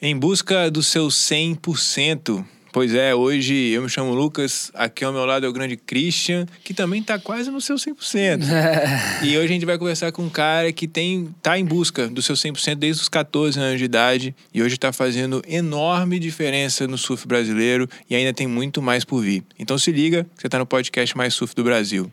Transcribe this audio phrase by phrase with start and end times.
[0.00, 2.44] Em busca do seu 100%.
[2.70, 6.44] Pois é, hoje eu me chamo Lucas, aqui ao meu lado é o grande Christian,
[6.62, 8.42] que também tá quase no seu 100%.
[9.24, 12.20] e hoje a gente vai conversar com um cara que tem tá em busca do
[12.20, 16.98] seu 100% desde os 14 anos de idade e hoje está fazendo enorme diferença no
[16.98, 19.42] surf brasileiro e ainda tem muito mais por vir.
[19.58, 22.12] Então se liga, você tá no podcast mais surf do Brasil.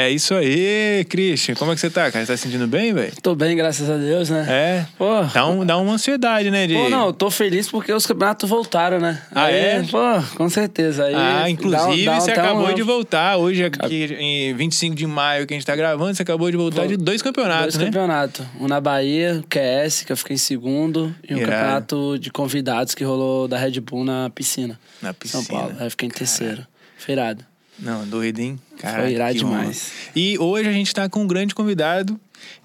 [0.00, 1.54] É isso aí, Christian.
[1.56, 2.24] Como é que você tá, cara?
[2.24, 3.12] Você tá se sentindo bem, velho?
[3.20, 4.46] Tô bem, graças a Deus, né?
[4.48, 4.86] É?
[4.96, 6.66] Pô, dá, um, dá uma ansiedade, né?
[6.68, 6.74] De...
[6.74, 9.20] Pô, não, eu tô feliz porque os campeonatos voltaram, né?
[9.34, 9.82] Ah, Aí, é?
[9.90, 9.98] Pô,
[10.36, 11.04] com certeza.
[11.06, 13.36] Aí, Ah, inclusive dá dá você dá um- acabou de voltar.
[13.38, 16.82] Hoje, aqui, em 25 de maio, que a gente tá gravando, você acabou de voltar
[16.82, 17.84] Vol- de dois campeonatos, Dois né?
[17.86, 18.46] campeonatos.
[18.60, 21.50] Um na Bahia, o QS, que eu fiquei em segundo, e um Irado.
[21.52, 24.78] campeonato de convidados que rolou da Red Bull na piscina.
[25.02, 25.42] Na piscina.
[25.42, 25.74] São Paulo.
[25.78, 26.64] Aí eu fiquei em terceiro.
[26.96, 27.44] Feirado.
[27.78, 28.58] Não, doido, hein?
[28.78, 29.58] Caraca, Foi irado que honra.
[29.60, 29.92] demais.
[30.14, 32.18] E hoje a gente tá com um grande convidado.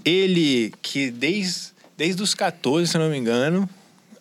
[0.04, 3.70] Ele que desde, desde os 14, se não me engano.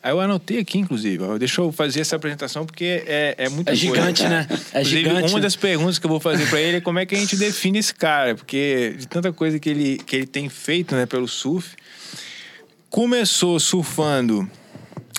[0.04, 1.22] Eu anotei aqui, inclusive.
[1.38, 4.48] Deixa eu fazer essa apresentação, porque é, é muito É gigante, né?
[4.74, 5.32] É Inclusive, gigante.
[5.32, 7.36] uma das perguntas que eu vou fazer pra ele é como é que a gente
[7.36, 11.28] define esse cara, porque de tanta coisa que ele, que ele tem feito, né, pelo
[11.28, 11.76] surf.
[12.90, 14.50] Começou surfando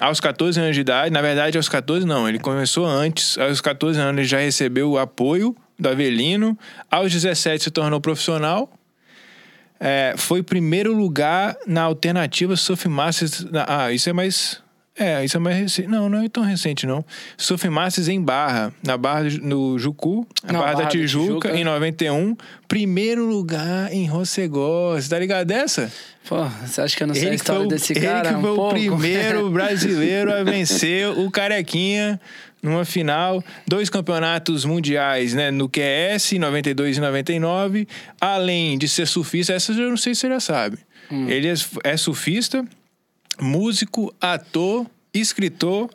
[0.01, 3.97] aos 14 anos de idade, na verdade aos 14 não, ele começou antes, aos 14
[3.99, 6.57] anos ele já recebeu o apoio do Avelino,
[6.89, 8.69] aos 17 se tornou profissional,
[9.79, 13.43] é, foi primeiro lugar na alternativa Surf Masters.
[13.51, 14.61] na- Ah, isso é mais.
[14.95, 15.87] É, isso é mais recente.
[15.87, 17.03] Não, não é tão recente, não.
[17.35, 20.89] Surf Masters em Barra, na Barra do- no Jucu, na Na Barra, da Barra da
[20.91, 21.55] Tijuca, Tijuca.
[21.59, 22.37] em 91.
[22.67, 24.93] Primeiro lugar em Rossegó.
[24.95, 25.91] Você tá ligado dessa?
[26.29, 28.29] Pô, você acha que eu não sei a Ele que história o- desse ele cara?
[28.29, 28.69] que um foi o pouco?
[28.75, 32.21] primeiro brasileiro a vencer o Carequinha
[32.63, 33.43] numa final.
[33.67, 35.51] Dois campeonatos mundiais, né?
[35.51, 37.87] No QS, em 92 e 99.
[38.19, 40.77] Além de ser surfista, essas eu não sei se você já sabe.
[41.11, 41.29] Hum.
[41.29, 41.53] Ele é,
[41.83, 42.65] é surfista,
[43.39, 45.89] músico, ator, escritor,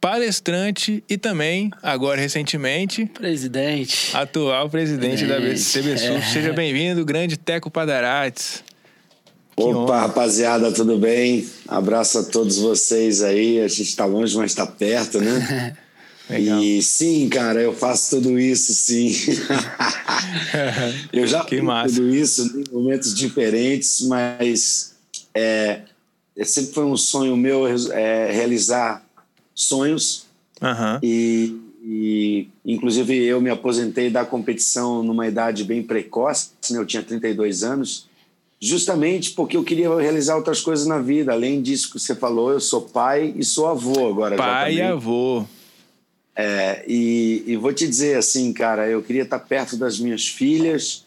[0.00, 4.16] palestrante e também, agora recentemente, Presidente.
[4.16, 6.14] atual presidente da Presidente, CB Surf.
[6.14, 6.32] é.
[6.32, 8.64] Seja bem-vindo, grande Teco Padarates.
[9.56, 11.46] Opa, rapaziada, tudo bem?
[11.68, 13.60] Abraço a todos vocês aí.
[13.60, 15.76] A gente tá longe, mas tá perto, né?
[16.30, 16.62] Legal.
[16.62, 19.12] E sim, cara, eu faço tudo isso, sim.
[21.12, 21.94] eu já Que fiz massa.
[21.96, 24.94] tudo isso em momentos diferentes, mas
[25.34, 25.80] é,
[26.36, 29.04] é, sempre foi um sonho meu é, realizar
[29.54, 30.26] sonhos
[31.02, 36.78] e, e, inclusive, eu me aposentei da competição numa idade bem precoce, né?
[36.78, 38.06] eu tinha 32 anos,
[38.60, 41.32] justamente porque eu queria realizar outras coisas na vida.
[41.32, 44.36] Além disso que você falou, eu sou pai e sou avô agora.
[44.36, 45.44] já Pai e avô.
[46.42, 51.04] É, e, e vou te dizer assim, cara, eu queria estar perto das minhas filhas,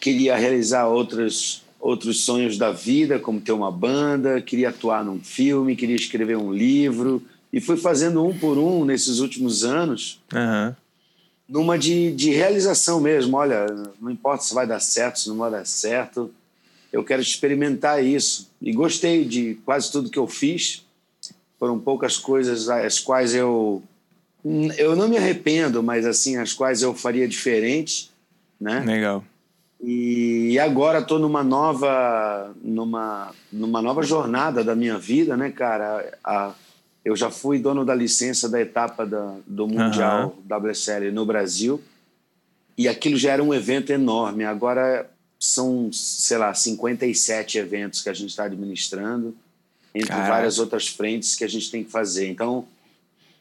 [0.00, 5.76] queria realizar outros, outros sonhos da vida, como ter uma banda, queria atuar num filme,
[5.76, 7.22] queria escrever um livro.
[7.52, 10.76] E fui fazendo um por um nesses últimos anos, Aham.
[11.48, 13.36] numa de, de realização mesmo.
[13.36, 13.66] Olha,
[14.00, 16.34] não importa se vai dar certo, se não vai dar certo,
[16.92, 18.50] eu quero experimentar isso.
[18.60, 20.82] E gostei de quase tudo que eu fiz.
[21.60, 23.80] Foram poucas coisas as quais eu
[24.76, 28.10] eu não me arrependo, mas assim as quais eu faria diferente,
[28.60, 28.80] né?
[28.80, 29.24] Legal.
[29.82, 36.18] E agora estou numa nova numa numa nova jornada da minha vida, né, cara?
[36.24, 36.52] A,
[37.04, 41.82] eu já fui dono da licença da etapa da, do Mundial WSL no Brasil
[42.76, 44.44] e aquilo já era um evento enorme.
[44.44, 49.34] Agora são, sei lá, 57 eventos que a gente está administrando,
[49.94, 50.28] entre Caraca.
[50.28, 52.28] várias outras frentes que a gente tem que fazer.
[52.28, 52.66] Então,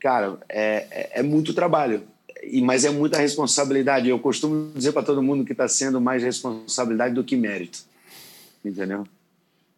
[0.03, 2.03] cara, é, é, é muito trabalho,
[2.43, 4.09] e, mas é muita responsabilidade.
[4.09, 7.79] Eu costumo dizer para todo mundo que está sendo mais responsabilidade do que mérito.
[8.63, 9.07] Entendeu?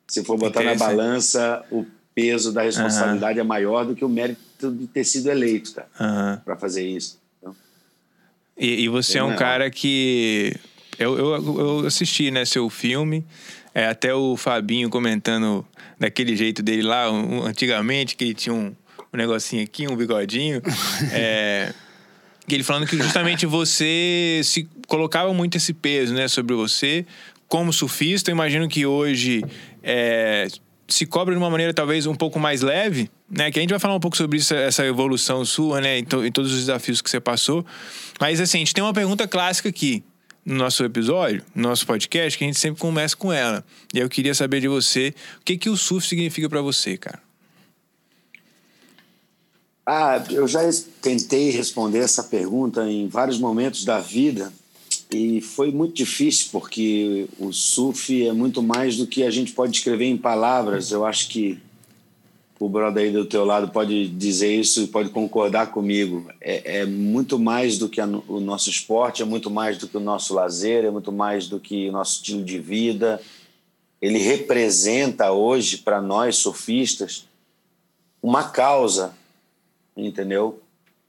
[0.07, 4.71] Se for botar na balança, o peso da responsabilidade é maior do que o mérito
[4.71, 6.41] de ter sido eleito, cara, Aham.
[6.43, 7.19] para fazer isso.
[7.39, 7.55] Então,
[8.57, 9.39] E, e você é um legal.
[9.39, 10.55] cara que.
[10.97, 13.23] Eu, eu, eu assisti, né, seu filme.
[13.73, 15.65] É, até o Fabinho comentando
[15.99, 18.73] daquele jeito dele lá, um- antigamente, que ele tinha um,
[19.15, 20.61] um negocinho aqui, um bigodinho.
[21.11, 21.73] é,
[22.47, 27.05] ele falando que justamente você se colocava muito esse peso, né, sobre você.
[27.47, 29.43] Como surfista, eu imagino que hoje
[29.83, 30.47] é,
[30.87, 33.51] se cobra de uma maneira talvez um pouco mais leve, né?
[33.51, 35.99] Que a gente vai falar um pouco sobre isso, essa evolução sua, né?
[35.99, 37.65] Em, to- em todos os desafios que você passou.
[38.19, 40.03] Mas assim, a gente tem uma pergunta clássica aqui
[40.43, 43.63] no nosso episódio, no nosso podcast, que a gente sempre começa com ela.
[43.93, 47.19] E eu queria saber de você, o que que o surf significa pra você, cara?
[49.85, 50.61] Ah, eu já
[50.99, 54.51] tentei responder essa pergunta em vários momentos da vida
[55.11, 59.77] e foi muito difícil porque o surf é muito mais do que a gente pode
[59.77, 60.91] escrever em palavras.
[60.91, 61.59] Eu acho que
[62.59, 66.31] o brother aí do teu lado pode dizer isso e pode concordar comigo.
[66.41, 69.97] É, é muito mais do que a, o nosso esporte, é muito mais do que
[69.97, 73.21] o nosso lazer, é muito mais do que o nosso estilo de vida.
[74.01, 77.27] Ele representa hoje para nós surfistas
[78.19, 79.13] uma causa
[79.95, 80.61] entendeu?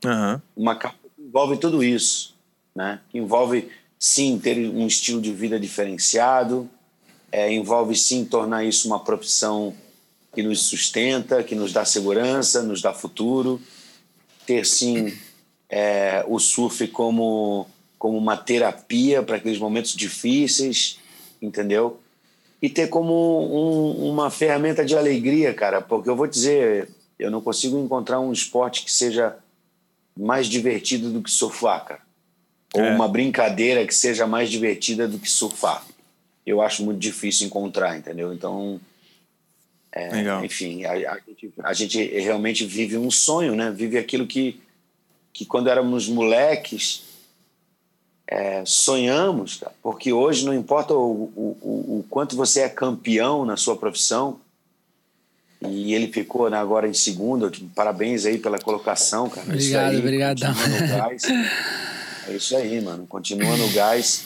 [0.05, 0.41] Uhum.
[0.57, 2.35] Uma causa que envolve tudo isso,
[2.75, 3.01] né?
[3.11, 3.69] Que envolve
[3.99, 6.69] sim ter um estilo de vida diferenciado,
[7.33, 9.75] é, envolve sim tornar isso uma profissão
[10.35, 13.61] que nos sustenta, que nos dá segurança, nos dá futuro,
[14.47, 15.17] ter sim
[15.69, 17.67] é, o surf como
[17.99, 20.99] como uma terapia para aqueles momentos difíceis,
[21.41, 21.99] entendeu?
[22.61, 27.41] E ter como um, uma ferramenta de alegria, cara, porque eu vou dizer, eu não
[27.41, 29.37] consigo encontrar um esporte que seja
[30.17, 32.01] mais divertido do que surfar, cara.
[32.75, 32.95] Ou é.
[32.95, 35.85] uma brincadeira que seja mais divertida do que surfar.
[36.45, 38.33] Eu acho muito difícil encontrar, entendeu?
[38.33, 38.81] Então,
[39.93, 43.71] é, enfim, a, a, gente, a, gente, realmente vive um sonho, né?
[43.71, 44.61] Vive aquilo que,
[45.33, 47.05] que quando éramos moleques
[48.27, 53.57] é, sonhamos, cara, porque hoje não importa o, o, o quanto você é campeão na
[53.57, 54.41] sua profissão,
[55.61, 57.51] e ele ficou né, agora em segundo.
[57.75, 59.47] Parabéns aí pela colocação, cara.
[59.47, 60.55] Obrigado, aí, obrigadão.
[62.29, 63.07] É isso aí, mano.
[63.07, 64.25] Continua no gás.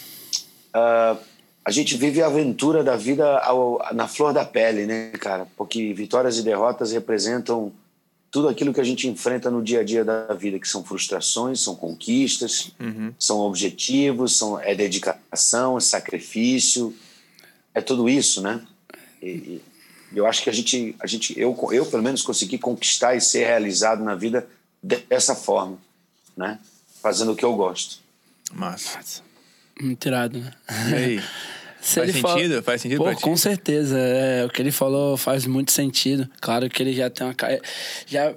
[0.74, 1.18] Uh,
[1.64, 5.46] a gente vive a aventura da vida ao, na flor da pele, né, cara?
[5.56, 7.72] Porque vitórias e derrotas representam
[8.30, 11.60] tudo aquilo que a gente enfrenta no dia a dia da vida, que são frustrações,
[11.60, 13.12] são conquistas, uhum.
[13.18, 16.94] são objetivos, são, é dedicação, é sacrifício,
[17.74, 18.62] é tudo isso, né?
[19.22, 19.60] E,
[20.14, 23.44] eu acho que a gente, a gente eu, eu pelo menos consegui conquistar e ser
[23.44, 24.46] realizado na vida
[24.82, 25.78] dessa forma,
[26.36, 26.58] né?
[27.02, 27.98] Fazendo o que eu gosto.
[28.52, 29.22] Massa.
[29.80, 30.52] Muito irado, né?
[30.90, 31.22] E aí?
[31.80, 32.50] faz sentido?
[32.50, 32.62] Fala...
[32.62, 33.98] Faz sentido Pô, com certeza.
[33.98, 36.28] É, o que ele falou faz muito sentido.
[36.40, 37.34] Claro que ele já tem uma...
[38.06, 38.34] Já,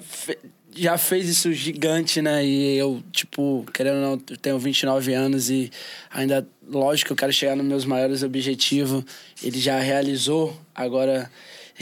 [0.75, 2.45] já fez isso gigante, né?
[2.45, 5.71] E eu, tipo, querendo ou não, tenho 29 anos e
[6.09, 9.03] ainda, lógico, eu quero chegar nos meus maiores objetivos.
[9.41, 10.57] Ele já realizou.
[10.73, 11.29] Agora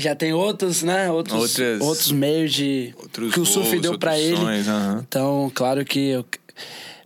[0.01, 1.09] já tem outros, né?
[1.09, 4.35] Outros, Outras, outros meios de outros que o surf deu para ele.
[4.35, 4.99] Uhum.
[4.99, 6.25] Então, claro que eu,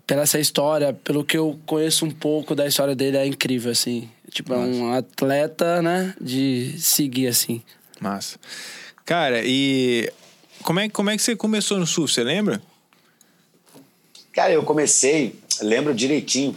[0.08, 4.10] pela essa história, pelo que eu conheço um pouco da história dele, é incrível, assim.
[4.32, 6.14] Tipo, é um atleta, né?
[6.20, 7.62] De seguir, assim.
[8.00, 8.38] Massa.
[9.06, 10.12] Cara, e
[10.64, 12.14] como é, como é que você começou no surf?
[12.14, 12.62] Você lembra?
[14.34, 16.56] Cara, eu comecei, lembro direitinho.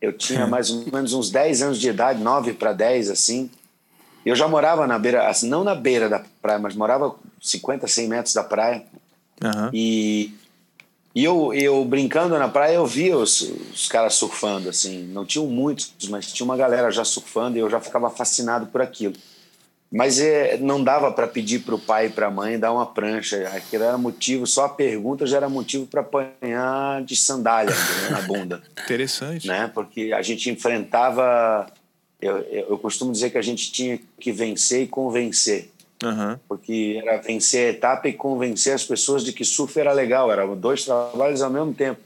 [0.00, 3.50] Eu tinha mais ou menos uns 10 anos de idade, 9 para 10, assim.
[4.24, 8.08] Eu já morava na beira, assim, não na beira da praia, mas morava 50, 100
[8.08, 8.84] metros da praia.
[9.42, 9.70] Uhum.
[9.72, 10.34] E,
[11.14, 15.04] e eu, eu brincando na praia, eu via os, os caras surfando, assim.
[15.04, 18.82] Não tinham muitos, mas tinha uma galera já surfando e eu já ficava fascinado por
[18.82, 19.14] aquilo.
[19.90, 22.84] Mas é, não dava para pedir para o pai e para a mãe dar uma
[22.84, 23.48] prancha.
[23.48, 27.74] Aquilo era motivo, só a pergunta já era motivo para apanhar de sandália
[28.10, 28.62] na bunda.
[28.84, 29.46] Interessante.
[29.46, 29.70] Né?
[29.72, 31.66] Porque a gente enfrentava
[32.20, 35.70] eu, eu costumo dizer que a gente tinha que vencer e convencer.
[36.02, 36.38] Uhum.
[36.48, 40.56] Porque era vencer a etapa e convencer as pessoas de que surf era legal, eram
[40.56, 42.00] dois trabalhos ao mesmo tempo.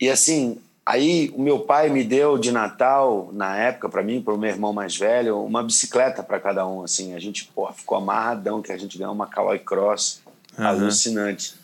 [0.00, 4.34] E assim, aí o meu pai me deu de Natal, na época, para mim, para
[4.34, 6.82] o meu irmão mais velho, uma bicicleta para cada um.
[6.82, 10.22] Assim, a gente ficou amarradão, que a gente ganhou uma Caloi Cross
[10.58, 10.66] uhum.
[10.66, 11.54] alucinante.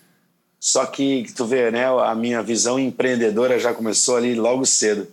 [0.60, 5.06] Só que, tu vê, né, a minha visão empreendedora já começou ali logo cedo.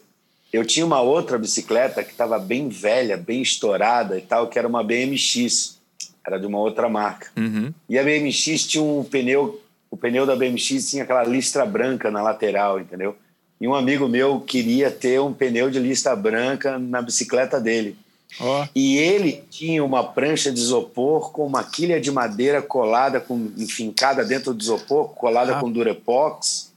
[0.55, 4.65] Eu tinha uma outra bicicleta que estava bem velha, bem estourada e tal, que era
[4.65, 5.77] uma BMX.
[6.25, 7.27] Era de uma outra marca.
[7.35, 7.73] Uhum.
[7.89, 12.21] E a BMX tinha um pneu, o pneu da BMX tinha aquela listra branca na
[12.21, 13.17] lateral, entendeu?
[13.59, 17.97] E um amigo meu queria ter um pneu de lista branca na bicicleta dele.
[18.39, 18.65] Oh.
[18.73, 24.23] E ele tinha uma prancha de isopor com uma quilha de madeira colada, com, enfincada
[24.23, 25.59] dentro do isopor, colada ah.
[25.59, 26.73] com durepox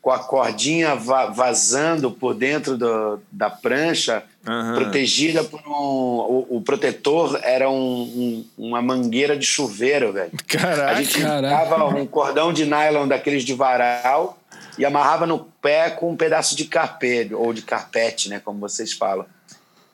[0.00, 4.74] com a cordinha vazando por dentro do, da prancha, uhum.
[4.76, 5.70] protegida por um.
[5.70, 10.30] O, o protetor era um, um, uma mangueira de chuveiro, velho.
[10.46, 11.84] Caraca, a gente caraca.
[11.86, 14.38] um cordão de nylon daqueles de varal
[14.78, 18.40] e amarrava no pé com um pedaço de carpete, ou de carpete, né?
[18.42, 19.26] Como vocês falam.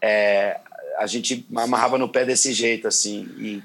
[0.01, 0.61] É,
[0.99, 3.27] a gente amarrava no pé desse jeito, assim.
[3.39, 3.63] E,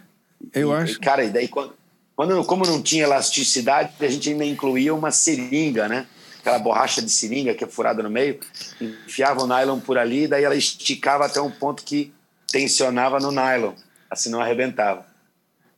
[0.53, 1.00] Eu e, acho.
[1.01, 1.74] Cara, e daí quando,
[2.15, 6.08] quando, como não tinha elasticidade, a gente ainda incluía uma seringa, né?
[6.50, 8.39] Aquela borracha de seringa que é furada no meio,
[8.82, 12.12] enfiava o nylon por ali, daí ela esticava até um ponto que
[12.51, 13.74] tensionava no nylon,
[14.10, 15.06] assim não arrebentava.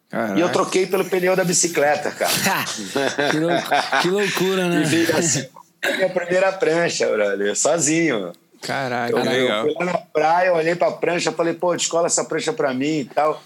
[0.10, 0.38] Caraca.
[0.38, 2.32] E eu troquei pelo pneu da bicicleta, cara.
[3.32, 3.52] que, lou
[4.02, 4.82] que, loucura, né?
[4.82, 5.48] E veio assim,
[5.96, 8.34] minha primeira prancha, brother, sozinho.
[8.62, 9.68] Caraca, eu, legal.
[9.68, 13.00] Eu fui lá na praia, olhei pra prancha, falei, pô, descola essa prancha pra mim
[13.00, 13.42] e tal.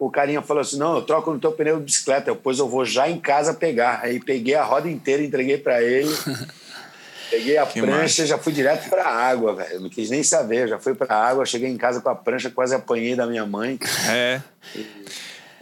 [0.00, 2.86] O carinha falou assim: não, eu troco no teu pneu de bicicleta, depois eu vou
[2.86, 4.00] já em casa pegar.
[4.02, 6.10] Aí peguei a roda inteira, entreguei para ele.
[7.30, 9.78] Peguei a que prancha, e já fui direto para a água, velho.
[9.78, 12.50] Não quis nem saber, já fui para a água, cheguei em casa com a prancha,
[12.50, 13.78] quase apanhei da minha mãe.
[14.10, 14.42] É.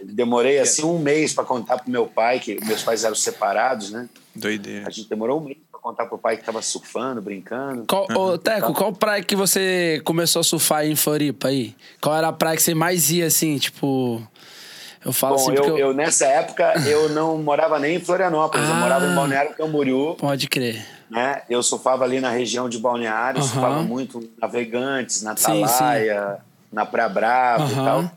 [0.01, 4.09] demorei assim um mês para contar pro meu pai, que meus pais eram separados, né?
[4.33, 4.87] Doideira.
[4.87, 7.85] A gente demorou um mês para contar pro pai que tava surfando, brincando.
[7.87, 8.33] Qual, uhum.
[8.33, 11.75] ô, Teco, qual praia que você começou a surfar aí em Floripa aí?
[12.01, 14.21] Qual era a praia que você mais ia assim, tipo.
[15.03, 15.77] Eu falo Bom, assim eu, eu...
[15.77, 15.93] eu...
[15.93, 20.15] nessa época eu não morava nem em Florianópolis, ah, eu morava em Balneário Camboriú.
[20.15, 20.85] Pode crer.
[21.09, 21.41] Né?
[21.49, 23.47] Eu surfava ali na região de Balneário, uhum.
[23.47, 26.39] surfava muito Navegantes, na Atalaia,
[26.71, 27.71] na Praia Brava uhum.
[27.71, 28.11] e tal.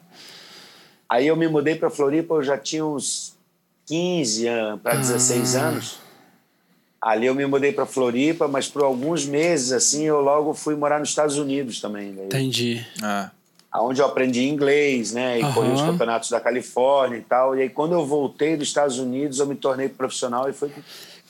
[1.09, 3.37] Aí eu me mudei para Floripa, eu já tinha uns
[3.87, 4.47] 15
[4.83, 6.01] para 16 anos.
[7.02, 11.00] Ali eu me mudei para Floripa, mas por alguns meses assim eu logo fui morar
[11.00, 12.14] nos Estados Unidos também.
[12.14, 12.26] Daí.
[12.26, 12.87] Entendi.
[13.02, 13.30] Ah
[13.80, 15.40] onde eu aprendi inglês, né?
[15.40, 15.52] E uhum.
[15.52, 17.56] corri os campeonatos da Califórnia e tal.
[17.56, 20.71] E aí, quando eu voltei dos Estados Unidos, eu me tornei profissional e foi.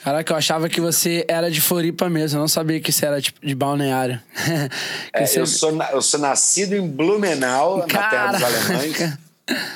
[0.02, 3.20] Caraca, eu achava que você era de Floripa mesmo, eu não sabia que você era
[3.20, 4.20] tipo, de balneário.
[5.14, 5.40] é, você...
[5.40, 8.00] eu, sou, eu sou nascido em Blumenau, Caraca.
[8.00, 9.18] na terra dos alemães.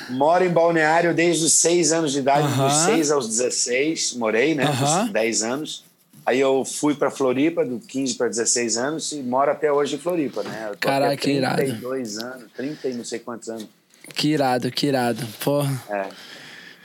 [0.09, 2.67] Moro em balneário desde os 6 anos de idade, uhum.
[2.67, 4.65] dos 6 aos 16, morei, né?
[4.65, 5.03] Uhum.
[5.03, 5.86] Dos 10 anos.
[6.27, 9.97] Aí eu fui para Floripa, do 15 para 16 anos, e moro até hoje em
[9.97, 10.65] Floripa, né?
[10.67, 11.55] Eu tô Caraca, que irado.
[11.55, 13.65] 32 anos, 30 e não sei quantos anos.
[14.13, 15.25] Que irado, que irado.
[15.39, 15.81] Porra.
[15.89, 16.07] É.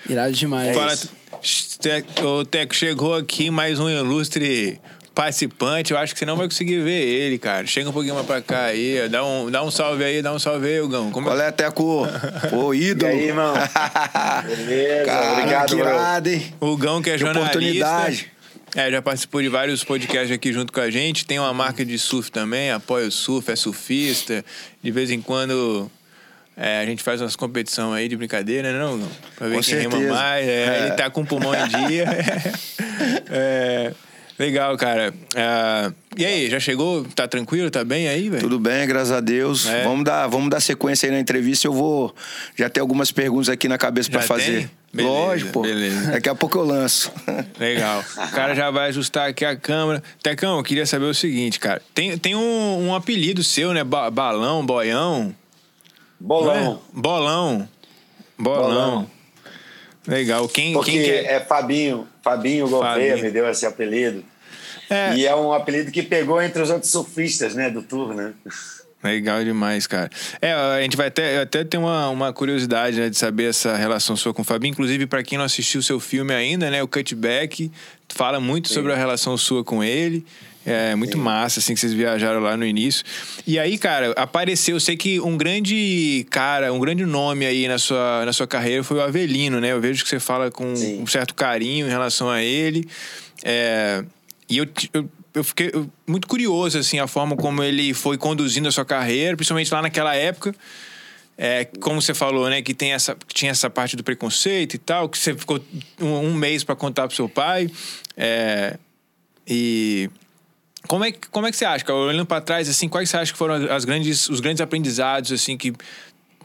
[0.08, 0.68] Irado demais.
[0.68, 0.94] É Fala,
[2.24, 4.80] o Teco chegou aqui mais um ilustre
[5.12, 5.92] participante.
[5.92, 7.66] Eu acho que você não vai conseguir ver ele, cara.
[7.66, 9.08] Chega um pouquinho mais pra cá aí.
[9.08, 11.10] Dá um, dá um salve aí, dá um salve aí, Hugão.
[11.10, 12.06] Como Qual é, Teco?
[12.48, 13.10] Pô, ídolo.
[13.10, 13.54] E aí, irmão?
[14.46, 16.54] Beleza, Cara, obrigado, que irado, hein?
[16.60, 17.58] O Gão, que é que jornalista.
[17.58, 18.32] oportunidade.
[18.74, 21.26] É, já participou de vários podcasts aqui junto com a gente.
[21.26, 24.44] Tem uma marca de surf também, apoia o surf, é surfista.
[24.82, 25.90] De vez em quando
[26.56, 28.98] é, a gente faz umas competição aí de brincadeira, né, não?
[29.36, 29.96] Pra ver com quem certeza.
[29.98, 30.46] rima mais.
[30.46, 30.86] É, é.
[30.86, 32.06] Ele tá com o pulmão em dia.
[33.30, 33.92] é,
[34.38, 35.12] legal, cara.
[35.34, 37.04] É, e aí, já chegou?
[37.14, 37.70] Tá tranquilo?
[37.70, 38.42] Tá bem aí, velho?
[38.42, 39.66] Tudo bem, graças a Deus.
[39.66, 39.82] É.
[39.82, 41.66] Vamos, dar, vamos dar sequência aí na entrevista.
[41.66, 42.14] Eu vou.
[42.56, 44.60] Já ter algumas perguntas aqui na cabeça para fazer.
[44.60, 44.81] Tem?
[44.92, 45.62] Beleza, Lógico, pô.
[45.62, 46.12] Beleza.
[46.12, 47.10] Daqui a pouco eu lanço.
[47.58, 48.00] Legal.
[48.00, 50.02] O cara já vai ajustar aqui a câmera.
[50.22, 51.80] Tecão, eu queria saber o seguinte, cara.
[51.94, 53.82] Tem, tem um, um apelido seu, né?
[53.82, 55.34] Ba balão, boião.
[56.20, 56.54] Bolão.
[56.54, 56.60] É?
[56.92, 57.68] Bolão.
[58.38, 58.68] Bolão.
[58.68, 59.10] Bolão.
[60.06, 60.48] Legal.
[60.48, 61.24] Quem, Porque quem quer...
[61.24, 62.06] é Fabinho.
[62.22, 64.22] Fabinho Gouveia me deu esse apelido.
[64.90, 65.16] É.
[65.16, 67.70] E é um apelido que pegou entre os outros surfistas, né?
[67.70, 68.34] Do tour, né?
[69.02, 70.10] Legal demais, cara.
[70.40, 74.14] É, a gente vai até, até ter uma, uma curiosidade né, de saber essa relação
[74.16, 74.70] sua com o Fabinho.
[74.72, 76.82] Inclusive, para quem não assistiu o seu filme ainda, né?
[76.82, 77.70] O Cutback
[78.08, 78.74] fala muito Sim.
[78.74, 80.24] sobre a relação sua com ele.
[80.64, 81.22] É muito Sim.
[81.22, 83.04] massa, assim, que vocês viajaram lá no início.
[83.44, 87.78] E aí, cara, apareceu, eu sei que um grande cara, um grande nome aí na
[87.78, 89.72] sua, na sua carreira foi o Avelino, né?
[89.72, 91.02] Eu vejo que você fala com Sim.
[91.02, 92.88] um certo carinho em relação a ele.
[93.42, 94.04] É,
[94.48, 95.72] e eu, eu eu fiquei
[96.06, 100.14] muito curioso, assim, a forma como ele foi conduzindo a sua carreira, principalmente lá naquela
[100.14, 100.54] época.
[101.36, 105.08] É, como você falou, né, que tem essa, tinha essa parte do preconceito e tal,
[105.08, 105.58] que você ficou
[106.00, 107.70] um, um mês para contar pro seu pai.
[108.16, 108.78] É,
[109.48, 110.10] e
[110.86, 111.98] como é, que, como é que você acha, cara?
[111.98, 115.56] olhando para trás, assim, quais você acha que foram as grandes, os grandes aprendizados, assim,
[115.56, 115.72] que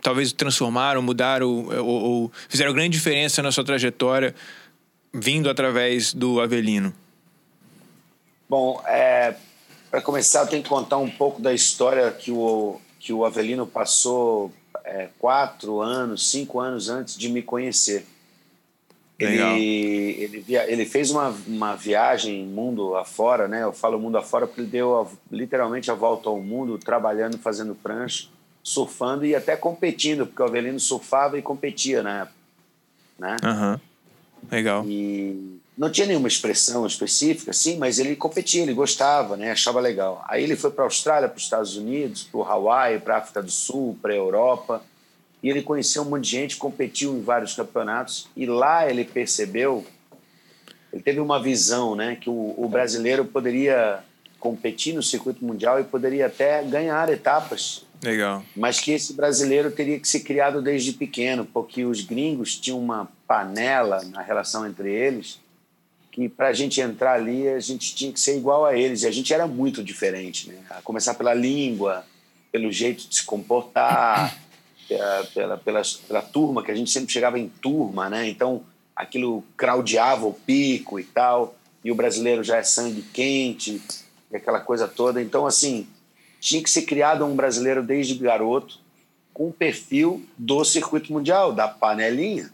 [0.01, 4.33] talvez transformaram, mudaram ou, ou fizeram grande diferença na sua trajetória
[5.13, 6.93] vindo através do Avelino?
[8.49, 9.35] Bom, é,
[9.91, 13.67] para começar, eu tenho que contar um pouco da história que o, que o Avelino
[13.67, 14.51] passou
[14.83, 18.05] é, quatro anos, cinco anos antes de me conhecer.
[19.19, 23.63] Ele, ele, via, ele, fez uma, uma viagem mundo afora, né?
[23.63, 27.73] Eu falo mundo afora porque ele deu a, literalmente a volta ao mundo, trabalhando, fazendo
[27.73, 28.27] prancha,
[28.61, 32.37] surfando e até competindo, porque o Avelino surfava e competia na época.
[33.17, 33.37] Né?
[33.43, 33.79] Uhum.
[34.51, 34.85] Legal.
[34.85, 39.51] E não tinha nenhuma expressão específica, sim, mas ele competia, ele gostava, né?
[39.51, 40.25] achava legal.
[40.27, 43.17] Aí ele foi para a Austrália, para os Estados Unidos, para o Hawaii, para a
[43.19, 44.81] África do Sul, para a Europa,
[45.43, 49.85] e ele conheceu um monte de gente, competiu em vários campeonatos, e lá ele percebeu,
[50.91, 54.03] ele teve uma visão, né, que o, o brasileiro poderia
[54.39, 57.85] competir no circuito mundial e poderia até ganhar etapas.
[58.03, 58.43] Legal.
[58.55, 63.07] Mas que esse brasileiro teria que ser criado desde pequeno, porque os gringos tinham uma
[63.27, 65.39] panela na relação entre eles
[66.17, 69.07] que para a gente entrar ali a gente tinha que ser igual a eles e
[69.07, 70.57] a gente era muito diferente, né?
[70.71, 72.03] A começar pela língua,
[72.51, 74.35] pelo jeito de se comportar,
[74.89, 78.27] pela, pela, pela, pela turma, que a gente sempre chegava em turma, né?
[78.27, 78.63] Então,
[78.95, 83.79] aquilo craudiava o pico e tal, e o brasileiro já é sangue quente,
[84.31, 85.21] e aquela coisa toda.
[85.21, 85.85] Então, assim,
[86.39, 88.79] tinha que ser criado um brasileiro desde garoto
[89.31, 92.51] com o perfil do circuito mundial, da panelinha.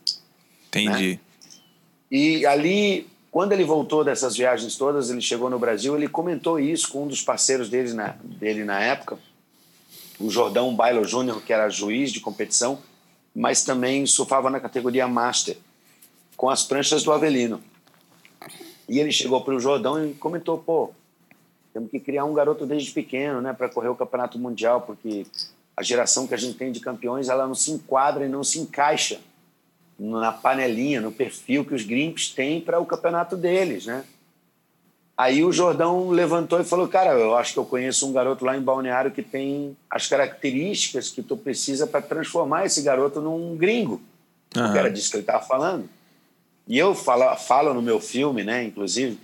[0.68, 1.14] Entendi.
[1.14, 1.20] Né?
[2.12, 6.88] E ali, quando ele voltou dessas viagens todas, ele chegou no Brasil, ele comentou isso
[6.92, 9.18] com um dos parceiros dele na, dele na época,
[10.20, 12.78] o Jordão Bailo Júnior, que era juiz de competição,
[13.36, 15.58] mas também surfava na categoria Master,
[16.38, 17.60] com as pranchas do Avelino.
[18.88, 20.92] E ele chegou para o Jordão e comentou: pô,
[21.74, 25.26] temos que criar um garoto desde pequeno, né, para correr o campeonato mundial, porque
[25.76, 28.60] a geração que a gente tem de campeões ela não se enquadra e não se
[28.60, 29.20] encaixa
[29.98, 34.04] na panelinha, no perfil que os gringos têm para o campeonato deles, né?
[35.16, 38.58] Aí o Jordão levantou e falou: Cara, eu acho que eu conheço um garoto lá
[38.58, 44.02] em Balneário que tem as características que tu precisa para transformar esse garoto num gringo.
[44.56, 44.76] Uhum.
[44.76, 45.88] Era disso que ele estava falando.
[46.68, 49.20] E eu falo, falo no meu filme, né, inclusive,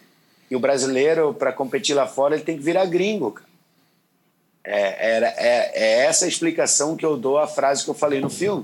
[0.48, 3.32] que o brasileiro, para competir lá fora, ele tem que virar gringo.
[3.32, 3.50] Cara.
[4.64, 8.20] É, era, é, é essa a explicação que eu dou à frase que eu falei
[8.20, 8.64] no filme.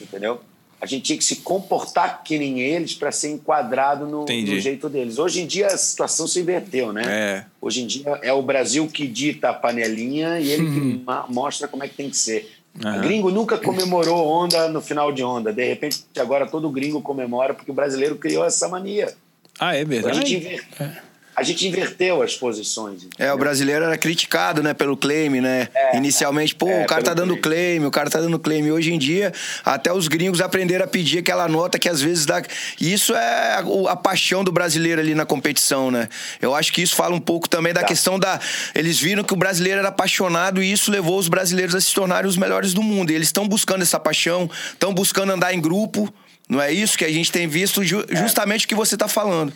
[0.00, 0.40] Entendeu?
[0.84, 4.86] A gente tinha que se comportar que nem eles para ser enquadrado no, no, jeito
[4.90, 5.18] deles.
[5.18, 7.02] Hoje em dia a situação se inverteu, né?
[7.06, 7.46] É.
[7.58, 11.82] Hoje em dia é o Brasil que dita a panelinha e ele que mostra como
[11.82, 12.54] é que tem que ser.
[12.84, 13.00] Uhum.
[13.00, 15.54] Gringo nunca comemorou onda no final de onda.
[15.54, 19.14] De repente, agora todo gringo comemora porque o brasileiro criou essa mania.
[19.58, 20.18] Ah, é verdade?
[20.18, 20.66] A gente inver...
[20.78, 23.04] é a gente inverteu as posições.
[23.04, 23.26] Entendeu?
[23.26, 25.68] É, o brasileiro era criticado, né, pelo claim, né?
[25.74, 27.78] É, Inicialmente, pô, é, o cara tá dando claim.
[27.78, 28.70] claim, o cara tá dando claim.
[28.70, 29.32] Hoje em dia,
[29.64, 32.42] até os gringos aprenderam a pedir aquela nota que às vezes dá.
[32.80, 36.08] Isso é a, a paixão do brasileiro ali na competição, né?
[36.40, 37.86] Eu acho que isso fala um pouco também da tá.
[37.86, 38.40] questão da.
[38.74, 42.28] Eles viram que o brasileiro era apaixonado e isso levou os brasileiros a se tornarem
[42.28, 43.10] os melhores do mundo.
[43.10, 46.12] E eles estão buscando essa paixão, estão buscando andar em grupo.
[46.48, 48.16] Não é isso que a gente tem visto, ju é.
[48.16, 49.52] justamente o que você está falando.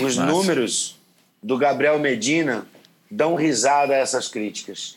[0.00, 0.96] Os números
[1.42, 2.66] do Gabriel Medina
[3.10, 4.96] dão risada a essas críticas.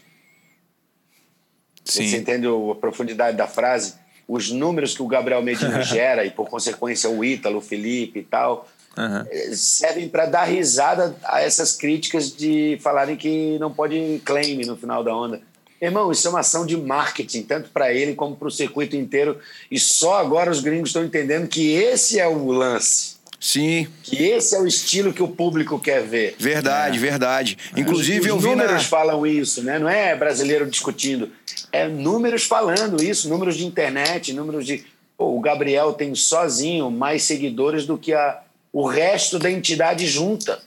[1.83, 2.07] Sim.
[2.07, 3.95] Você entende a profundidade da frase?
[4.27, 8.23] Os números que o Gabriel Medina gera, e por consequência o Ítalo, o Felipe e
[8.23, 9.25] tal, uhum.
[9.53, 15.03] servem para dar risada a essas críticas de falarem que não pode claim no final
[15.03, 15.41] da onda.
[15.79, 19.39] Irmão, isso é uma ação de marketing, tanto para ele como para o circuito inteiro.
[19.69, 23.16] E só agora os gringos estão entendendo que esse é o lance.
[23.39, 23.88] Sim.
[24.04, 26.36] Que esse é o estilo que o público quer ver.
[26.39, 27.00] Verdade, é.
[27.00, 27.58] verdade.
[27.76, 28.47] Inclusive, os, eu vi.
[28.47, 28.80] números na...
[28.80, 29.78] falam isso, né?
[29.78, 31.30] Não é brasileiro discutindo.
[31.71, 34.84] É números falando isso, números de internet, números de.
[35.15, 40.60] Pô, o Gabriel tem sozinho mais seguidores do que a, o resto da entidade junta.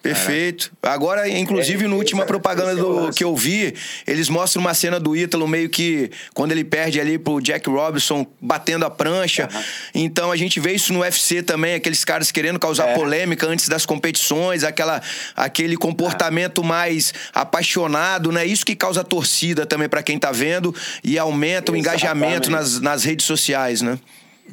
[0.00, 0.70] Perfeito.
[0.80, 3.74] Agora, inclusive, é, no última propaganda do, que eu vi,
[4.06, 8.24] eles mostram uma cena do Ítalo meio que quando ele perde ali pro Jack Robinson
[8.40, 9.48] batendo a prancha.
[9.52, 9.62] Uhum.
[9.96, 12.94] Então a gente vê isso no UFC também, aqueles caras querendo causar é.
[12.94, 15.02] polêmica antes das competições, aquela,
[15.34, 18.46] aquele comportamento mais apaixonado, né?
[18.46, 21.72] Isso que causa torcida também para quem tá vendo e aumenta Exatamente.
[21.72, 23.98] o engajamento nas, nas redes sociais, né?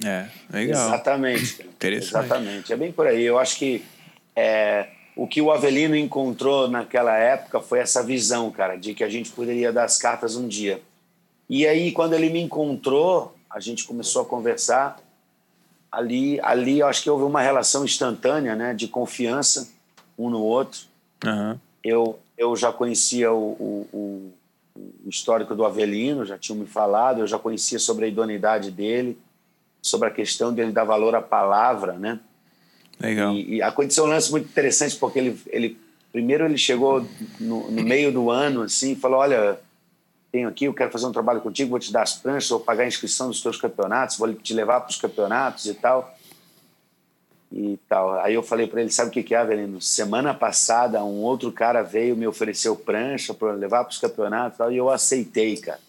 [0.04, 0.88] É, legal.
[0.88, 1.62] Exatamente.
[1.62, 2.26] Interessante.
[2.26, 2.74] Exatamente.
[2.74, 3.24] É bem por aí.
[3.24, 3.84] Eu acho que
[4.36, 9.10] é, o que o Avelino encontrou naquela época foi essa visão, cara, de que a
[9.10, 10.82] gente poderia dar as cartas um dia.
[11.50, 15.00] E aí, quando ele me encontrou, a gente começou a conversar.
[15.92, 19.70] Ali, ali eu acho que houve uma relação instantânea, né, de confiança
[20.18, 20.82] um no outro.
[21.24, 21.58] Uhum.
[21.84, 23.52] Eu, eu já conhecia o,
[23.94, 24.34] o,
[24.76, 29.18] o, histórico do Avelino, já tinha me falado, eu já conhecia sobre a idoneidade dele,
[29.82, 32.20] sobre a questão dele dar valor à palavra, né?
[33.00, 33.34] Legal.
[33.34, 35.78] E, e, aconteceu um lance muito interessante, porque ele, ele
[36.12, 37.06] primeiro ele chegou
[37.40, 39.60] no, no meio do ano assim e falou: Olha,
[40.32, 42.84] tenho aqui, eu quero fazer um trabalho contigo, vou te dar as pranchas, vou pagar
[42.84, 46.16] a inscrição dos teus campeonatos, vou te levar para os campeonatos e tal.
[47.52, 48.20] E tal.
[48.20, 49.82] Aí eu falei para ele: Sabe o que, que é, Avelino?
[49.82, 54.58] Semana passada, um outro cara veio, me ofereceu prancha para levar para os campeonatos e
[54.58, 55.80] tal, e eu aceitei, cara.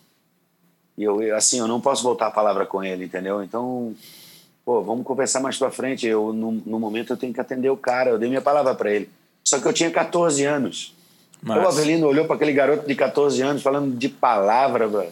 [0.98, 3.42] E eu, assim, eu não posso voltar a palavra com ele, entendeu?
[3.42, 3.94] Então
[4.66, 6.08] pô, vamos conversar mais pra frente.
[6.08, 8.10] Eu, no, no momento, eu tenho que atender o cara.
[8.10, 9.08] Eu dei minha palavra para ele.
[9.44, 10.92] Só que eu tinha 14 anos.
[11.40, 11.64] Mas...
[11.64, 15.06] O Avelino olhou para aquele garoto de 14 anos falando de palavra, bro.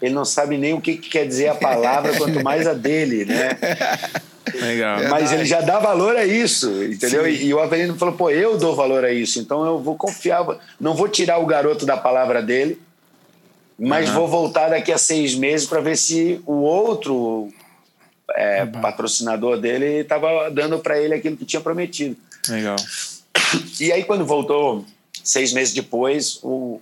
[0.00, 3.24] Ele não sabe nem o que, que quer dizer a palavra, quanto mais a dele,
[3.24, 3.58] né?
[4.54, 5.08] Legal.
[5.08, 7.26] Mas ele já dá valor a isso, entendeu?
[7.26, 10.44] E, e, o Avelino falou, pô, eu dou valor a isso, então eu vou confiar,
[10.80, 12.80] não vou tirar o garoto da palavra dele,
[13.78, 14.16] mas uhum.
[14.16, 17.48] vou voltar daqui a seis meses para ver se o outro
[18.30, 22.16] é, patrocinador dele estava dando para ele aquilo que tinha prometido.
[22.48, 22.76] Legal.
[23.80, 24.84] E aí, quando voltou,
[25.22, 26.80] seis meses depois, o,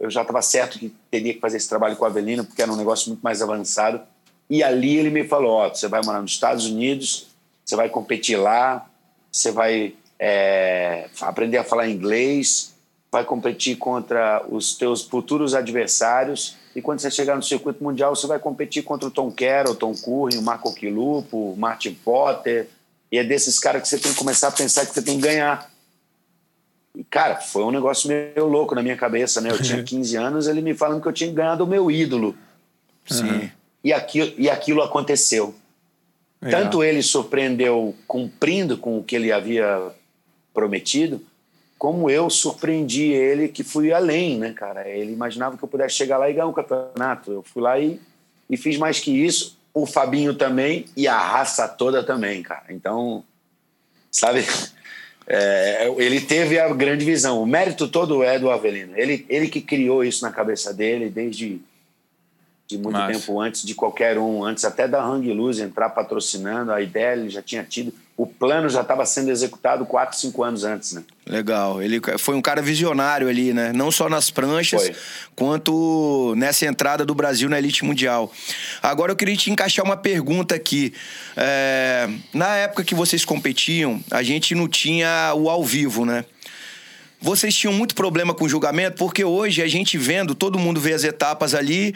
[0.00, 2.72] eu já estava certo que teria que fazer esse trabalho com o Avelino, porque era
[2.72, 4.00] um negócio muito mais avançado.
[4.48, 7.26] E ali ele me falou: Ó, oh, você vai morar nos Estados Unidos,
[7.64, 8.88] você vai competir lá,
[9.30, 12.74] você vai é, aprender a falar inglês,
[13.10, 16.56] vai competir contra os teus futuros adversários.
[16.74, 19.74] E quando você chegar no circuito mundial, você vai competir contra o Tom Kerr, o
[19.74, 22.68] Tom Curry, o Marco Quilupo, o Martin Potter.
[23.10, 25.22] E é desses caras que você tem que começar a pensar que você tem que
[25.22, 25.70] ganhar.
[26.94, 29.50] E, cara, foi um negócio meio louco na minha cabeça, né?
[29.50, 32.36] Eu tinha 15 anos, ele me falando que eu tinha ganhado o meu ídolo.
[33.06, 33.50] Sim.
[33.84, 35.54] E aquilo, e aquilo aconteceu.
[36.42, 36.62] Legal.
[36.62, 39.90] Tanto ele surpreendeu cumprindo com o que ele havia
[40.52, 41.20] prometido,
[41.78, 44.88] como eu surpreendi ele que fui além, né, cara?
[44.88, 47.32] Ele imaginava que eu pudesse chegar lá e ganhar um campeonato.
[47.32, 48.00] Eu fui lá e,
[48.48, 49.58] e fiz mais que isso.
[49.74, 52.64] O Fabinho também e a raça toda também, cara.
[52.70, 53.24] Então,
[54.10, 54.44] sabe?
[55.28, 57.42] É, ele teve a grande visão.
[57.42, 58.96] O mérito todo é do Avelino.
[58.96, 61.60] Ele, ele que criou isso na cabeça dele desde
[62.68, 63.12] de muito Massa.
[63.12, 67.30] tempo antes de qualquer um, antes até da Hang Luz entrar patrocinando, a ideia ele
[67.30, 71.04] já tinha tido, o plano já estava sendo executado quatro, cinco anos antes, né?
[71.26, 73.72] Legal, ele foi um cara visionário ali, né?
[73.72, 74.96] Não só nas pranchas, foi.
[75.36, 78.32] quanto nessa entrada do Brasil na elite mundial.
[78.82, 80.92] Agora eu queria te encaixar uma pergunta aqui.
[81.36, 82.08] É...
[82.32, 86.24] Na época que vocês competiam, a gente não tinha o ao vivo, né?
[87.20, 90.92] Vocês tinham muito problema com o julgamento, porque hoje a gente vendo, todo mundo vê
[90.92, 91.94] as etapas ali,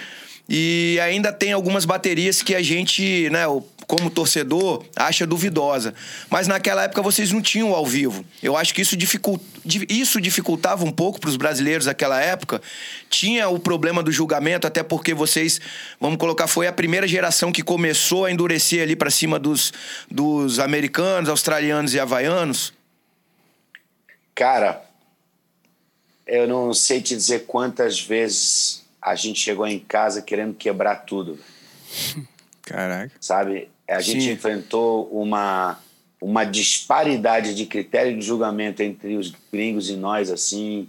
[0.53, 3.45] e ainda tem algumas baterias que a gente, né,
[3.87, 5.95] como torcedor, acha duvidosa.
[6.29, 8.25] Mas naquela época vocês não tinham ao vivo.
[8.43, 9.41] Eu acho que isso, dificult...
[9.89, 12.61] isso dificultava um pouco para os brasileiros naquela época.
[13.09, 15.61] Tinha o problema do julgamento, até porque vocês,
[16.01, 19.73] vamos colocar, foi a primeira geração que começou a endurecer ali para cima dos,
[20.11, 22.73] dos americanos, australianos e havaianos.
[24.35, 24.83] Cara,
[26.27, 31.39] eu não sei te dizer quantas vezes a gente chegou em casa querendo quebrar tudo.
[32.63, 33.13] Caraca.
[33.21, 33.69] Sabe?
[33.89, 34.33] A gente Sim.
[34.33, 35.79] enfrentou uma,
[36.21, 40.89] uma disparidade de critério de julgamento entre os gringos e nós, assim.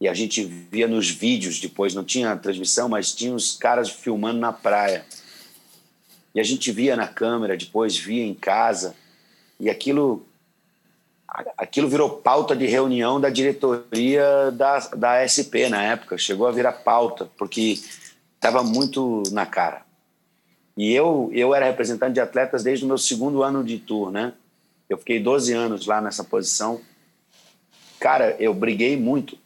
[0.00, 4.40] E a gente via nos vídeos depois, não tinha transmissão, mas tinha os caras filmando
[4.40, 5.04] na praia.
[6.34, 8.96] E a gente via na câmera, depois via em casa.
[9.60, 10.26] E aquilo
[11.58, 16.16] aquilo virou pauta de reunião da diretoria da, da SP na época.
[16.16, 17.78] Chegou a virar pauta, porque
[18.36, 19.82] estava muito na cara.
[20.76, 24.32] E eu, eu era representante de atletas desde o meu segundo ano de tour, né?
[24.88, 26.80] Eu fiquei 12 anos lá nessa posição.
[27.98, 29.38] Cara, eu briguei muito.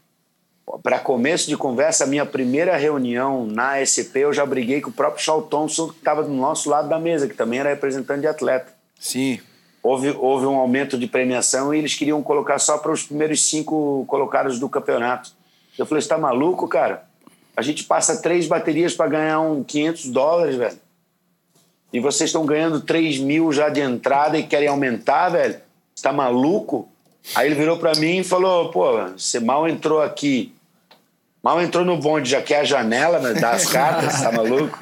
[0.83, 5.25] Para começo de conversa, minha primeira reunião na SP, eu já briguei com o próprio
[5.25, 8.75] Charles Thompson, que estava do nosso lado da mesa, que também era representante de atleta.
[8.99, 9.41] Sim
[9.89, 14.05] houve, houve um aumento de premiação e eles queriam colocar só para os primeiros cinco
[14.07, 15.31] colocados do campeonato.
[15.79, 17.05] Eu falei, você está maluco, cara?
[17.57, 20.79] A gente passa três baterias para ganhar um 500 dólares, velho.
[21.91, 25.59] E vocês estão ganhando 3 mil já de entrada e querem aumentar, velho?
[25.95, 26.87] Você tá maluco?
[27.35, 30.55] Aí ele virou para mim e falou, pô, você mal entrou aqui.
[31.43, 34.79] Mal entrou no bonde, já quer a janela né, das cartas, tá maluco?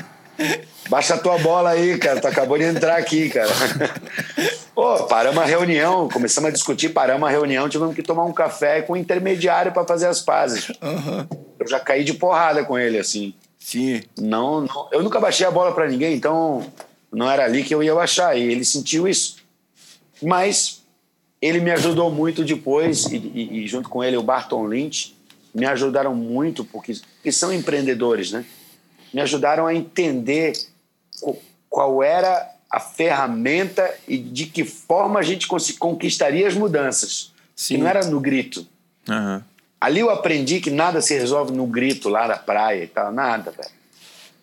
[0.89, 2.21] Baixa a tua bola aí, cara.
[2.21, 3.53] Tu acabou de entrar aqui, cara.
[4.77, 8.83] Pô, paramos a reunião, começamos a discutir, paramos a reunião, tivemos que tomar um café
[8.83, 10.69] com o intermediário para fazer as pazes.
[10.69, 11.27] Uhum.
[11.59, 13.33] Eu já caí de porrada com ele, assim.
[13.59, 14.03] Sim.
[14.19, 16.71] Não, não eu nunca baixei a bola para ninguém, então
[17.11, 18.37] não era ali que eu ia baixar.
[18.37, 19.39] E ele sentiu isso.
[20.23, 20.83] Mas
[21.41, 25.17] ele me ajudou muito depois, e, e, e junto com ele o Barton Lynch,
[25.55, 28.45] me ajudaram muito, porque, porque são empreendedores, né?
[29.11, 30.53] Me ajudaram a entender
[31.71, 37.33] qual era a ferramenta e de que forma a gente conquistaria as mudanças.
[37.55, 37.77] Sim.
[37.77, 38.67] Que não era no grito.
[39.09, 39.41] Uhum.
[39.81, 43.11] Ali eu aprendi que nada se resolve no grito lá da praia e tal.
[43.11, 43.71] Nada, velho.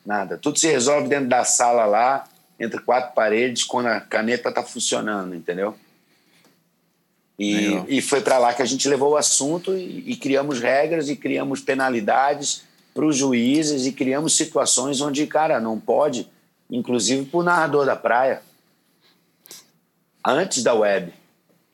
[0.04, 0.36] Nada.
[0.36, 2.28] Tudo se resolve dentro da sala lá,
[2.60, 5.76] entre quatro paredes, quando a caneta tá funcionando, entendeu?
[7.38, 11.08] E, e foi para lá que a gente levou o assunto e, e criamos regras
[11.08, 12.64] e criamos penalidades
[12.96, 16.28] para os juízes e criamos situações onde, cara, não pode
[16.74, 18.42] inclusive para o narrador da praia,
[20.26, 21.14] antes da web.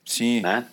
[0.06, 0.42] Sim.
[0.42, 0.66] Né?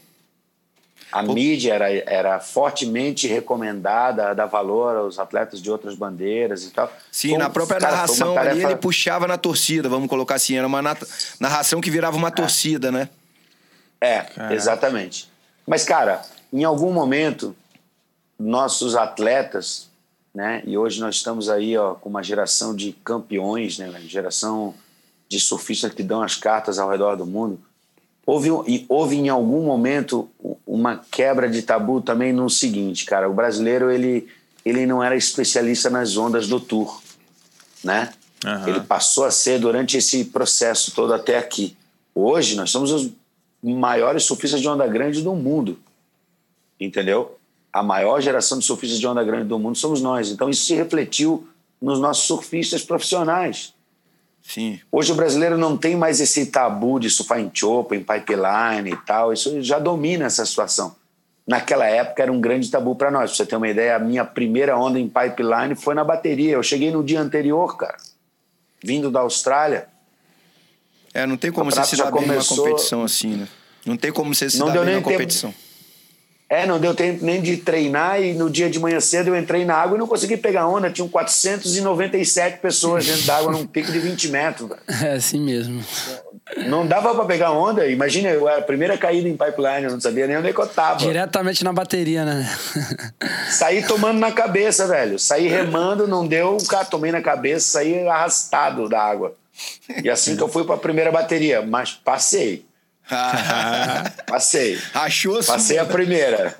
[1.13, 1.33] A Pô.
[1.33, 6.93] mídia era, era fortemente recomendada a dar valor aos atletas de outras bandeiras e tal.
[7.13, 8.55] Sim, Pô, na própria cara, narração tarefa...
[8.57, 10.57] ali ele puxava na torcida, vamos colocar assim.
[10.57, 10.83] Era uma
[11.39, 12.33] narração que virava uma é.
[12.33, 13.09] torcida, né?
[14.01, 14.55] É, Caraca.
[14.55, 15.31] exatamente.
[15.65, 17.55] Mas, cara, em algum momento,
[18.39, 19.89] nossos atletas
[20.37, 20.63] né?
[20.67, 23.91] E hoje nós estamos aí ó, com uma geração de campeões, né?
[24.07, 24.75] geração
[25.31, 27.59] de surfistas que dão as cartas ao redor do mundo.
[28.27, 28.51] Houve,
[28.87, 30.29] houve em algum momento
[30.67, 34.29] uma quebra de tabu também no seguinte, cara, o brasileiro ele
[34.63, 37.01] ele não era especialista nas ondas do tour,
[37.83, 38.13] né?
[38.45, 38.69] Aham.
[38.69, 41.77] Ele passou a ser durante esse processo todo até aqui.
[42.15, 43.11] Hoje nós somos os
[43.63, 45.79] maiores surfistas de onda grande do mundo,
[46.79, 47.36] entendeu?
[47.77, 50.31] A maior geração de surfistas de onda grande do mundo somos nós.
[50.31, 51.47] Então isso se refletiu
[51.81, 53.75] nos nossos surfistas profissionais.
[54.43, 54.81] Sim.
[54.91, 58.97] Hoje o brasileiro não tem mais esse tabu de surfar em chopa, em pipeline e
[59.05, 59.31] tal.
[59.31, 60.97] Isso já domina essa situação.
[61.47, 63.31] Naquela época era um grande tabu para nós.
[63.31, 66.53] Pra você ter uma ideia, a minha primeira onda em pipeline foi na bateria.
[66.53, 67.99] Eu cheguei no dia anterior, cara,
[68.83, 69.87] vindo da Austrália.
[71.13, 73.49] É, não tem como você se dar bem numa começou- competição assim, né?
[73.85, 75.55] Não tem como você se Não dar deu bem nem numa tempo.
[76.49, 79.65] É, não deu tempo nem de treinar e no dia de manhã cedo eu entrei
[79.65, 80.89] na água e não consegui pegar onda.
[80.91, 84.69] Tinham 497 pessoas dentro d'água num pico de 20 metros.
[84.69, 84.81] velho.
[85.03, 85.83] É assim mesmo.
[86.69, 87.87] Não dava para pegar onda.
[87.89, 90.61] Imagina, eu era a primeira caída em pipeline, eu não sabia nem onde é que
[90.61, 90.99] eu tava.
[91.01, 92.49] Diretamente na bateria, né?
[93.51, 95.19] Saí tomando na cabeça, velho.
[95.19, 99.35] Saí remando, não deu, cara, tomei na cabeça, saí arrastado da água.
[100.05, 102.66] E assim que eu fui para a primeira bateria, mas passei.
[104.27, 104.79] Passei.
[104.93, 106.55] Achou Passei a primeira.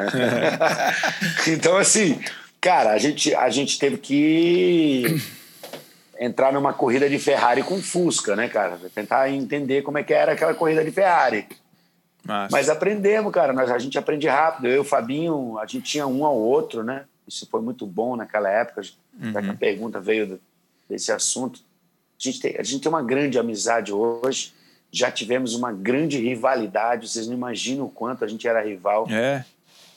[1.49, 2.21] então, assim,
[2.61, 5.21] cara, a gente, a gente teve que
[6.19, 8.79] entrar numa corrida de Ferrari com Fusca, né, cara?
[8.95, 11.47] Tentar entender como é que era aquela corrida de Ferrari.
[12.25, 12.49] Massa.
[12.51, 13.53] Mas aprendemos, cara.
[13.53, 14.67] Nós, a gente aprende rápido.
[14.67, 17.05] Eu e o Fabinho, a gente tinha um ao outro, né?
[17.27, 20.41] Isso foi muito bom naquela época, já que a pergunta veio
[20.89, 21.61] desse assunto.
[22.19, 24.53] A gente, tem, a gente tem uma grande amizade hoje.
[24.97, 27.09] Já tivemos uma grande rivalidade.
[27.09, 29.07] Vocês não imaginam o quanto a gente era rival.
[29.11, 29.45] É.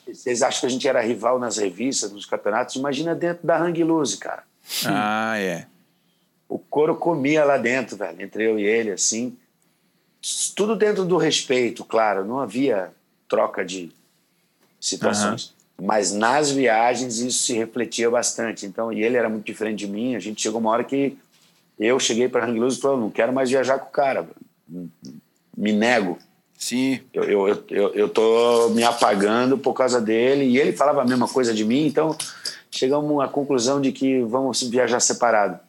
[0.06, 2.76] Vocês acham que a gente era rival nas revistas, nos campeonatos?
[2.76, 3.82] Imagina dentro da Hang
[4.20, 4.44] cara.
[4.86, 5.68] Ah, é.
[6.48, 9.38] O couro comia lá dentro, velho, entre eu e ele, assim.
[10.56, 12.26] Tudo dentro do respeito, claro.
[12.26, 12.92] Não havia
[13.28, 13.92] troca de
[14.82, 15.54] situações.
[15.82, 18.66] Mas nas viagens isso se refletia bastante.
[18.66, 20.16] Então, e ele era muito diferente de mim.
[20.16, 21.18] A gente chegou uma hora que
[21.80, 24.28] eu cheguei para Hang Loose e falei: não quero mais viajar com o cara.
[25.58, 26.18] Me nego.
[26.58, 27.00] Sim.
[27.14, 30.46] Eu, eu, eu, eu, tô me apagando por causa dele.
[30.46, 31.86] E ele falava a mesma coisa de mim.
[31.86, 32.16] Então,
[32.70, 35.60] chegamos à conclusão de que vamos viajar separado.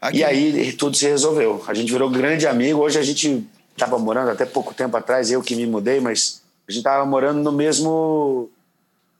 [0.00, 1.62] Aqui- E aí tudo se resolveu.
[1.68, 2.80] A gente virou grande amigo.
[2.80, 6.72] Hoje a gente estava morando até pouco tempo atrás, eu que me mudei, mas a
[6.72, 8.50] gente estava morando no mesmo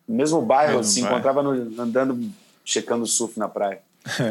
[0.09, 1.14] no mesmo bairro, Mesmo se bairro.
[1.16, 2.31] encontrava no- andando,
[2.64, 3.81] checando surf na praia.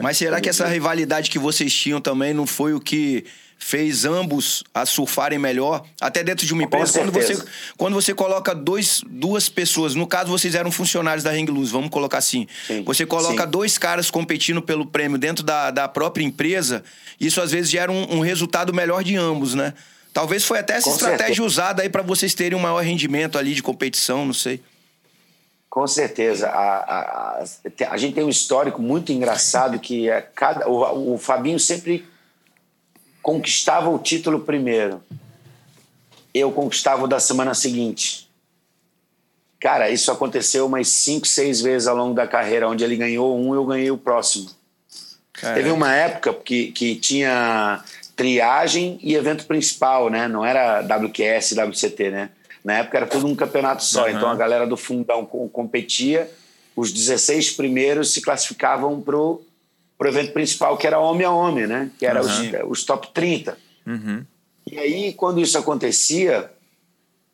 [0.02, 3.24] Mas será que essa rivalidade que vocês tinham também não foi o que
[3.58, 5.86] fez ambos a surfarem melhor?
[6.02, 7.44] Até dentro de uma empresa, quando você,
[7.78, 11.90] quando você coloca dois, duas pessoas, no caso vocês eram funcionários da Hang Loose, vamos
[11.90, 12.48] colocar assim.
[12.68, 13.50] Sim, Você coloca sim.
[13.50, 16.84] dois caras competindo pelo prêmio dentro da, da própria empresa,
[17.20, 19.74] isso às vezes gera um, um resultado melhor de ambos, né?
[20.12, 21.44] Talvez foi até essa Com estratégia certeza.
[21.44, 24.60] usada aí para vocês terem um maior rendimento ali de competição, não sei.
[25.72, 26.50] Com certeza.
[26.50, 27.46] A, a, a,
[27.92, 32.06] a gente tem um histórico muito engraçado que é cada, o, o Fabinho sempre
[33.22, 35.02] conquistava o título primeiro.
[36.34, 38.30] Eu conquistava o da semana seguinte.
[39.62, 43.56] Cara, isso aconteceu umas cinco, seis vezes ao longo da carreira, onde ele ganhou um,
[43.56, 44.50] eu ganhei o próximo.
[45.40, 47.82] Teve uma época que, que tinha
[48.14, 50.28] triagem e evento principal, né?
[50.28, 52.30] Não era WQS, WCT, né?
[52.64, 54.08] Na época era tudo um campeonato só.
[54.08, 54.18] Aham.
[54.18, 56.30] Então a galera do fundão co- competia,
[56.76, 59.42] os 16 primeiros se classificavam pro,
[59.98, 61.90] pro evento principal, que era homem a homem, né?
[61.98, 62.30] Que era os,
[62.70, 63.58] os top 30.
[63.86, 64.24] Uhum.
[64.72, 66.52] E aí, quando isso acontecia,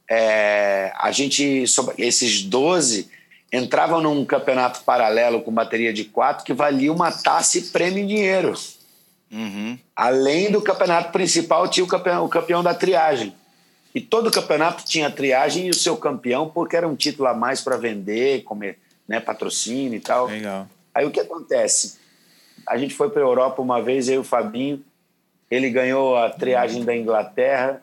[0.09, 3.09] é, a gente, sobre- esses 12
[3.51, 8.07] entravam num campeonato paralelo com bateria de quatro que valia uma taça e prêmio em
[8.07, 8.53] dinheiro.
[9.31, 9.77] Uhum.
[9.95, 13.33] Além do campeonato principal, tinha o campeão, o campeão da triagem.
[13.97, 17.61] E todo campeonato tinha triagem e o seu campeão, porque era um título a mais
[17.61, 20.27] para vender, comer, né, patrocínio e tal.
[20.27, 20.67] Legal.
[20.93, 21.97] Aí o que acontece?
[22.67, 24.83] A gente foi para a Europa uma vez, eu e o Fabinho.
[25.49, 27.81] Ele ganhou a triagem da Inglaterra.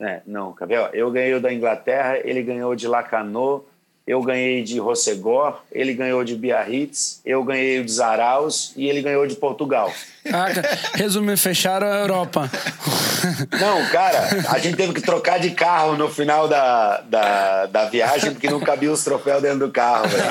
[0.00, 0.88] É, não, quer ver?
[0.94, 3.66] Eu ganhei o da Inglaterra, ele ganhou de Lacanau,
[4.06, 9.02] eu ganhei de Rossegor, ele ganhou de Biarritz, eu ganhei o de Zaraus e ele
[9.02, 9.92] ganhou de Portugal.
[10.30, 12.50] Caraca, resumindo, fecharam a Europa.
[13.60, 18.30] Não, cara, a gente teve que trocar de carro no final da, da, da viagem
[18.32, 20.08] porque não cabia os troféus dentro do carro.
[20.08, 20.22] velho.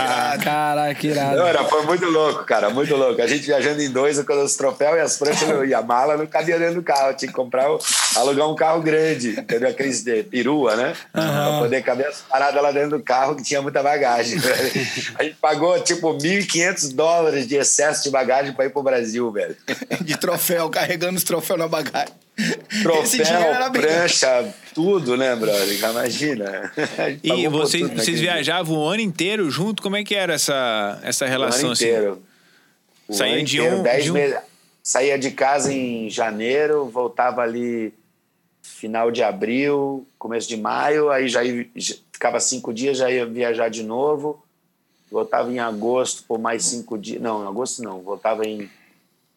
[0.44, 1.36] Caraca, que irado.
[1.38, 3.22] Não, era, foi muito louco, cara, muito louco.
[3.22, 6.26] A gente viajando em dois com os troféus e as pranchas e a mala não
[6.28, 7.14] cabia dentro do carro.
[7.14, 7.68] Tinha que comprar,
[8.16, 9.70] alugar um carro grande, entendeu?
[9.70, 10.94] Aqueles de perua, né?
[11.12, 14.38] Pra poder caber as paradas lá dentro do carro que tinha muita bagagem.
[14.40, 14.88] velho.
[15.20, 19.56] A gente pagou tipo 1.500 dólares de excesso de bagagem pra ir pro Brasil, velho.
[20.04, 22.14] De troféu, carregando os troféus na bagagem.
[22.84, 25.80] Troféu, prancha, tudo, né, brother?
[25.90, 26.72] Imagina.
[27.24, 29.82] E vocês, vocês viajavam o ano inteiro junto?
[29.82, 31.62] Como é que era essa, essa relação?
[31.62, 31.86] O ano assim?
[31.86, 32.24] inteiro.
[33.08, 33.84] O Saía ano de inteiro, um...
[33.84, 34.14] Dez de um...
[34.14, 34.38] meses.
[34.84, 37.94] Saía de casa em janeiro, voltava ali
[38.62, 41.68] final de abril, começo de maio, aí já, ia,
[42.12, 44.44] ficava cinco dias, já ia viajar de novo.
[45.12, 47.22] Voltava em agosto por mais cinco dias.
[47.22, 48.02] Não, em agosto não.
[48.02, 48.70] Voltava em,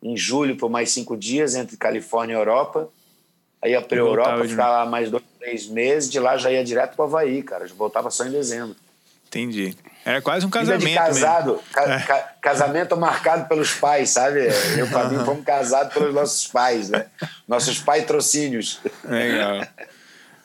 [0.02, 2.88] em julho por mais cinco dias entre Califórnia e Europa.
[3.62, 6.10] Aí ia para a Europa, ficava lá mais dois, três meses.
[6.10, 7.66] De lá já ia direto para o Havaí, cara.
[7.66, 8.74] Já voltava só em dezembro.
[9.26, 9.76] Entendi.
[10.04, 10.80] Era quase um casamento.
[10.80, 11.60] Vida de casado.
[11.72, 12.00] Ca é.
[12.00, 14.40] ca casamento marcado pelos pais, sabe?
[14.40, 17.06] Eu e o Fabinho fomos casados pelos nossos pais, né?
[17.46, 18.80] Nossos patrocínios.
[19.04, 19.66] Legal.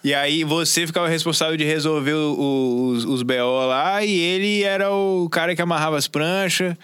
[0.04, 5.28] E aí você ficava responsável de resolver os, os BO lá e ele era o
[5.32, 6.76] cara que amarrava as pranchas.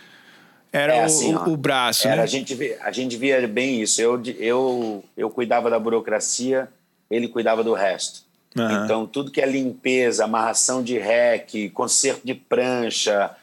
[0.72, 2.24] Era é assim, o, o, braço, era, né?
[2.24, 4.02] A gente, via, a gente via bem isso.
[4.02, 6.70] Eu, eu, eu cuidava da burocracia,
[7.10, 8.22] ele cuidava do resto.
[8.56, 8.86] Uhum.
[8.86, 13.36] Então, tudo que é limpeza, amarração de rec, conserto de prancha,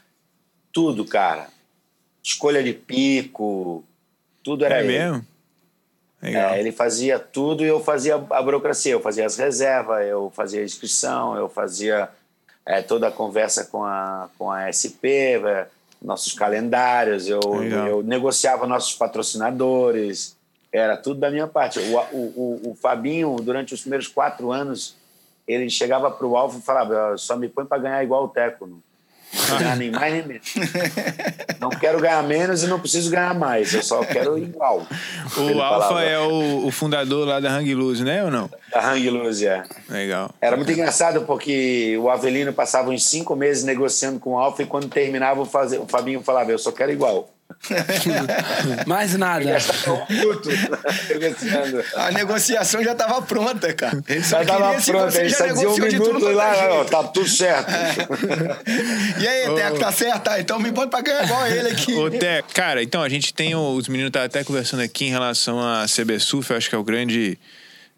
[0.72, 1.48] tudo, cara.
[2.22, 3.84] Escolha de pico,
[4.42, 4.88] tudo era é ele.
[4.88, 5.26] mesmo?
[6.20, 8.92] É, ele fazia tudo e eu fazia a burocracia.
[8.92, 12.08] Eu fazia as reservas, eu fazia a inscrição, eu fazia
[12.66, 15.38] é, toda a conversa com a, com a SP,
[16.00, 17.40] nossos calendários, eu,
[17.88, 20.36] eu negociava nossos patrocinadores,
[20.72, 21.78] era tudo da minha parte.
[21.80, 24.96] O, o, o, o Fabinho, durante os primeiros quatro anos,
[25.46, 28.80] ele chegava para o Alfa e falava: só me põe para ganhar igual o Teco.
[29.32, 30.54] Não não ganhar nem mais nem menos.
[31.60, 33.72] Não quero ganhar menos e não preciso ganhar mais.
[33.74, 34.86] Eu só quero igual.
[35.36, 38.50] O Alfa é o, o, fundador lá da Hang Loose, né ou não?
[38.72, 39.62] Da Hang Loose, é.
[39.88, 40.30] Legal.
[40.40, 44.66] Era muito engraçado porque o Avelino passava uns cinco meses negociando com o Alfa e
[44.66, 47.28] quando terminava o Fabinho falava: Eu só quero igual.
[48.86, 49.58] Mais nada.
[51.96, 54.02] A negociação já estava pronta, cara.
[54.08, 57.70] Ele já estava pronta, ele só dizia um minuto lá, ó, tá tudo certo.
[59.20, 60.22] e aí, Teco, tá certo?
[60.22, 61.94] Tá, então me bota pra ganhar igual ele aqui.
[61.94, 63.54] Ô, Teco, cara, então a gente tem.
[63.54, 66.84] Os meninos estavam até conversando aqui em relação a CBSUF, eu acho que é o
[66.84, 67.38] grande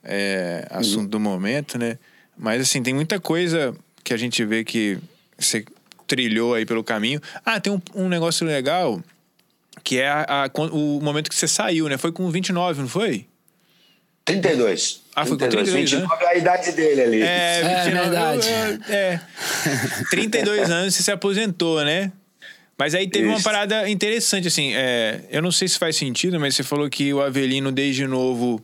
[0.02, 1.08] é, assunto uhum.
[1.08, 1.98] do momento, né?
[2.36, 4.98] Mas assim, tem muita coisa que a gente vê que
[5.38, 5.64] você
[6.06, 7.20] trilhou aí pelo caminho.
[7.44, 9.00] Ah, tem um, um negócio legal
[9.82, 11.96] que é a, a, o momento que você saiu, né?
[11.96, 13.26] Foi com 29, não foi?
[14.24, 15.02] 32.
[15.14, 16.30] Ah, foi 32, com 32, 29 né?
[16.30, 17.22] é a idade dele ali.
[17.22, 18.48] É, 29, é verdade.
[18.48, 19.20] É, é.
[20.10, 22.12] 32 anos você se aposentou, né?
[22.78, 23.36] Mas aí teve Isso.
[23.36, 24.72] uma parada interessante, assim.
[24.74, 28.62] É, eu não sei se faz sentido, mas você falou que o Avelino, desde novo.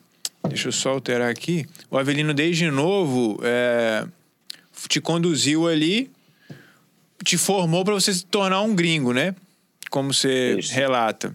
[0.48, 1.66] Deixa eu só alterar aqui.
[1.90, 4.06] O Avelino, desde novo, é,
[4.88, 6.10] te conduziu ali,
[7.24, 9.34] te formou para você se tornar um gringo, né?
[9.96, 10.74] Como você Isso.
[10.74, 11.34] relata.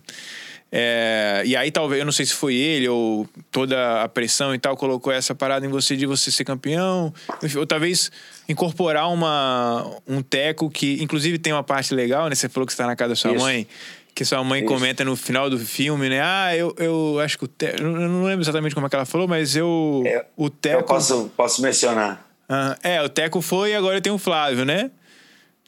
[0.71, 4.60] É, e aí talvez, eu não sei se foi ele ou toda a pressão e
[4.60, 7.12] tal colocou essa parada em você de você ser campeão,
[7.58, 8.12] ou talvez
[8.47, 12.36] incorporar uma, um teco que, inclusive tem uma parte legal, né?
[12.36, 13.43] Você falou que está na casa da sua Isso.
[13.43, 13.67] mãe,
[14.13, 14.67] que sua mãe Isso.
[14.71, 16.21] comenta no final do filme, né?
[16.24, 19.06] Ah, eu, eu acho que o teco, eu não lembro exatamente como é que ela
[19.06, 20.82] falou, mas eu, é, o teco...
[20.82, 22.30] Eu posso, posso mencionar.
[22.47, 24.91] Uh, é, o teco foi e agora tem o Flávio, né?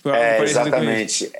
[0.05, 1.31] É, exatamente.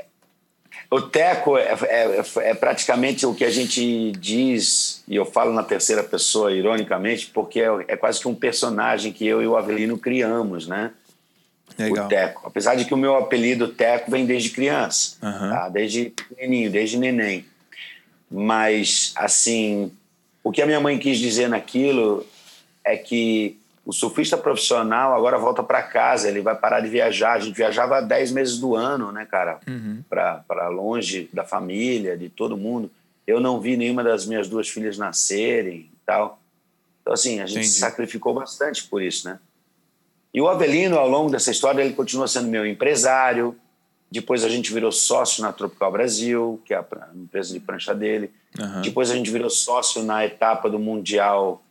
[0.94, 5.64] O Teco é, é, é, praticamente o que a gente diz, e eu falo na
[5.64, 9.98] terceira pessoa, ironicamente, porque é, é quase que um personagem que eu e o Avelino
[9.98, 10.92] criamos, né?
[11.80, 12.06] Legal.
[12.06, 12.42] O Teco.
[12.46, 15.50] Apesar de que o meu apelido Teco vem desde criança, uhum.
[15.50, 15.68] tá?
[15.68, 17.44] desde pequenininho, desde neném.
[18.30, 19.92] Mas, assim,
[20.44, 22.24] o que a minha mãe quis dizer naquilo
[22.86, 27.34] é que o surfista profissional agora volta para casa, ele vai parar de viajar.
[27.34, 29.60] A gente viajava 10 meses do ano, né, cara?
[29.68, 30.02] Uhum.
[30.10, 32.90] Para longe da família, de todo mundo.
[33.28, 36.40] Eu não vi nenhuma das minhas duas filhas nascerem e tal.
[37.02, 37.74] Então, assim, a gente Entendi.
[37.74, 39.40] se sacrificou bastante por isso, né?
[40.34, 43.56] E o Avelino, ao longo dessa história, ele continua sendo meu empresário.
[44.10, 48.32] Depois a gente virou sócio na Tropical Brasil, que é a empresa de prancha dele.
[48.58, 48.82] Uhum.
[48.82, 51.63] Depois a gente virou sócio na etapa do Mundial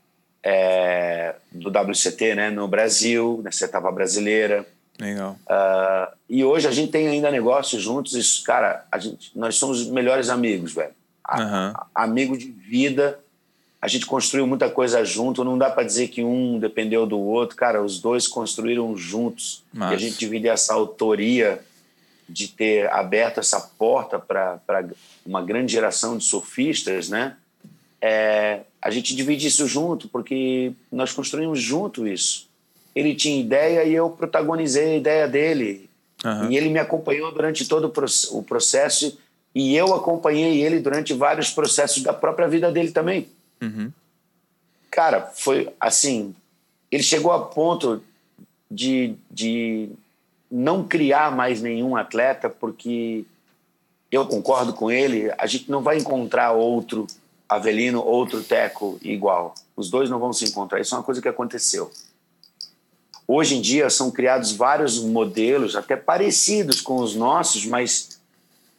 [0.42, 4.66] é, do WCT né, no Brasil, nessa etapa brasileira.
[4.98, 5.36] Legal.
[5.46, 8.14] Uh, e hoje a gente tem ainda negócios juntos.
[8.14, 10.92] Isso, cara, a gente, nós somos melhores amigos, velho.
[11.30, 11.72] Uhum.
[11.94, 13.18] amigo de vida.
[13.80, 15.44] A gente construiu muita coisa junto.
[15.44, 17.56] Não dá para dizer que um dependeu do outro.
[17.56, 19.64] Cara, os dois construíram juntos.
[19.72, 19.92] Nossa.
[19.92, 21.60] E a gente divide essa autoria
[22.28, 24.60] de ter aberto essa porta para
[25.24, 27.36] uma grande geração de surfistas, né?
[28.04, 32.48] É, a gente divide isso junto, porque nós construímos junto isso.
[32.96, 35.88] Ele tinha ideia e eu protagonizei a ideia dele.
[36.24, 36.50] Uhum.
[36.50, 37.92] E ele me acompanhou durante todo
[38.32, 39.16] o processo
[39.54, 43.28] e eu acompanhei ele durante vários processos da própria vida dele também.
[43.60, 43.92] Uhum.
[44.90, 46.34] cara, foi assim.
[46.90, 48.02] Ele chegou a ponto
[48.68, 49.88] de, de
[50.50, 53.24] não criar mais nenhum atleta, porque
[54.10, 57.06] eu concordo com ele, a gente não vai encontrar outro
[57.54, 59.54] Avelino, outro Teco igual.
[59.76, 60.80] Os dois não vão se encontrar.
[60.80, 61.90] Isso é uma coisa que aconteceu.
[63.26, 68.20] Hoje em dia são criados vários modelos, até parecidos com os nossos, mas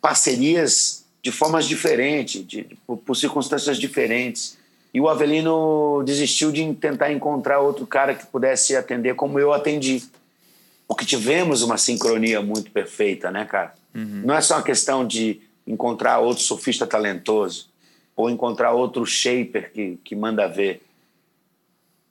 [0.02, 4.58] parcerias de formas diferentes, de, por, por circunstâncias diferentes.
[4.94, 10.04] E o Avelino desistiu de tentar encontrar outro cara que pudesse atender como eu atendi.
[10.88, 13.74] Porque tivemos uma sincronia muito perfeita, né, cara?
[13.96, 14.22] Uhum.
[14.26, 17.73] Não é só uma questão de encontrar outro surfista talentoso
[18.16, 20.82] ou encontrar outro shaper que, que manda ver.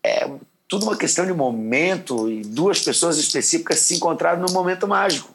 [0.03, 0.29] É
[0.69, 5.31] tudo uma questão de momento e duas pessoas específicas se encontraram num momento mágico.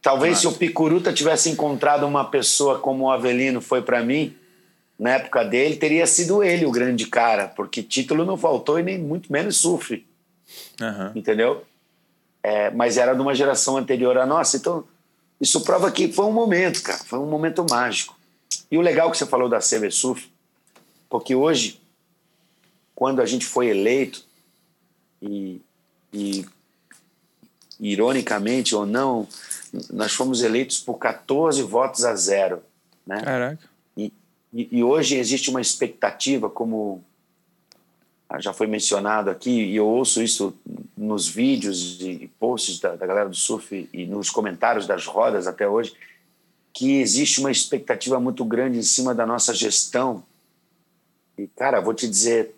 [0.00, 4.34] Talvez se o Picuruta tivesse encontrado uma pessoa como o Avelino foi para mim,
[4.98, 8.98] na época dele, teria sido ele o grande cara, porque título não faltou e nem
[8.98, 10.06] muito menos sofre.
[10.80, 11.12] Uhum.
[11.14, 11.64] Entendeu?
[12.42, 14.56] É, mas era de uma geração anterior à nossa.
[14.56, 14.84] Então,
[15.40, 16.98] isso prova que foi um momento, cara.
[17.04, 18.18] Foi um momento mágico.
[18.70, 20.30] E o legal que você falou da CB Surf,
[21.08, 21.80] porque hoje
[23.00, 24.22] quando a gente foi eleito,
[25.22, 25.58] e,
[26.12, 26.44] e
[27.80, 29.26] ironicamente ou não,
[29.90, 32.62] nós fomos eleitos por 14 votos a zero.
[33.06, 33.22] Né?
[33.22, 33.70] Caraca.
[33.96, 34.12] E,
[34.52, 37.02] e, e hoje existe uma expectativa, como
[38.38, 40.54] já foi mencionado aqui, e eu ouço isso
[40.94, 45.66] nos vídeos e posts da, da, galera do surf e nos comentários das rodas até
[45.66, 45.94] hoje,
[46.80, 50.24] que existe uma expectativa muito grande em cima da nossa gestão.
[51.36, 52.54] E, cara, vou te dizer,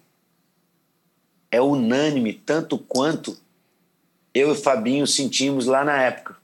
[1.50, 3.36] é unânime, tanto quanto
[4.32, 6.36] eu e Fabinho sentimos lá na época.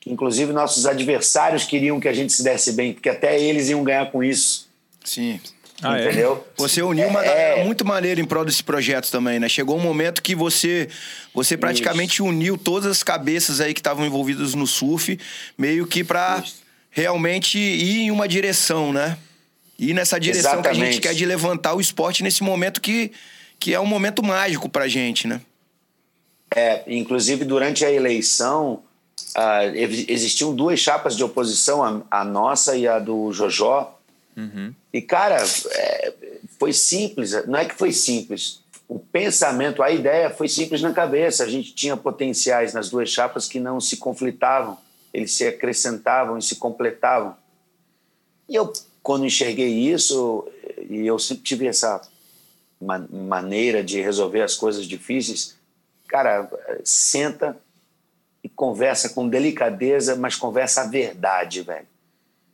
[0.00, 3.84] Que, inclusive, nossos adversários queriam que a gente se desse bem, porque até eles iam
[3.84, 4.68] ganhar com isso.
[5.04, 5.40] Sim.
[5.80, 6.06] Ah, é?
[6.06, 6.44] Entendeu?
[6.44, 6.60] É.
[6.60, 7.64] Você uniu uma galera é...
[7.64, 9.48] muito maneira em prol desse projeto também, né?
[9.48, 10.88] Chegou um momento que você
[11.32, 12.24] você praticamente Isso.
[12.24, 15.16] uniu todas as cabeças aí que estavam envolvidas no surf,
[15.56, 16.42] meio que para
[16.94, 19.18] realmente ir em uma direção, né?
[19.76, 20.78] E nessa direção Exatamente.
[20.78, 23.12] que a gente quer de levantar o esporte nesse momento que
[23.58, 25.40] que é um momento mágico para a gente, né?
[26.54, 28.82] É, inclusive durante a eleição
[29.36, 29.74] uh,
[30.08, 33.98] existiam duas chapas de oposição, a, a, nossa e a do Jojó.
[34.36, 34.72] Uhum.
[34.92, 35.42] E cara,
[35.72, 36.12] é,
[36.58, 37.32] foi simples.
[37.46, 38.60] Não é que foi simples.
[38.86, 41.44] O pensamento, a ideia foi simples na cabeça.
[41.44, 44.76] A gente tinha potenciais nas duas chapas que não se conflitavam,
[45.14, 47.36] eles se acrescentavam e se completavam.
[48.48, 50.46] E eu, quando enxerguei isso,
[50.90, 52.02] e eu sempre tive essa
[52.80, 55.56] maneira de resolver as coisas difíceis,
[56.08, 56.50] cara,
[56.82, 57.56] senta
[58.42, 61.86] e conversa com delicadeza, mas conversa a verdade, velho.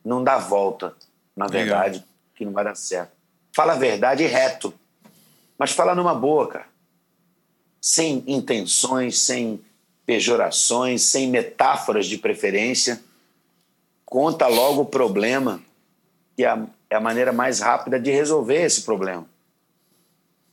[0.05, 0.95] Não dá volta,
[1.35, 2.09] na verdade, Legal.
[2.35, 3.11] que não vai dar certo.
[3.53, 4.73] Fala a verdade reto,
[5.57, 6.67] mas fala numa boa, cara.
[7.81, 9.59] Sem intenções, sem
[10.05, 13.01] pejorações, sem metáforas de preferência.
[14.05, 15.61] Conta logo o problema,
[16.35, 19.25] que é a, é a maneira mais rápida de resolver esse problema.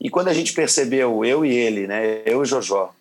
[0.01, 2.95] E quando a gente percebeu, eu e ele, né, eu e Jojó,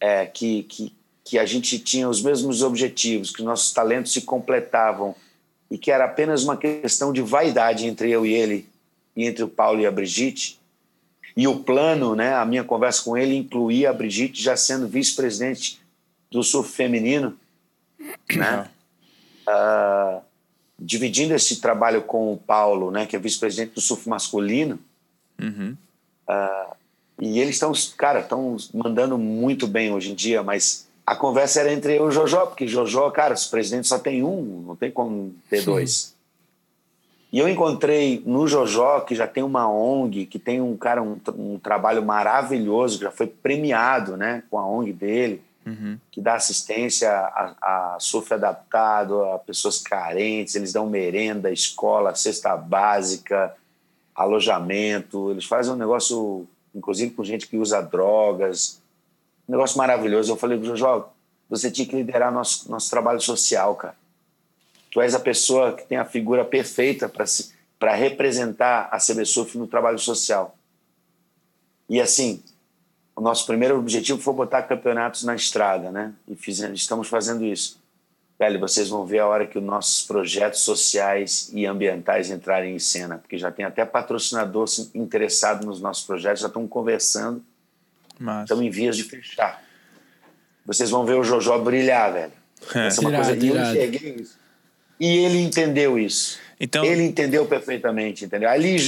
[0.00, 5.14] é, que, que, que a gente tinha os mesmos objetivos, que nossos talentos se completavam
[5.70, 8.66] e que era apenas uma questão de vaidade entre eu e ele,
[9.14, 10.58] e entre o Paulo e a Brigitte,
[11.36, 15.79] e o plano, né, a minha conversa com ele incluía a Brigitte já sendo vice-presidente
[16.30, 17.36] do surf feminino,
[18.34, 18.68] né?
[19.48, 20.22] Uh,
[20.78, 24.78] dividindo esse trabalho com o Paulo, né, que é vice-presidente do surf masculino.
[25.38, 25.76] Uhum.
[26.28, 26.74] Uh,
[27.20, 31.72] e eles estão, cara, estão mandando muito bem hoje em dia, mas a conversa era
[31.72, 34.76] entre eu e o Jojó, porque Jojó, cara, se o presidente só tem um, não
[34.76, 36.14] tem como ter dois.
[37.32, 41.16] E eu encontrei no Jojó, que já tem uma ONG, que tem um cara, um,
[41.36, 45.98] um trabalho maravilhoso, que já foi premiado né, com a ONG dele, uhum.
[46.10, 47.98] que dá assistência a, a
[48.32, 53.54] adaptado, a pessoas carentes, eles dão merenda, escola, cesta básica,
[54.14, 58.80] alojamento, eles fazem um negócio, inclusive com gente que usa drogas,
[59.48, 60.32] um negócio maravilhoso.
[60.32, 61.06] Eu falei Jojo,
[61.48, 63.96] você tinha que liderar nosso, nosso trabalho social, cara.
[64.90, 67.08] Tu és a pessoa que tem a figura perfeita
[67.78, 70.56] para representar a CB Surf no trabalho social.
[71.88, 72.42] E assim,
[73.20, 76.12] o nosso primeiro objetivo foi botar campeonatos na estrada, né?
[76.26, 77.80] E fizemos, estamos fazendo isso
[78.40, 82.78] velho, vocês vão ver a hora que os nossos projetos sociais e ambientais entrarem em
[82.78, 84.64] cena, porque já tem até patrocinador
[84.94, 87.44] interessado nos nossos projetos, já estão conversando,
[88.18, 88.44] Massa.
[88.44, 89.62] estão em vias de fechar.
[90.64, 92.32] Vocês vão ver o Jojó brilhar, velho.
[92.74, 92.86] É.
[92.86, 94.38] Essa é uma coisa que eu enxerguei isso.
[94.98, 96.38] E ele entendeu isso.
[96.58, 96.82] Então...
[96.82, 98.48] Ele entendeu perfeitamente, entendeu?
[98.48, 98.78] Ali,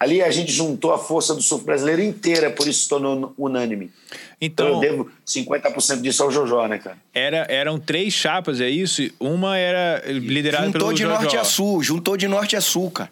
[0.00, 3.92] Ali a gente juntou a força do surf brasileiro inteira, por isso se tornou unânime.
[4.40, 6.96] Então, então eu devo 50% disso ao Jojó, né, cara?
[7.12, 9.02] Era, eram três chapas, é isso?
[9.20, 11.14] Uma era liderada juntou pelo de Jojó.
[11.20, 13.10] norte a sul, juntou de norte a sul, cara.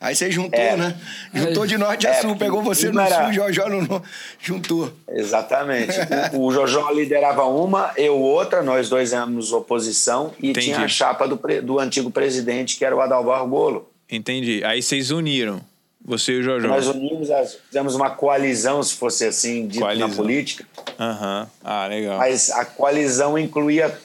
[0.00, 0.76] Aí você juntou, é.
[0.76, 0.96] né?
[1.32, 3.26] Juntou de norte a é, sul, pegou você no era...
[3.26, 4.08] sul, Jojó no norte,
[4.42, 4.92] juntou.
[5.08, 5.92] Exatamente.
[6.34, 10.66] o, o Jojó liderava uma, eu outra, nós dois éramos oposição e Entendi.
[10.66, 13.88] tinha a chapa do, do antigo presidente, que era o Adalvar Golo.
[14.10, 14.64] Entendi.
[14.64, 15.62] Aí vocês uniram.
[16.04, 16.68] Você e o Jojó.
[16.68, 17.28] Nós unimos,
[17.66, 20.08] fizemos uma coalizão, se fosse assim, dito coalizão.
[20.08, 20.66] na política.
[21.00, 21.40] Aham.
[21.40, 21.48] Uhum.
[21.64, 22.18] Ah, legal.
[22.18, 23.98] Mas a coalizão incluía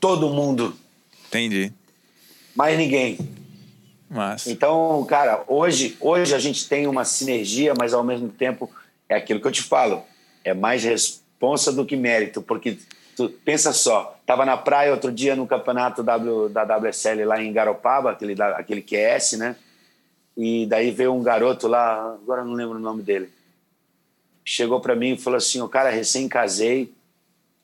[0.00, 0.76] todo mundo.
[1.28, 1.72] Entendi.
[2.56, 3.18] Mais ninguém.
[4.10, 4.46] Mas...
[4.46, 8.68] Então, cara, hoje, hoje a gente tem uma sinergia, mas ao mesmo tempo
[9.08, 10.02] é aquilo que eu te falo.
[10.44, 12.78] É mais responsa do que mérito, porque
[13.14, 17.52] tu pensa só, tava na praia outro dia no campeonato w, da WSL lá em
[17.52, 19.56] Garopaba, aquele, aquele QS, né?
[20.38, 23.28] E daí veio um garoto lá, agora não lembro o nome dele.
[24.44, 26.94] Chegou para mim e falou assim: "O cara recém casei,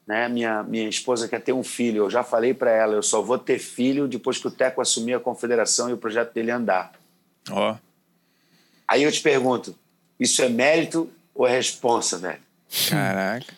[0.05, 0.29] né?
[0.29, 1.99] Minha minha esposa quer ter um filho.
[1.99, 5.15] Eu já falei para ela, eu só vou ter filho depois que o Teco assumir
[5.15, 6.93] a confederação e o projeto dele andar."
[7.49, 7.73] Ó.
[7.73, 7.77] Oh.
[8.89, 9.75] Aí eu te pergunto,
[10.19, 12.41] isso é mérito ou é responsa, velho?
[12.91, 13.55] Caraca.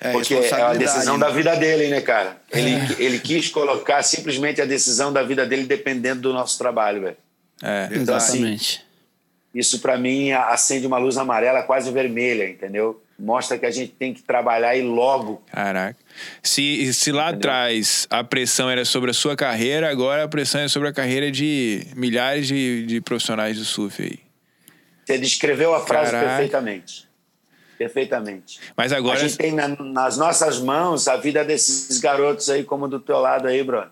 [0.00, 1.26] É Porque é a decisão né?
[1.26, 2.36] da vida dele, né, cara?
[2.50, 2.96] Ele, é.
[2.98, 7.16] ele quis colocar simplesmente a decisão da vida dele dependendo do nosso trabalho, velho.
[7.62, 8.78] É, então, assim, exatamente.
[8.78, 8.92] Assim,
[9.54, 13.02] isso para mim acende uma luz amarela quase vermelha, entendeu?
[13.18, 15.42] Mostra que a gente tem que trabalhar e logo.
[15.52, 15.98] Caraca.
[16.42, 20.68] Se, se lá atrás a pressão era sobre a sua carreira, agora a pressão é
[20.68, 24.18] sobre a carreira de milhares de, de profissionais do surf aí.
[25.04, 26.28] Você descreveu a frase Caraca.
[26.30, 27.08] perfeitamente.
[27.76, 28.60] Perfeitamente.
[28.76, 29.18] Mas agora.
[29.18, 33.18] A gente tem na, nas nossas mãos a vida desses garotos aí, como do teu
[33.18, 33.90] lado aí, brother.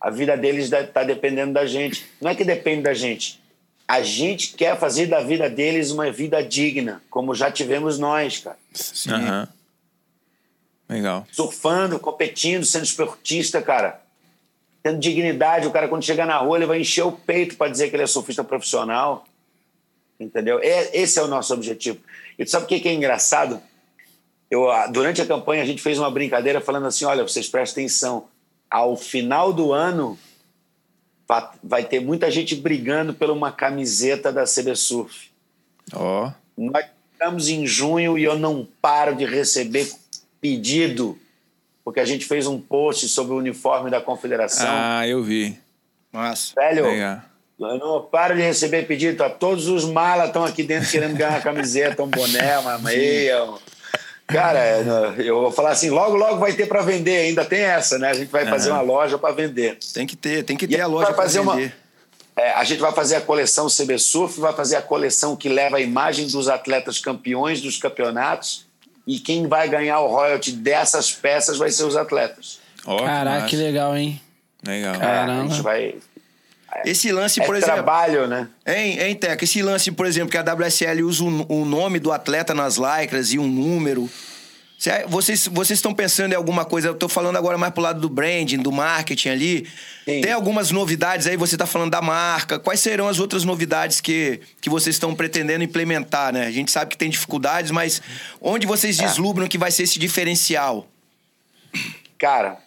[0.00, 2.06] A vida deles está dependendo da gente.
[2.20, 3.40] Não é que depende da gente.
[3.88, 8.58] A gente quer fazer da vida deles uma vida digna, como já tivemos nós, cara.
[8.72, 9.12] Sim.
[9.12, 9.46] Uhum.
[10.88, 11.26] Legal.
[11.32, 14.00] Surfando, competindo, sendo esportista, cara.
[14.82, 15.66] Tendo dignidade.
[15.66, 18.02] O cara, quando chegar na rua, ele vai encher o peito para dizer que ele
[18.02, 19.24] é surfista profissional.
[20.18, 20.60] Entendeu?
[20.60, 21.98] É, esse é o nosso objetivo.
[22.38, 23.60] E tu sabe o que é engraçado?
[24.50, 28.28] Eu, durante a campanha, a gente fez uma brincadeira falando assim: olha, vocês prestem atenção
[28.70, 30.18] ao final do ano
[31.62, 35.30] vai ter muita gente brigando por uma camiseta da CB Surf.
[35.92, 36.28] Ó.
[36.28, 36.32] Oh.
[36.56, 39.90] Nós estamos em junho e eu não paro de receber
[40.40, 41.18] pedido,
[41.84, 44.68] porque a gente fez um post sobre o uniforme da confederação.
[44.68, 45.58] Ah, eu vi.
[46.12, 46.54] Nossa.
[46.54, 47.22] Velho, Legal.
[47.58, 49.22] eu não paro de receber pedido.
[49.38, 53.48] Todos os malas estão aqui dentro querendo ganhar uma camiseta, um boné, uma meia.
[54.26, 58.10] Cara, eu vou falar assim, logo, logo vai ter para vender, ainda tem essa, né?
[58.10, 58.50] A gente vai uhum.
[58.50, 59.78] fazer uma loja para vender.
[59.94, 61.40] Tem que ter, tem que ter a, a loja para vender.
[61.40, 61.72] Uma,
[62.36, 65.76] é, a gente vai fazer a coleção CB Surf, vai fazer a coleção que leva
[65.76, 68.66] a imagem dos atletas campeões dos campeonatos
[69.06, 72.58] e quem vai ganhar o royalty dessas peças vai ser os atletas.
[72.84, 74.20] Oh, Caraca, que legal, hein?
[74.66, 74.98] Legal.
[74.98, 75.32] Caramba.
[75.32, 75.94] É, a gente vai
[76.84, 77.74] esse lance, por é exemplo.
[77.74, 78.48] trabalho, né?
[78.66, 79.44] Hein, hein, Teca?
[79.44, 83.32] Esse lance, por exemplo, que a WSL usa o, o nome do atleta nas lycras
[83.32, 84.10] e um número.
[85.08, 86.88] Vocês, vocês estão pensando em alguma coisa?
[86.88, 89.66] Eu estou falando agora mais pro lado do branding, do marketing ali.
[90.04, 90.20] Sim.
[90.20, 92.58] Tem algumas novidades aí, você está falando da marca.
[92.58, 96.46] Quais serão as outras novidades que, que vocês estão pretendendo implementar, né?
[96.46, 98.02] A gente sabe que tem dificuldades, mas
[98.40, 99.48] onde vocês é.
[99.48, 100.86] que vai ser esse diferencial?
[102.18, 102.58] Cara,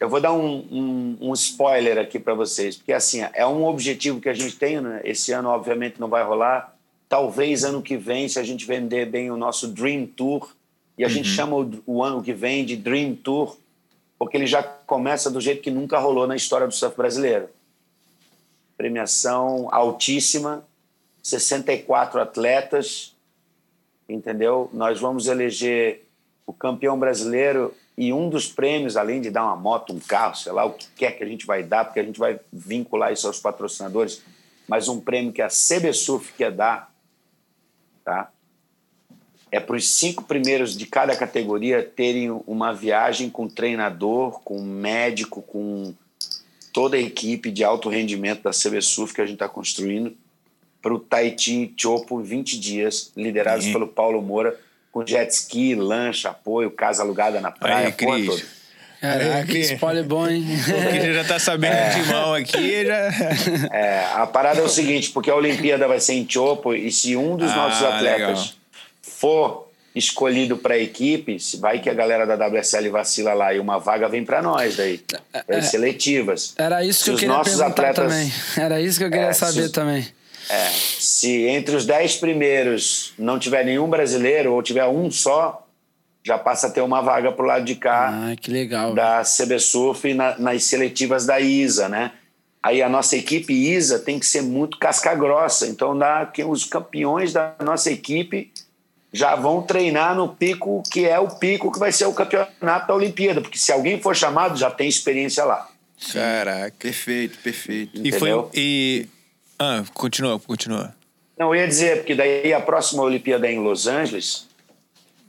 [0.00, 4.20] eu vou dar um, um, um spoiler aqui para vocês, porque assim, é um objetivo
[4.20, 5.00] que a gente tem, né?
[5.04, 6.76] esse ano obviamente não vai rolar,
[7.08, 10.54] talvez ano que vem, se a gente vender bem o nosso Dream Tour,
[10.96, 11.12] e a uhum.
[11.12, 13.56] gente chama o, o, ano que vem de Dream Tour,
[14.18, 17.48] porque ele já começa do jeito que nunca rolou na história do surf brasileiro.
[18.76, 20.64] Premiação altíssima,
[21.22, 23.14] 64 atletas,
[24.08, 24.68] entendeu?
[24.72, 26.04] Nós vamos eleger
[26.46, 30.52] o campeão brasileiro e um dos prêmios, além de dar uma moto, um carro, sei
[30.52, 33.26] lá, o que quer que a gente vai dar, porque a gente vai vincular isso
[33.26, 34.22] aos patrocinadores,
[34.68, 36.94] mas um prêmio que a CB Surf quer dar,
[38.04, 38.30] tá?
[39.50, 45.42] É para os cinco primeiros de cada categoria terem uma viagem com treinador, com médico,
[45.42, 45.92] com
[46.72, 50.16] toda a equipe de alto rendimento da CB Surf que a gente está construindo
[50.80, 53.72] para o Tahiti Chopo 20 dias, liderados uhum.
[53.72, 54.56] pelo Paulo Moura,
[54.90, 58.58] com jet ski, lancha, apoio, casa alugada na praia, Aí, Cris.
[59.00, 60.44] Caraca, que spoiler bom, hein?
[60.68, 61.90] O Cris já tá sabendo é.
[61.90, 62.84] de mão aqui.
[62.84, 63.08] Já...
[63.72, 67.14] É, a parada é o seguinte, porque a Olimpíada vai ser em Chopo e se
[67.16, 68.44] um dos ah, nossos atletas legal.
[69.02, 73.78] for escolhido para a equipe, vai que a galera da WSL vacila lá e uma
[73.78, 75.00] vaga vem para nós daí,
[75.46, 76.54] é, seletivas.
[76.56, 78.32] Era isso que se eu queria perguntar atletas, também.
[78.56, 80.06] Era isso que eu queria é, saber se, também.
[80.48, 85.66] É, se entre os dez primeiros não tiver nenhum brasileiro ou tiver um só,
[86.24, 88.10] já passa a ter uma vaga pro lado de cá.
[88.12, 88.94] Ah, que legal.
[88.94, 92.12] Da CB Surf na, nas seletivas da ISA, né?
[92.62, 95.66] Aí a nossa equipe ISA tem que ser muito casca grossa.
[95.66, 98.50] Então dá que os campeões da nossa equipe
[99.12, 102.94] já vão treinar no pico que é o pico que vai ser o campeonato da
[102.94, 105.66] Olimpíada, porque se alguém for chamado já tem experiência lá.
[106.12, 108.06] Caraca, perfeito, perfeito.
[108.06, 109.08] E foi e
[109.58, 110.94] ah, continua, continua.
[111.38, 114.46] Não, eu ia dizer porque daí a próxima Olimpíada é em Los Angeles.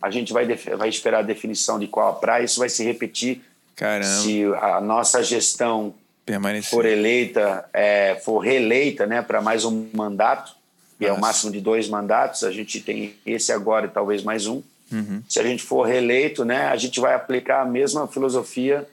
[0.01, 3.41] A gente vai, vai esperar a definição de qual a praia, isso vai se repetir
[3.75, 4.05] Caramba.
[4.05, 5.93] se a nossa gestão
[6.25, 6.69] Permanecer.
[6.69, 10.53] for eleita, é, for reeleita né, para mais um mandato,
[10.97, 14.47] que é o máximo de dois mandatos, a gente tem esse agora e talvez mais
[14.47, 14.61] um.
[14.91, 15.21] Uhum.
[15.29, 18.87] Se a gente for reeleito, né, a gente vai aplicar a mesma filosofia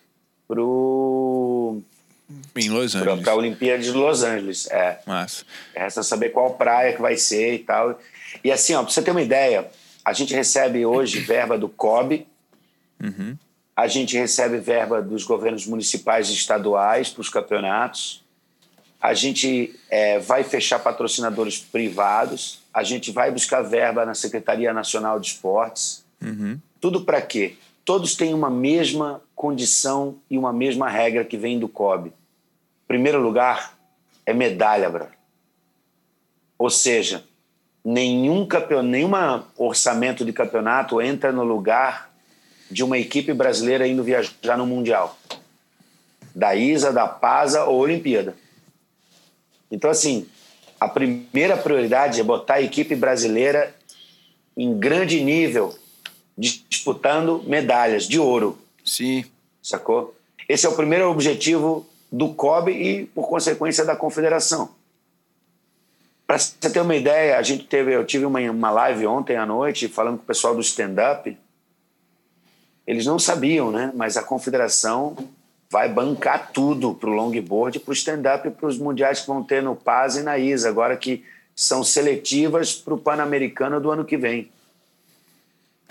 [0.47, 0.63] para
[2.55, 3.23] em Los Angeles.
[3.23, 4.67] Para a Olimpíada de Los Angeles.
[4.71, 4.99] É.
[5.07, 5.45] Massa.
[5.75, 7.99] Resta saber qual praia que vai ser e tal.
[8.43, 9.71] E assim, ó, para você ter uma ideia,
[10.05, 12.27] a gente recebe hoje verba do COB,
[13.03, 13.37] uhum.
[13.75, 18.25] a gente recebe verba dos governos municipais e estaduais para os campeonatos,
[19.01, 25.21] a gente é, vai fechar patrocinadores privados, a gente vai buscar verba na Secretaria Nacional
[25.21, 26.05] de Esportes.
[26.23, 26.59] Uhum.
[26.81, 27.57] Tudo para quê?
[27.85, 32.11] Todos têm uma mesma condição e uma mesma regra que vem do COB.
[32.89, 33.79] Primeiro lugar
[34.25, 35.07] é medalha, bro.
[36.59, 37.23] Ou seja,
[37.85, 42.11] nenhum campeonato, nenhuma orçamento de campeonato entra no lugar
[42.71, 45.17] de uma equipe brasileira indo viajar no Mundial.
[46.35, 48.35] Da ISA, da PASA ou Olimpíada.
[49.71, 50.27] Então, assim,
[50.81, 53.75] a primeira prioridade é botar a equipe brasileira
[54.57, 55.77] em grande nível,
[56.37, 58.59] disputando medalhas de ouro.
[58.87, 59.25] Sim.
[59.63, 60.17] Sacou?
[60.49, 64.71] Esse é o primeiro objetivo do COB e, por consequência, da confederação.
[66.27, 69.45] Para você ter uma ideia, a gente teve, eu tive uma, uma live ontem à
[69.45, 71.37] noite falando com o pessoal do stand-up.
[72.87, 73.93] Eles não sabiam, né?
[73.95, 75.17] Mas a confederação
[75.71, 79.43] vai bancar tudo para o longboard, para o stand-up e para os mundiais que vão
[79.43, 81.25] ter no PAS e na ISA, agora que
[81.55, 84.51] são seletivas para o Pan-Americano do ano que vem.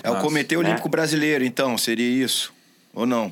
[0.03, 0.91] É Nossa, o Comitê Olímpico né?
[0.91, 2.54] Brasileiro, então, seria isso?
[2.95, 3.31] Ou não?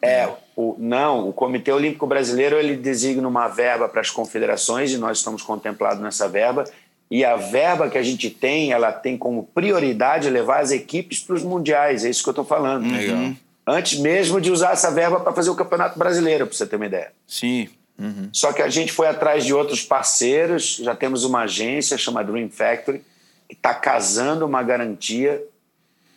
[0.00, 4.98] É, o, não, o Comitê Olímpico Brasileiro ele designa uma verba para as confederações e
[4.98, 6.64] nós estamos contemplados nessa verba.
[7.10, 11.36] E a verba que a gente tem, ela tem como prioridade levar as equipes para
[11.36, 12.04] os mundiais.
[12.04, 12.90] É isso que eu estou falando.
[12.90, 13.32] Legal.
[13.66, 16.86] Antes mesmo de usar essa verba para fazer o Campeonato Brasileiro, para você ter uma
[16.86, 17.12] ideia.
[17.26, 17.68] Sim.
[17.98, 18.28] Uhum.
[18.32, 22.48] Só que a gente foi atrás de outros parceiros, já temos uma agência chamada Dream
[22.48, 23.02] Factory,
[23.48, 25.42] que está casando uma garantia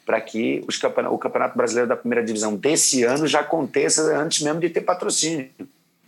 [0.05, 4.41] para que os campeonato, o Campeonato Brasileiro da Primeira Divisão desse ano já aconteça antes
[4.41, 5.49] mesmo de ter patrocínio.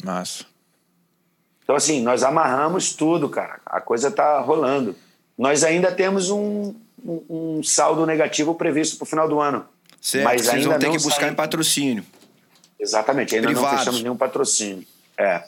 [0.03, 0.45] Massa.
[1.63, 3.59] Então, assim, nós amarramos tudo, cara.
[3.65, 4.95] A coisa está rolando.
[5.37, 9.65] Nós ainda temos um, um, um saldo negativo previsto para o final do ano.
[10.01, 12.03] Certo, mas vocês ainda vão ter que buscar em patrocínio.
[12.77, 13.71] Exatamente, ainda Privados.
[13.71, 14.85] não fechamos nenhum patrocínio.
[15.17, 15.43] É.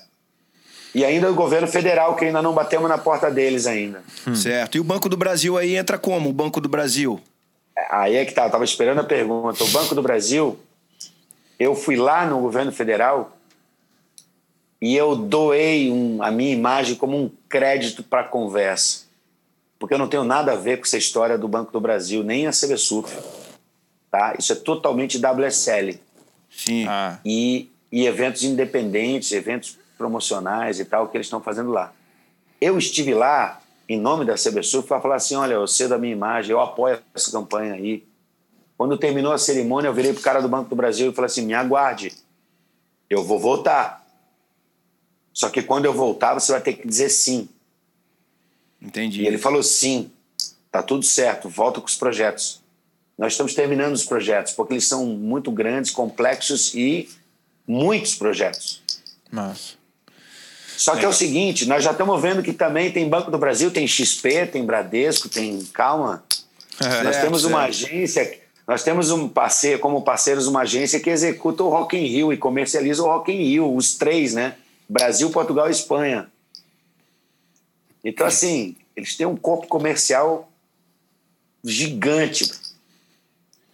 [0.93, 4.01] E ainda o governo federal, que ainda não batemos na porta deles ainda.
[4.25, 4.33] Hum.
[4.33, 4.77] Certo.
[4.77, 6.29] E o Banco do Brasil aí entra como?
[6.29, 7.21] O Banco do Brasil?
[7.89, 9.63] Aí é que tá, eu tava esperando a pergunta.
[9.63, 10.57] O Banco do Brasil,
[11.59, 13.37] eu fui lá no governo federal
[14.81, 19.05] e eu doei um, a minha imagem como um crédito para a conversa.
[19.79, 22.47] Porque eu não tenho nada a ver com essa história do Banco do Brasil, nem
[22.47, 23.15] a CBSUF.
[24.09, 24.35] Tá?
[24.37, 25.99] Isso é totalmente WSL.
[26.49, 26.85] Sim.
[26.87, 27.19] Ah.
[27.25, 31.93] E, e eventos independentes, eventos promocionais e tal, que eles estão fazendo lá.
[32.59, 36.13] Eu estive lá em nome da CBSUF, para falar assim: olha, eu sei da minha
[36.13, 38.03] imagem, eu apoio essa campanha aí.
[38.77, 41.27] Quando terminou a cerimônia, eu virei para o cara do Banco do Brasil e falei
[41.27, 42.13] assim: me aguarde,
[43.09, 44.05] eu vou voltar.
[45.33, 47.49] Só que quando eu voltar, você vai ter que dizer sim.
[48.81, 49.23] Entendi.
[49.23, 50.11] E ele falou sim,
[50.71, 52.61] tá tudo certo, volta com os projetos.
[53.17, 57.09] Nós estamos terminando os projetos, porque eles são muito grandes, complexos e
[57.67, 58.81] muitos projetos.
[59.31, 59.73] Massa.
[60.77, 61.05] Só que é.
[61.05, 64.47] é o seguinte, nós já estamos vendo que também tem Banco do Brasil, tem XP,
[64.47, 66.23] tem Bradesco, tem calma.
[66.81, 71.63] É, nós temos uma agência, nós temos um parceiro, como parceiros uma agência que executa
[71.63, 74.55] o Rock in Rio e comercializa o Rock in Rio, os três, né?
[74.87, 76.27] Brasil, Portugal e Espanha.
[78.03, 80.51] Então assim, eles têm um corpo comercial
[81.63, 82.51] gigante.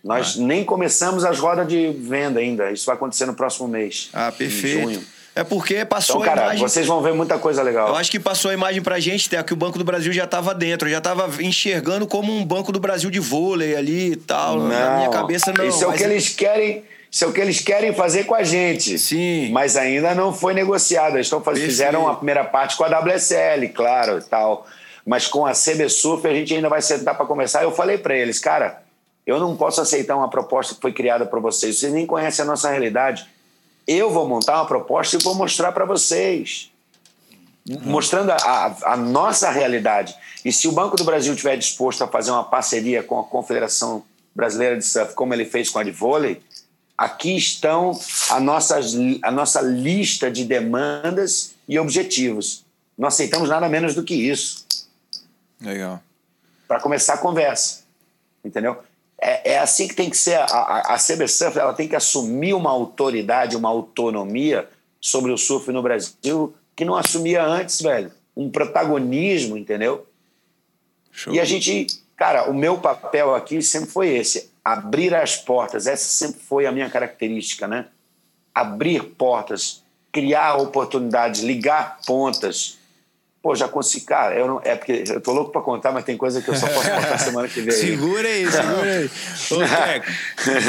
[0.03, 0.41] Nós ah.
[0.41, 2.71] nem começamos as rodas de venda ainda.
[2.71, 4.09] Isso vai acontecer no próximo mês.
[4.13, 4.77] Ah, perfeito.
[4.77, 5.07] Em junho.
[5.33, 6.67] É porque passou então, cara, a imagem.
[6.67, 7.87] Vocês vão ver muita coisa legal.
[7.87, 10.27] Eu acho que passou a imagem pra gente, até que o Banco do Brasil já
[10.27, 14.57] tava dentro, já tava enxergando como um Banco do Brasil de vôlei ali e tal.
[14.57, 15.65] Não, Na minha cabeça, não.
[15.65, 16.83] Isso é o que eles querem.
[17.09, 18.97] Isso é o que eles querem fazer com a gente.
[18.97, 19.51] Sim.
[19.51, 21.15] Mas ainda não foi negociado.
[21.15, 24.65] Eles estão fazendo, fizeram a primeira parte com a WSL, claro, tal.
[25.05, 27.63] Mas com a CB Surf a gente ainda vai sentar para conversar.
[27.63, 28.81] Eu falei para eles, cara,
[29.25, 31.79] eu não posso aceitar uma proposta que foi criada para vocês.
[31.79, 33.25] Vocês nem conhecem a nossa realidade.
[33.87, 36.71] Eu vou montar uma proposta e vou mostrar para vocês.
[37.69, 37.79] Uhum.
[37.83, 40.15] Mostrando a, a, a, nossa realidade.
[40.43, 44.03] E se o Banco do Brasil estiver disposto a fazer uma parceria com a Confederação
[44.33, 46.41] Brasileira de Surf, como ele fez com a de vôlei,
[46.97, 48.79] aqui estão a nossa,
[49.23, 52.63] a nossa lista de demandas e objetivos.
[52.97, 54.65] Não aceitamos nada menos do que isso.
[55.59, 56.01] Legal.
[56.67, 57.81] Para começar a conversa.
[58.43, 58.81] Entendeu?
[59.23, 60.35] É, é, assim que tem que ser.
[60.35, 64.67] A, a, a CB Surf ela tem que assumir uma autoridade, uma autonomia
[64.99, 68.11] sobre o surf no Brasil que não assumia antes, velho.
[68.35, 70.07] Um protagonismo, entendeu?
[71.11, 71.33] Show.
[71.33, 75.85] E a gente, cara, o meu papel aqui sempre foi esse: abrir as portas.
[75.85, 77.87] Essa sempre foi a minha característica, né?
[78.55, 82.79] Abrir portas, criar oportunidades, ligar pontas
[83.41, 84.05] Pô, já consegui.
[84.05, 86.55] Cara, eu não, é porque eu tô louco pra contar, mas tem coisa que eu
[86.55, 87.71] só posso contar semana que vem.
[87.71, 89.09] segura aí, segura aí.
[89.51, 90.11] Ô, Teco,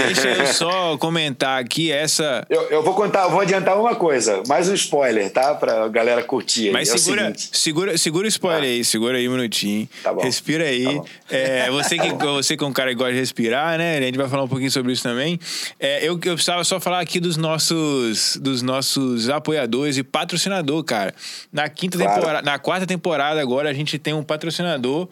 [0.06, 2.46] deixa eu só comentar aqui essa.
[2.48, 5.54] Eu, eu, vou contar, eu vou adiantar uma coisa, mais um spoiler, tá?
[5.54, 6.70] Pra galera curtir.
[6.70, 8.72] Mas é segura, segura, segura o spoiler ah.
[8.72, 9.86] aí, segura aí um minutinho.
[10.02, 10.22] Tá bom.
[10.22, 10.98] Respira aí.
[10.98, 13.98] Tá é, você, que, você que é um cara que gosta de respirar, né?
[13.98, 15.38] A gente vai falar um pouquinho sobre isso também.
[15.78, 21.14] É, eu, eu precisava só falar aqui dos nossos, dos nossos apoiadores e patrocinador, cara.
[21.52, 22.14] Na quinta claro.
[22.14, 22.42] temporada.
[22.42, 25.08] Na quarta temporada agora a gente tem um patrocinador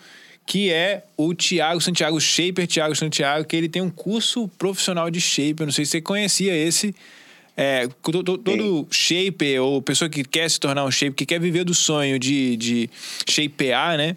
[0.46, 5.20] que é o Tiago Santiago, Shaper Tiago Santiago, que ele tem um curso profissional de
[5.20, 5.64] shaper.
[5.64, 6.92] Não sei se você conhecia esse.
[7.56, 11.62] É, todo, todo shaper ou pessoa que quer se tornar um shaper, que quer viver
[11.62, 12.90] do sonho de, de
[13.28, 14.16] shapear, né?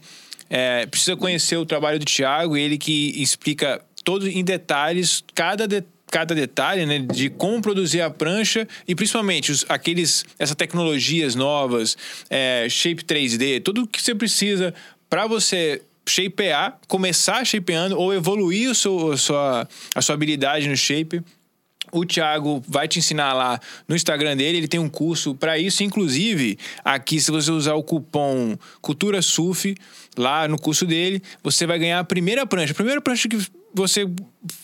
[0.50, 5.93] É, precisa conhecer o trabalho do Tiago, ele que explica todo em detalhes cada detalhe
[6.14, 11.98] cada detalhe, né, de como produzir a prancha e principalmente os, aqueles, essas tecnologias novas,
[12.30, 14.76] é, shape 3D, tudo que você precisa
[15.10, 20.78] para você shapear, começar shapeando ou evoluir o seu, a, sua, a sua habilidade no
[20.78, 21.20] shape.
[21.92, 25.84] O Thiago vai te ensinar lá no Instagram dele, ele tem um curso para isso.
[25.84, 29.76] Inclusive, aqui, se você usar o cupom Cultura Surf,
[30.16, 32.72] lá no curso dele, você vai ganhar a primeira prancha.
[32.72, 33.38] A primeira prancha que
[33.74, 34.08] você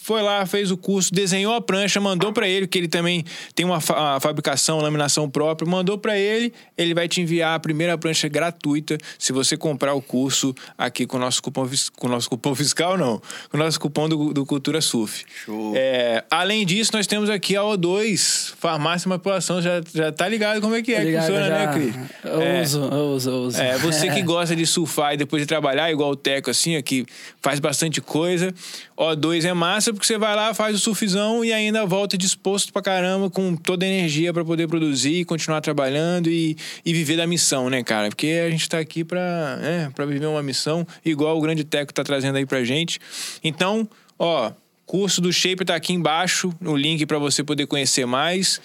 [0.02, 3.24] foi lá, fez o curso, desenhou a prancha, mandou para ele, que ele também
[3.56, 7.98] tem uma, fa fabricação, laminação própria, mandou para ele, ele vai te enviar a primeira
[7.98, 12.30] prancha gratuita se você comprar o curso aqui com o nosso cupom, com o nosso
[12.30, 15.24] cupom fiscal, não, com o nosso cupom do, do Cultura Surf.
[15.46, 15.74] Show.
[15.76, 20.60] É, além disso, nós temos aqui a O2, Farmácia e Manipulação, já, já tá ligado
[20.60, 21.66] como é que é que funciona, né, já.
[21.66, 21.96] né, Cris?
[22.24, 23.62] Eu é, uso, eu uso, eu uso.
[23.62, 27.06] É, você que gosta de surfar e depois de trabalhar, igual o Teco, assim, aqui
[27.42, 28.54] faz bastante coisa,
[29.00, 32.82] O2 é massa porque você vai lá, faz o surfzão e ainda volta disposto pra
[32.82, 37.70] caramba, com toda a energia para poder produzir, continuar trabalhando e, e viver da missão,
[37.70, 38.10] né, cara?
[38.10, 41.94] Porque a gente tá aqui pra, né, pra viver uma missão, igual o grande Teco
[41.94, 43.00] tá trazendo aí pra gente.
[43.42, 43.88] Então,
[44.18, 44.52] ó,
[44.86, 48.60] curso do Shape tá aqui embaixo, o link para você poder conhecer mais.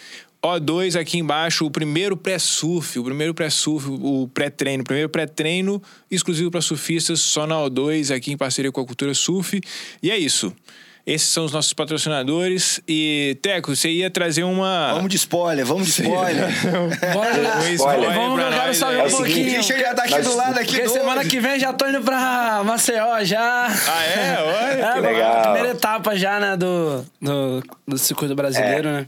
[0.49, 6.51] O2 aqui embaixo, o primeiro pré-surf, o primeiro pré-surf, o pré-treino, o primeiro pré-treino exclusivo
[6.51, 9.61] para surfistas, só na O2, aqui em parceria com a Cultura Surf.
[10.03, 10.55] E é isso.
[11.07, 12.80] Esses são os nossos patrocinadores.
[12.88, 14.95] E, Teco, você ia trazer uma.
[14.95, 16.49] Vamos de spoiler, vamos de spoiler.
[17.12, 17.59] Bora lá.
[17.59, 18.14] Um spoiler.
[18.14, 19.51] Vamos, eu quero saber um pouquinho.
[19.51, 20.72] Deixa eu já tá aqui do lado aqui.
[20.72, 23.66] Porque semana que vem já tô indo pra Maceió já.
[23.66, 24.38] Ah, é?
[24.40, 25.42] Olha, é, legal.
[25.42, 28.92] Primeira etapa já, né, do, do, do circuito brasileiro, é.
[28.92, 29.07] né?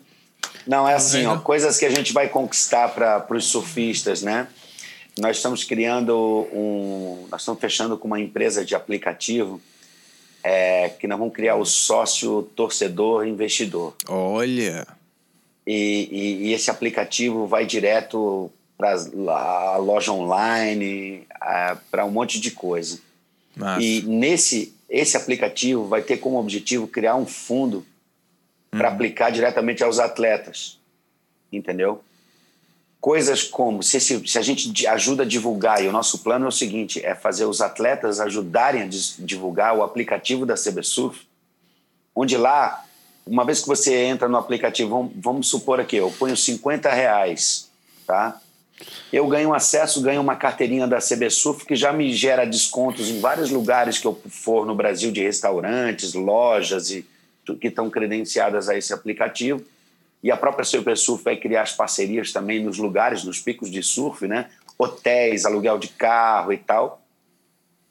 [0.67, 4.49] Não, é assim, ó, coisas que a gente vai conquistar para os surfistas, né?
[5.19, 6.15] Nós estamos criando
[6.53, 7.27] um.
[7.31, 9.61] Nós estamos fechando com uma empresa de aplicativo
[10.43, 13.95] é, que nós vamos criar o sócio torcedor investidor.
[14.09, 14.87] Olha!
[15.67, 21.27] E, e, e esse aplicativo vai direto para a loja online,
[21.91, 23.01] para um monte de coisa.
[23.57, 23.83] Massa.
[23.83, 27.85] E nesse esse aplicativo vai ter como objetivo criar um fundo
[28.77, 28.95] para uhum.
[28.95, 30.79] aplicar diretamente aos atletas.
[31.53, 32.03] Entendeu?
[33.01, 36.49] Coisas como, se, se, se, a gente ajuda a divulgar, e o nosso plano é
[36.49, 41.21] o seguinte, é fazer os atletas ajudarem a divulgar o aplicativo da CBSurf,
[42.15, 42.85] onde lá,
[43.25, 47.71] uma vez que você entra no aplicativo, vamos, vamos supor aqui, eu ponho 50 reais,
[48.07, 48.41] tá?
[49.13, 53.51] Eu ganho acesso, ganho uma carteirinha da CBSurf que já me gera descontos em vários
[53.51, 57.07] lugares que eu for no Brasil de restaurantes, lojas e
[57.55, 59.63] que estão credenciadas a esse aplicativo.
[60.23, 63.83] E a própria Super Surf vai criar as parcerias também nos lugares, nos picos de
[63.83, 64.51] surf, né?
[64.79, 67.03] Hotéis, aluguel de carro e tal.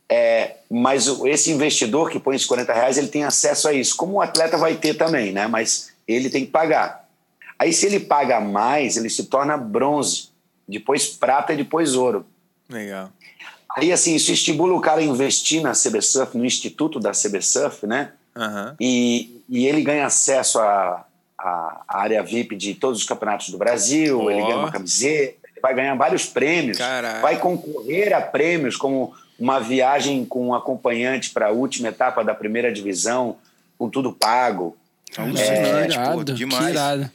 [0.09, 3.95] É, mas esse investidor que põe esses 40 reais, ele tem acesso a isso.
[3.95, 5.47] Como o atleta vai ter também, né?
[5.47, 7.07] Mas ele tem que pagar.
[7.57, 10.29] Aí, se ele paga mais, ele se torna bronze,
[10.67, 12.25] depois prata e depois ouro.
[12.69, 13.11] Legal.
[13.77, 17.41] Aí, assim, isso estimula o cara a investir na CB Surf, no instituto da CB
[17.41, 18.11] Surf, né?
[18.35, 18.75] Aham.
[18.79, 21.05] E, e ele ganha acesso à,
[21.37, 24.29] à área VIP de todos os campeonatos do Brasil, Ó.
[24.29, 27.21] ele ganha uma camiseta, ele vai ganhar vários prêmios, Caraca.
[27.21, 32.33] vai concorrer a prêmios como uma viagem com um acompanhante para a última etapa da
[32.33, 33.37] primeira divisão,
[33.77, 34.77] com tudo pago.
[35.17, 37.11] Alucinante, pô, irado, que demais.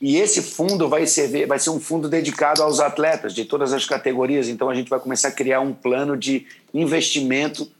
[0.00, 3.84] E esse fundo vai ser, vai ser um fundo dedicado aos atletas de todas as
[3.84, 4.48] categorias.
[4.48, 7.70] Então a gente vai começar a criar um plano de investimento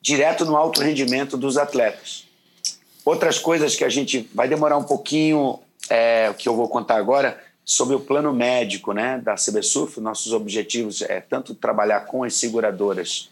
[0.00, 2.25] direto no alto rendimento dos atletas.
[3.06, 7.40] Outras coisas que a gente vai demorar um pouquinho, é, que eu vou contar agora,
[7.64, 10.00] sobre o plano médico né, da CBSurf.
[10.00, 13.30] Nossos objetivos é tanto trabalhar com as seguradoras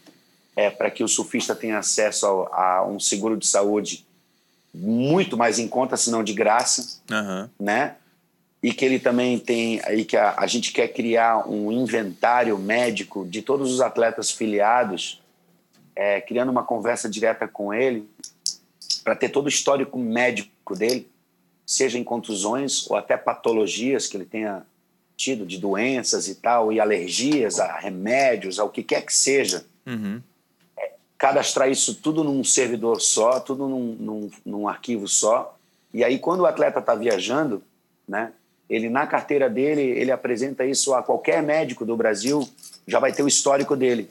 [0.54, 4.06] é, para que o surfista tenha acesso ao- a um seguro de saúde
[4.72, 7.50] muito mais em conta, se não de graça Aham.
[7.58, 7.96] né?
[8.62, 13.26] E que ele também tem aí que a, a gente quer criar um inventário médico
[13.26, 15.20] de todos os atletas filiados,
[15.96, 18.08] é, criando uma conversa direta com ele
[19.04, 21.06] para ter todo o histórico médico dele,
[21.66, 24.64] seja em contusões ou até patologias que ele tenha
[25.16, 30.22] tido de doenças e tal e alergias a remédios, ao que quer que seja Uhum.
[31.18, 35.56] cadastrar isso tudo num servidor só, tudo num, num, num arquivo só.
[35.92, 37.62] E aí, quando o atleta está viajando,
[38.08, 38.32] né,
[38.68, 42.48] ele na carteira dele, ele apresenta isso a qualquer médico do Brasil,
[42.88, 44.08] já vai ter o histórico dele.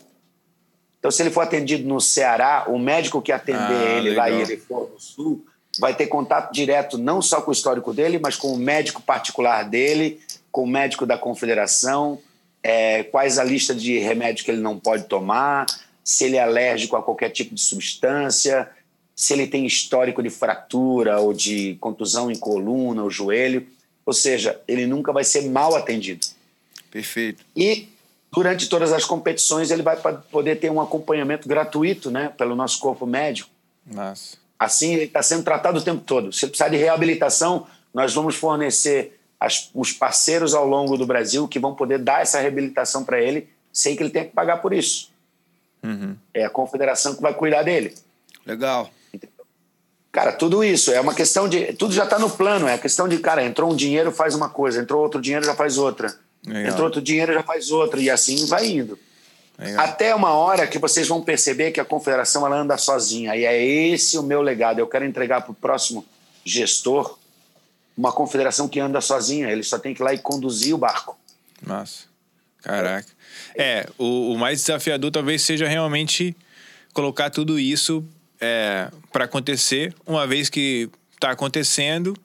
[1.04, 4.36] Então, se ele for atendido no Ceará, o médico que atender Ah, ele lá e
[4.36, 4.49] legal.
[4.49, 5.45] ele for no Sul,
[5.78, 9.64] vai ter contato direto não só com o histórico dele, mas com o médico particular
[9.64, 12.22] dele, com o médico da confederação,
[12.64, 15.66] é, quais a lista de remédios que ele não pode tomar,
[16.01, 18.70] se ele é alérgico a qualquer tipo de substância,
[19.14, 23.68] se ele tem histórico de fratura ou de contusão em coluna ou joelho.
[24.06, 26.26] Ou seja, ele nunca vai ser mal atendido.
[26.89, 27.43] Perfeito.
[27.54, 27.89] E
[28.34, 29.95] durante todas as competições ele vai
[30.31, 33.49] poder ter um acompanhamento gratuito né, pelo nosso corpo médico.
[33.86, 34.38] Massa.
[34.59, 36.31] Assim, ele está sendo tratado o tempo todo.
[36.34, 41.47] Se ele precisar de reabilitação, nós vamos fornecer as- os parceiros ao longo do Brasil
[41.47, 44.73] que vão poder dar essa reabilitação para ele sem que ele tenha que pagar por
[44.73, 45.11] isso.
[45.84, 46.15] Uhum.
[46.34, 47.93] É a confederação que vai cuidar dele.
[48.45, 48.89] Legal.
[50.11, 51.73] Cara, tudo isso é uma questão de.
[51.73, 52.67] Tudo já está no plano.
[52.67, 55.55] É a questão de, cara, entrou um dinheiro, faz uma coisa, entrou outro dinheiro, já
[55.55, 56.13] faz outra.
[56.45, 56.71] Legal.
[56.71, 57.99] Entrou outro dinheiro, já faz outra.
[58.01, 58.97] E assim vai indo.
[59.57, 59.85] Legal.
[59.85, 63.35] Até uma hora que vocês vão perceber que a confederação ela anda sozinha.
[63.35, 64.79] E é esse o meu legado.
[64.79, 66.05] Eu quero entregar para o próximo
[66.43, 67.17] gestor
[67.97, 69.49] uma confederação que anda sozinha.
[69.49, 71.17] Ele só tem que ir lá e conduzir o barco.
[71.61, 72.05] Massa.
[72.61, 73.07] Caraca.
[73.55, 76.35] É, o, o mais desafiador talvez seja realmente
[76.93, 78.05] colocar tudo isso
[78.39, 82.15] é, para acontecer, uma vez que está acontecendo,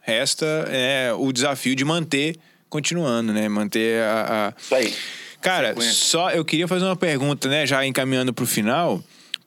[0.00, 2.36] resta é, o desafio de manter
[2.74, 3.48] continuando, né?
[3.48, 4.92] Manter a- a, Isso aí.
[5.40, 9.00] Cara, só eu queria fazer uma pergunta, né, já encaminhando pro final,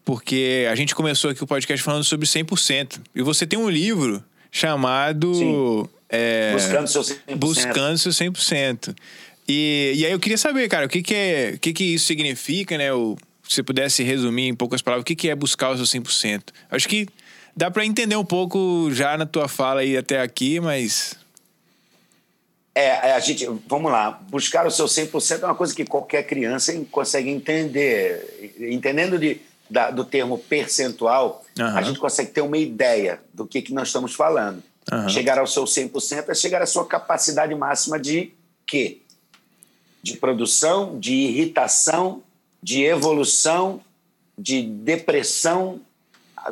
[0.05, 3.01] porque a gente começou aqui o podcast falando sobre 100%.
[3.13, 5.89] E você tem um livro chamado Sim.
[6.09, 7.35] é, Buscando seu 100%.
[7.35, 8.95] Buscando seu 100%.
[9.45, 12.05] E, e aí eu queria saber, cara, o que que, é, o que, que isso
[12.05, 12.93] significa, né?
[12.93, 15.99] O, se você pudesse resumir em poucas palavras, o que, que é buscar o seu
[16.01, 16.43] 100%?
[16.71, 17.07] Acho que
[17.55, 21.15] dá pra entender um pouco já na tua fala aí até aqui, mas...
[22.77, 26.21] É, é, a gente, vamos lá, buscar o seu 100% é uma coisa que qualquer
[26.27, 28.53] criança consegue entender.
[28.59, 31.75] Entendendo de, da- do termo percentual, Aham.
[31.75, 34.61] a gente consegue ter uma ideia do que, que nós estamos falando.
[34.91, 35.09] Aham.
[35.09, 38.31] Chegar ao seu 100% é chegar à sua capacidade máxima de
[38.67, 38.99] quê?
[40.03, 42.21] De produção, de irritação,
[42.61, 43.81] de evolução,
[44.37, 45.81] de depressão.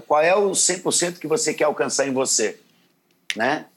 [0.08, 2.58] Qual é o 100% que você quer alcançar em você?
[3.36, 3.68] Né?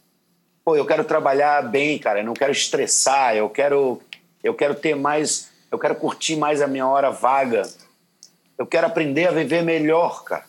[0.69, 4.03] Pô, eu quero trabalhar bem, cara, eu não quero estressar, eu quero,
[4.45, 7.67] eu quero ter mais, eu quero curtir mais a minha hora vaga,
[8.59, 10.45] eu quero aprender a viver melhor, cara.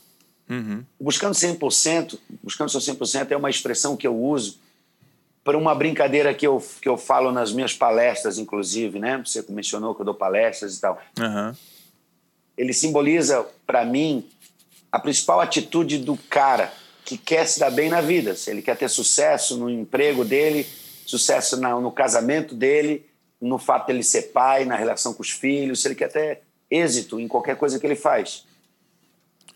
[0.49, 0.83] Uhum.
[0.99, 4.59] Buscando 100%, buscando seu 100% é uma expressão que eu uso
[5.41, 9.23] para uma brincadeira que eu, que eu falo nas minhas palestras, inclusive, né?
[9.25, 11.01] Você mencionou que eu dou palestras e tal.
[11.17, 11.55] Aham.
[12.57, 14.27] Ele simboliza, para mim,
[14.91, 16.73] a principal atitude do cara
[17.09, 18.35] que quer se dar bem na vida.
[18.35, 20.63] Se ele quer ter sucesso no emprego dele,
[21.07, 23.03] sucesso no casamento dele,
[23.41, 27.19] no fato dele ser pai, na relação com os filhos, se ele quer ter êxito
[27.19, 28.45] em qualquer coisa que ele faz.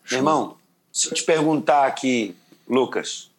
[0.09, 0.57] Meu irmão,
[0.91, 2.35] se eu te perguntar aqui,
[2.67, 3.29] Lucas,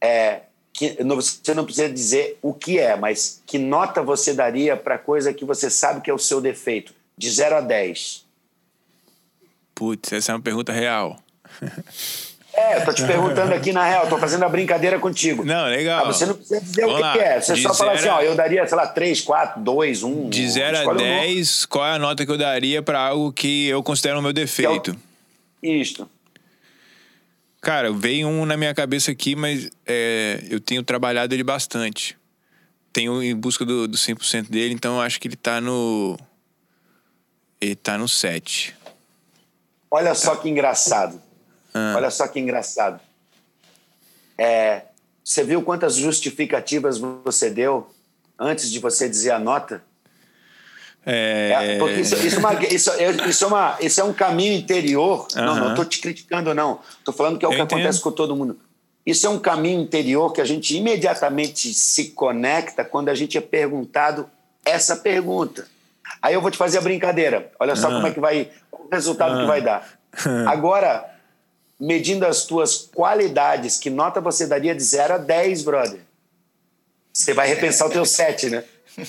[0.00, 4.96] é, que, você não precisa dizer o que é, mas que nota você daria para
[4.96, 6.94] coisa que você sabe que é o seu defeito?
[7.14, 8.24] De 0 a 10.
[9.74, 11.22] Putz, essa é uma pergunta real.
[12.52, 15.44] É, eu tô te perguntando aqui na real, tô fazendo a brincadeira contigo.
[15.44, 16.04] Não, legal.
[16.04, 17.12] Ah, você não precisa dizer Vamos o que, lá.
[17.12, 17.40] que é.
[17.40, 20.28] Você De só fala assim, zero ó, eu daria, sei lá, 3, 4, 2, 1.
[20.30, 23.82] De 0 a 10, qual é a nota que eu daria pra algo que eu
[23.82, 24.96] considero o meu defeito?
[25.62, 26.08] Isto.
[27.60, 32.16] Cara, veio um na minha cabeça aqui, mas é, eu tenho trabalhado ele bastante.
[32.92, 36.18] Tenho em busca do, do 100% dele, então eu acho que ele tá no.
[37.60, 38.74] Ele tá no 7.
[39.90, 41.20] Olha só que engraçado.
[41.78, 41.94] Ah.
[41.96, 43.00] Olha só que engraçado.
[44.36, 44.82] É,
[45.24, 47.90] você viu quantas justificativas você deu
[48.38, 49.82] antes de você dizer a nota?
[51.04, 52.90] É, É, porque isso, isso, é uma- isso
[53.28, 55.26] isso é uma- isso é um caminho interior.
[55.34, 56.80] Não, não estou te criticando, não.
[56.98, 57.78] Estou falando que é o Eu que entendo.
[57.78, 58.58] acontece com todo mundo.
[59.06, 63.40] Isso é um caminho interior que a gente imediatamente se conecta quando a gente é
[63.40, 64.28] perguntado
[64.64, 65.66] essa pergunta.
[66.20, 67.50] Aí eu vou te fazer a brincadeira.
[67.58, 67.94] Olha só Ah.
[67.94, 69.88] como é que vai, o resultado que vai dar.
[70.46, 71.08] Agora,
[71.78, 76.00] medindo as tuas qualidades, que nota você daria de 0 a 10, brother?
[77.12, 78.64] Você vai repensar o teu 7, né?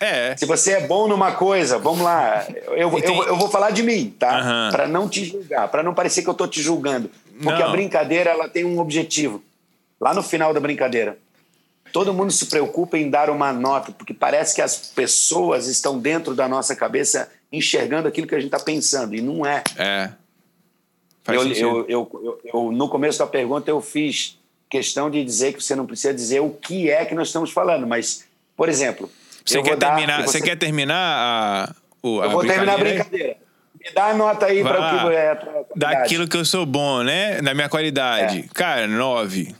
[0.00, 0.36] é.
[0.36, 2.46] Se você é bom numa coisa, vamos lá.
[2.76, 4.38] Eu, tem- eu, eu vou falar de mim, tá?
[4.38, 4.70] Aham.
[4.72, 7.10] Para não te julgar, para não parecer que eu tô te julgando.
[7.42, 7.68] Porque Não.
[7.68, 9.42] a brincadeira ela tem um objetivo.
[10.00, 11.18] Lá no final da brincadeira,
[11.92, 16.34] todo mundo se preocupa em dar uma nota, porque parece que as pessoas estão dentro
[16.34, 19.62] da nossa cabeça enxergando aquilo que a gente está pensando, e não é.
[19.76, 20.10] É.
[21.28, 25.74] Eu, eu, eu, eu- no começo da pergunta, eu fiz questão de dizer que você
[25.74, 28.24] não precisa dizer o que é que nós estamos falando, mas,
[28.56, 29.10] por exemplo.
[29.44, 33.36] Você quer, dar- terminar, você- você quer terminar a, o, Eu vou terminar a brincadeira?
[33.84, 35.34] Me dá a nota aí para o que é.
[35.36, 35.52] Pra.
[35.76, 37.40] Daquilo que eu sou bom, né?
[37.40, 38.40] Da minha qualidade.
[38.40, 38.54] É.
[38.54, 39.54] Cara, 9.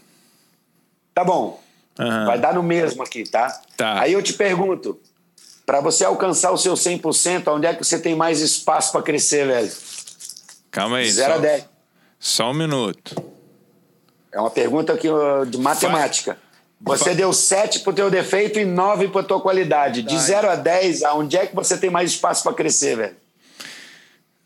[1.15, 1.63] Tá bom.
[1.99, 2.27] Aham.
[2.27, 3.49] Vai dar no mesmo aqui, tá?
[3.77, 4.01] Tá.
[4.01, 4.99] Aí eu te pergunto:
[5.65, 9.47] para você alcançar o seu 100%, onde é que você tem mais espaço para crescer,
[9.47, 9.71] velho?
[10.77, 11.11] Calma aí.
[11.11, 11.69] 0 só, a 10.
[12.21, 13.17] Só um minuto.
[14.31, 16.37] É uma pergunta aqui, ó, de matemática.
[16.79, 20.03] Você deu 7 pro teu defeito e 9 pra tua qualidade.
[20.03, 23.17] De 0 a 10, aonde é que você tem mais espaço para crescer, velho?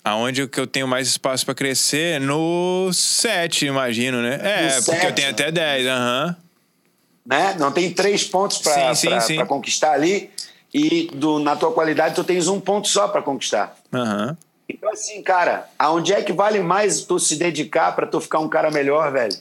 [0.04, 2.20] Aonde que eu tenho mais espaço pra crescer?
[2.20, 4.38] No 7, imagino, né?
[4.40, 5.14] É, No porque eu sete.
[5.16, 6.36] tenho até 10, aham.
[7.26, 7.56] né?
[7.58, 8.94] Não tem três pontos para
[9.48, 10.30] conquistar ali
[10.72, 13.76] e do, na tua qualidade tu tens um ponto só para conquistar.
[13.92, 14.36] Aham.
[14.76, 18.48] Então assim, cara, aonde é que vale mais tu se dedicar para tu ficar um
[18.48, 19.36] cara melhor, velho?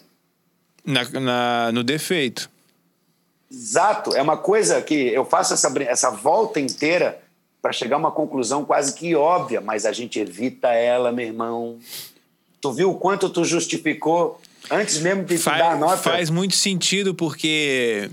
[0.86, 2.50] Na, na- no defeito.
[3.52, 7.20] Exato, é uma coisa que eu faço essa, essa volta inteira
[7.62, 11.78] para chegar a uma conclusão quase que óbvia, mas a gente evita ela, meu irmão.
[12.62, 15.98] Tu viu o quanto tu justificou antes mesmo de tu dar a Faz, nota?
[15.98, 18.10] faz muito sentido porque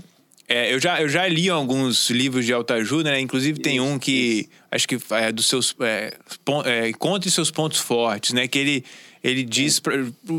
[0.47, 3.19] é, eu, já, eu já li alguns livros de autoajuda, né?
[3.19, 5.75] Inclusive tem um que acho que é dos seus.
[5.81, 6.13] É,
[6.65, 8.47] é, encontre seus pontos fortes, né?
[8.47, 8.85] Que ele,
[9.23, 9.93] ele diz pra-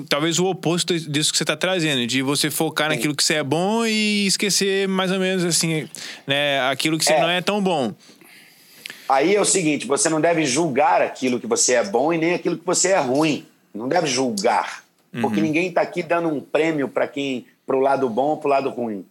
[0.09, 3.43] talvez o oposto disso que você está trazendo, de você focar naquilo que você é
[3.43, 5.87] bom e esquecer mais ou menos assim,
[6.27, 6.61] né?
[6.71, 7.21] Aquilo que você É.
[7.21, 7.95] não é tão bom.
[9.09, 12.35] Aí é o seguinte, você não deve julgar aquilo que você é bom e nem
[12.35, 13.47] aquilo que você é ruim.
[13.75, 14.85] Não deve julgar.
[15.21, 18.69] Porque ninguém está aqui dando um prêmio para quem pro lado bom ou pro lado
[18.71, 19.05] ruim.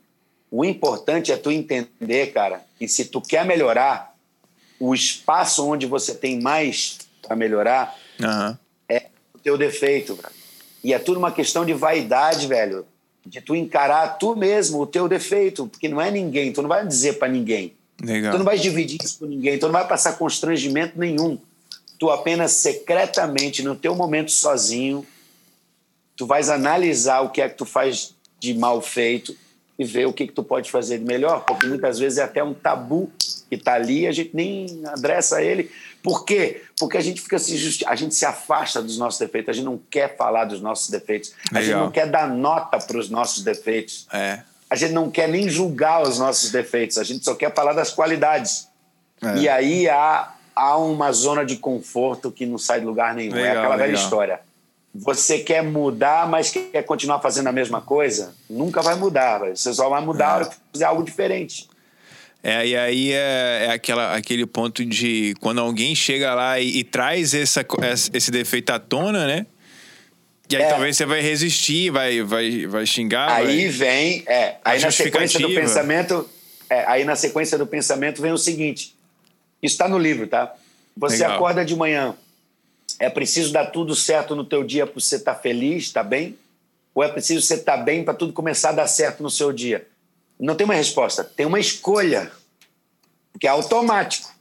[0.50, 4.16] O importante é tu entender, cara, que se tu quer melhorar,
[4.80, 8.58] o espaço onde você tem mais para melhorar Aham.
[8.88, 10.36] é o teu defeito, velho.
[10.84, 12.86] E é tudo uma questão de vaidade, velho.
[13.26, 16.86] De tu encarar tu mesmo o teu defeito, porque não é ninguém, tu não vai
[16.88, 17.74] dizer para ninguém.
[18.02, 18.32] Legal.
[18.32, 21.38] Tu não vai dividir isso com ninguém, tu não vai passar constrangimento nenhum.
[22.00, 25.06] Tu apenas secretamente, no teu momento sozinho,
[26.16, 29.36] tu vais analisar o que é que tu faz de mal feito
[29.78, 32.44] e ver o que, que tu pode fazer de melhor, porque muitas vezes é até
[32.44, 33.12] um tabu
[33.48, 35.72] que está ali e a gente nem adressa ele.
[36.02, 36.64] Por quê?
[36.80, 39.66] Porque a gente fica se justi a gente se afasta dos nossos defeitos, a gente
[39.66, 41.86] não quer falar dos nossos defeitos, a gente Legal.
[41.86, 44.08] não quer dar nota para os nossos defeitos.
[44.12, 44.40] É.
[44.70, 47.92] A gente não quer nem julgar os nossos defeitos, a gente só quer falar das
[47.92, 48.68] qualidades.
[49.22, 49.38] É.
[49.38, 53.36] E aí há, há uma zona de conforto que não sai de lugar nenhum.
[53.36, 54.04] é Legal, aquela velha legal.
[54.04, 54.47] história.
[55.00, 58.34] Você quer mudar, mas quer continuar fazendo a mesma coisa?
[58.50, 59.40] Nunca vai mudar.
[59.50, 61.68] Você só vai mudar que fizer algo diferente.
[62.44, 66.84] É, e aí é, é aquela, aquele ponto de quando alguém chega lá e, e
[66.84, 67.66] traz essa,
[68.14, 69.46] esse defeito à tona, né?
[70.50, 70.70] E aí É.
[70.70, 73.30] talvez você vai resistir, vai, vai, vai xingar.
[73.30, 73.70] aí vai...
[73.70, 76.30] vem, é, aí na sequência do pensamento,
[76.70, 78.96] é, aí na sequência do pensamento vem o seguinte.
[79.62, 80.54] Isso está no livro, tá?
[80.96, 81.36] Você Legal.
[81.36, 82.16] acorda de manhã.
[83.00, 86.38] É preciso dar tudo certo no teu dia para você estar feliz, estar bem?
[86.96, 89.88] Ou é preciso você estar bem para tudo começar a dar certo no seu dia?
[90.40, 92.32] Não tem uma resposta, tem uma escolha,
[93.40, 94.34] que é automático.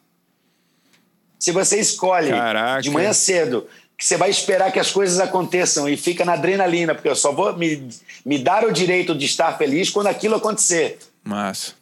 [1.38, 2.82] Se você escolhe Caraca.
[2.82, 6.94] de manhã cedo que você vai esperar que as coisas aconteçam e fica na adrenalina,
[6.94, 7.88] porque eu só vou me,
[8.24, 10.98] me dar o direito de estar feliz quando aquilo acontecer.
[11.24, 11.72] Massa.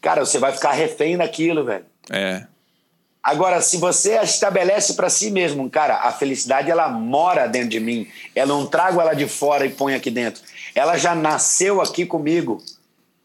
[0.00, 1.84] Cara, você vai ficar refém daquilo, velho.
[2.10, 2.46] É.
[3.22, 8.08] Agora, se você estabelece para si mesmo, cara, a felicidade ela mora dentro de mim.
[8.34, 10.42] Eu não trago ela de fora e ponho aqui dentro.
[10.74, 12.60] Ela já nasceu aqui comigo.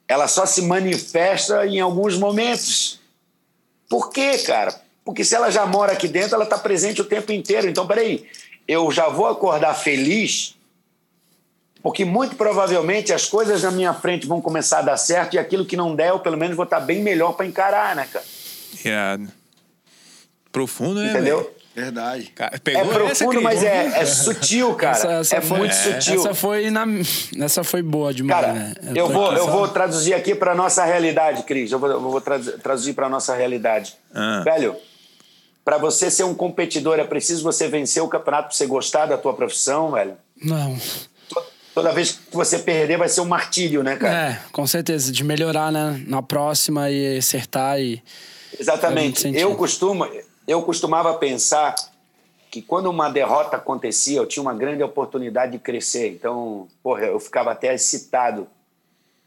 [0.08, 3.00] Ela só se manifesta em alguns momentos.
[3.90, 4.80] Por quê, cara?
[5.04, 7.68] Porque se ela já mora aqui dentro, ela está presente o tempo inteiro.
[7.68, 8.28] Então, peraí,
[8.68, 10.56] eu já vou acordar feliz,
[11.82, 15.66] porque muito provavelmente as coisas na minha frente vão começar a dar certo e aquilo
[15.66, 18.26] que não der, eu pelo menos vou estar tá bem melhor para encarar, né, cara?
[18.84, 19.32] Irado.
[20.52, 21.12] Profundo, né?
[21.12, 21.38] Entendeu?
[21.42, 21.58] Véio?
[21.78, 22.34] Verdade.
[22.40, 24.98] é profundo, mas é, é, sutil, cara.
[24.98, 25.76] Essa, essa é foi, muito é.
[25.76, 26.16] sutil.
[26.16, 26.86] Essa foi, na,
[27.40, 28.74] essa foi boa demais, cara, né?
[28.82, 31.72] Eu, eu vou, eu vou traduzir aqui para nossa realidade, Cris.
[31.72, 33.96] Eu vou, eu vou traduzir para nossa realidade.
[34.12, 34.42] Ah.
[34.44, 34.76] Velho,
[35.64, 39.16] para você ser um competidor, é preciso você vencer o campeonato para você gostar da
[39.16, 40.18] tua profissão, velho?
[40.42, 40.76] Não.
[41.76, 44.32] Toda vez que você perder vai ser um martírio, né, cara?
[44.32, 45.12] É, com certeza.
[45.12, 46.04] De melhorar, né?
[46.08, 48.02] Na próxima e acertar e...
[48.60, 49.28] Exatamente.
[49.38, 50.08] Eu costumo,
[50.48, 51.76] eu costumava pensar
[52.50, 56.10] que quando uma derrota acontecia, eu tinha uma grande oportunidade de crescer.
[56.10, 58.48] Então, porra, eu ficava até excitado.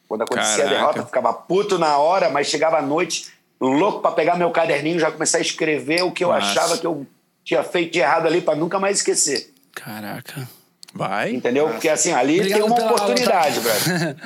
[0.09, 0.75] Quando acontecia Caraca.
[0.75, 4.51] a derrota, eu ficava puto na hora, mas chegava à noite, louco para pegar meu
[4.51, 6.47] caderninho, já começar a escrever o que eu Nossa.
[6.47, 7.07] achava que eu
[7.45, 9.53] tinha feito de errado ali para nunca mais esquecer.
[9.73, 10.49] Caraca.
[10.93, 11.33] Vai.
[11.33, 11.65] Entendeu?
[11.65, 11.75] Nossa.
[11.75, 13.79] Porque assim, ali Obrigado tem uma oportunidade, aula, tá?
[13.79, 14.17] velho.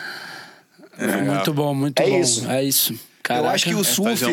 [1.00, 2.18] É, muito bom, muito é bom.
[2.18, 2.50] Isso.
[2.50, 3.09] É isso.
[3.30, 4.24] Caraca, eu acho que o é surf,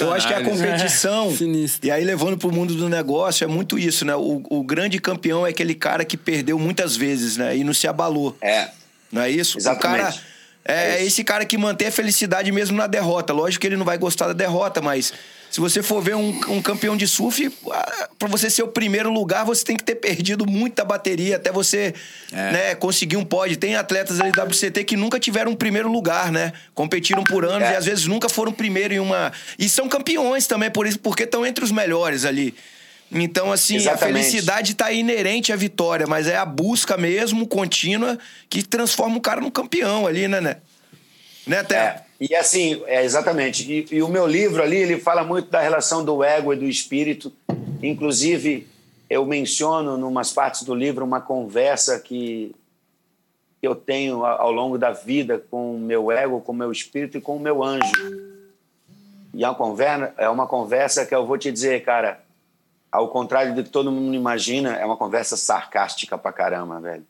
[0.00, 3.46] eu acho que a competição, é, e aí levando para o mundo do negócio, é
[3.46, 4.14] muito isso, né?
[4.14, 7.56] O, o, grande campeão é aquele cara que perdeu muitas vezes, né?
[7.56, 8.36] E não se abalou.
[8.42, 8.68] É.
[9.10, 9.58] Não é isso?
[9.58, 10.00] Exatamente.
[10.00, 10.14] O cara
[10.64, 13.32] é, é esse cara que mantém a felicidade mesmo na derrota.
[13.32, 15.12] Lógico que ele não vai gostar da derrota, mas
[15.52, 17.50] se você for ver um, um campeão de surf,
[18.18, 21.92] para você ser o primeiro lugar, você tem que ter perdido muita bateria até você
[22.32, 22.52] é.
[22.52, 23.58] né, conseguir um pódio.
[23.58, 26.54] Tem atletas ali da WCT que nunca tiveram um primeiro lugar, né?
[26.74, 27.72] Competiram por anos é.
[27.74, 29.30] e às vezes nunca foram primeiro em uma.
[29.58, 32.54] E são campeões também, por isso, porque estão entre os melhores ali.
[33.12, 34.04] Então, assim, Exatamente.
[34.04, 39.20] a felicidade está inerente à vitória, mas é a busca mesmo, contínua, que transforma o
[39.20, 40.56] cara num campeão ali, né, né?
[41.46, 41.76] Né, até.
[41.76, 43.68] É, e assim, é exatamente.
[43.68, 46.64] E, e, o meu livro ali, ele fala muito da relação do ego e do
[46.64, 47.32] espírito.
[47.82, 48.68] Inclusive,
[49.10, 52.54] eu menciono, em umas partes do livro, uma conversa que
[53.60, 57.20] eu tenho ao longo da vida com o meu ego, com o meu espírito e
[57.20, 57.92] com o meu anjo.
[59.34, 62.20] E é uma conversa, é uma conversa que eu vou te dizer, cara,
[62.90, 67.04] ao contrário do que todo mundo imagina, é uma conversa sarcástica pra caramba, velho.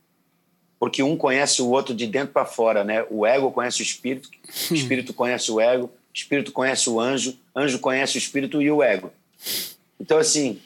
[0.83, 3.07] Porque um conhece o outro de dentro para fora, né?
[3.09, 4.29] O ego conhece o espírito,
[4.69, 8.69] o espírito conhece o ego, o espírito conhece o anjo, anjo conhece o espírito e
[8.69, 9.13] o ego.
[10.01, 10.61] Então, assim,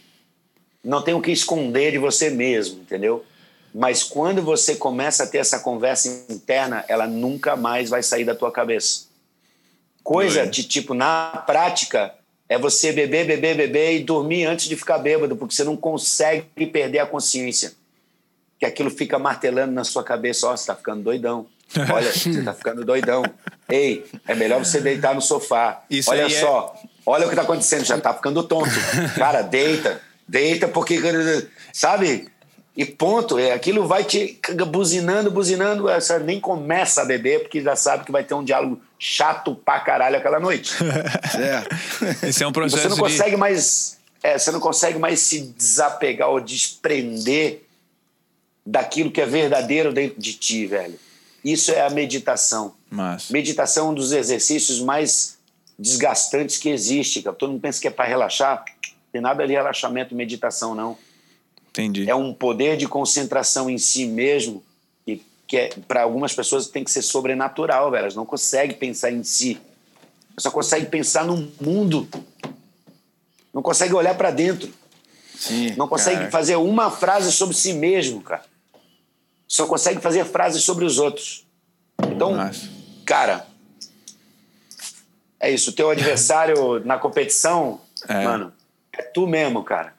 [0.83, 3.27] não tem o que esconder de você mesmo, entendeu?
[3.75, 8.35] Mas quando você começa a ter essa conversa interna, ela nunca mais vai sair da
[8.35, 9.09] tua cabeça.
[10.03, 12.15] Coisa de tipo, na prática,
[12.49, 16.65] é você beber, beber, beber e dormir antes de ficar bêbado, porque você não consegue
[16.69, 17.75] perder a consciência.
[18.59, 21.47] Que aquilo fica martelando na sua cabeça, ó, oh, você está ficando doidão.
[21.93, 23.23] Olha, você está ficando doidão.
[23.69, 25.83] Ei, é melhor você deitar no sofá.
[25.91, 26.89] Isso olha é só, é...
[27.05, 28.71] olha o que está acontecendo, já está ficando tonto.
[29.17, 31.01] Cara, deita, deita, porque,
[31.73, 32.29] sabe?
[32.77, 34.39] E ponto, é, aquilo vai te
[34.69, 38.81] buzinando, buzinando, você nem começa a beber, porque já sabe que vai ter um diálogo
[38.99, 40.75] chato pra caralho aquela noite.
[41.33, 41.75] certo.
[42.23, 42.83] Esse é um processo.
[42.83, 43.37] você não consegue de...
[43.37, 43.97] mais.
[44.23, 47.66] É, você não consegue mais se desapegar ou desprender
[48.67, 50.99] daquilo que é verdadeiro dentro de ti, velho.
[51.45, 52.75] Isso é a meditação.
[52.91, 53.31] Mas...
[53.31, 55.39] Meditação é um dos exercícios mais
[55.79, 57.23] desgastantes que existe.
[57.23, 58.65] Todo mundo pensa que é para relaxar.
[58.67, 60.99] Não tem nada de relaxamento, meditação, não.
[61.71, 62.11] Entendi.
[62.11, 64.65] É um poder de concentração em si mesmo
[65.07, 68.03] e que é, para algumas pessoas tem que ser sobrenatural, velho.
[68.03, 69.61] Elas não conseguem pensar em si.
[70.37, 72.09] Só conseguem pensar no mundo.
[73.55, 74.73] Não conseguem olhar para dentro.
[75.39, 78.43] Sim, não conseguem fazer uma frase sobre si mesmo, cara.
[79.47, 81.47] Só conseguem fazer frases sobre os outros.
[82.03, 82.69] Então, Nossa.
[83.05, 83.47] cara,
[85.39, 85.71] é isso.
[85.71, 88.25] O teu adversário na competição, é.
[88.25, 88.53] mano,
[88.93, 89.95] é tu mesmo, cara.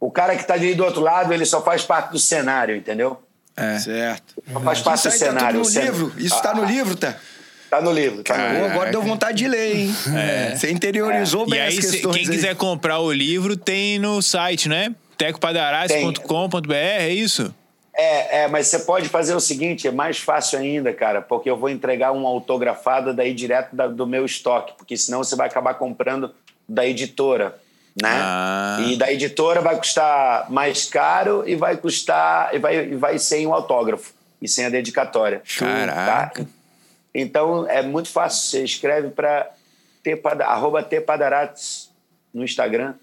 [0.00, 3.22] O cara que está ali do outro lado, ele só faz parte do cenário, entendeu?
[3.56, 3.78] É.
[3.78, 4.42] Certo.
[4.52, 5.62] Só faz parte do cenário.
[5.62, 6.12] Tá no livro.
[6.16, 7.16] Isso está ah, no livro, tá?
[7.70, 8.22] Tá no livro.
[8.22, 8.70] Tá no livro.
[8.70, 9.96] Agora deu vontade de ler, hein?
[10.16, 10.56] É.
[10.56, 11.50] Você interiorizou é.
[11.50, 12.16] bem e aí, as questões.
[12.16, 14.94] Quem quiser comprar o livro, tem no site, né?
[15.16, 17.54] tecopadarás.com.br, é isso?
[18.02, 21.56] É, é, mas você pode fazer o seguinte, é mais fácil ainda, cara, porque eu
[21.56, 25.74] vou entregar uma autografada daí direto da, do meu estoque, porque senão você vai acabar
[25.74, 26.34] comprando
[26.68, 27.56] da editora.
[28.00, 28.08] né?
[28.10, 28.78] Ah.
[28.88, 33.54] E da editora vai custar mais caro e vai custar e vai, vai sem o
[33.54, 35.40] autógrafo e sem a dedicatória.
[35.56, 36.42] Caraca.
[36.42, 36.46] Tá?
[37.14, 38.50] Então é muito fácil.
[38.50, 39.48] Você escreve para
[40.40, 41.88] arroba tpadarates
[42.34, 42.94] no Instagram.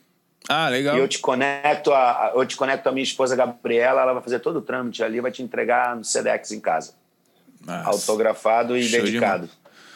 [0.52, 0.98] Ah, legal.
[0.98, 4.40] E eu te conecto a, eu te conecto a minha esposa Gabriela, ela vai fazer
[4.40, 6.94] todo o trâmite ali, vai te entregar no Sedex em casa,
[7.64, 7.88] Nossa.
[7.90, 9.50] autografado e Show de dedicado.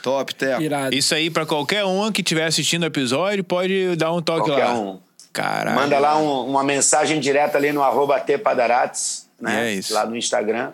[0.04, 0.62] Top, Teco.
[0.62, 0.94] Irado.
[0.96, 4.66] Isso aí, pra qualquer um que estiver assistindo o episódio, pode dar um toque Qualquer
[4.66, 4.74] lá.
[4.74, 5.00] um.
[5.32, 5.76] Caralho.
[5.76, 9.70] Manda lá um- uma mensagem direta ali no arroba tpadarates, né?
[9.70, 9.94] é isso.
[9.94, 10.72] Lá no Instagram.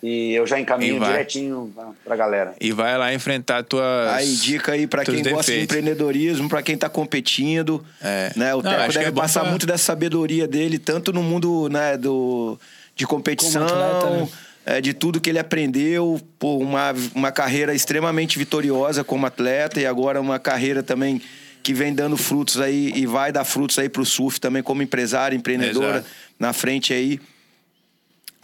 [0.00, 1.08] E eu já encaminho vai.
[1.10, 2.54] direitinho pra, pra galera.
[2.60, 3.82] E vai lá enfrentar tuas.
[4.14, 5.64] Aí, dica aí pra teus quem gosta de defeitos.
[5.76, 7.84] empreendedorismo, pra quem tá competindo.
[8.00, 8.32] É.
[8.36, 8.54] Né?
[8.54, 11.96] O Não, Teco deve é passar pra- muito dessa sabedoria dele, tanto no mundo né,
[11.96, 12.56] do,
[12.94, 14.28] de competição, atleta, né?
[14.66, 16.20] é, de tudo que ele aprendeu.
[16.38, 21.20] Pô, uma, uma carreira extremamente vitoriosa como atleta e agora uma carreira também
[21.60, 25.36] que vem dando frutos aí e vai dar frutos aí pro surf também como empresário,
[25.36, 26.06] empreendedora Exato.
[26.38, 27.18] na frente aí.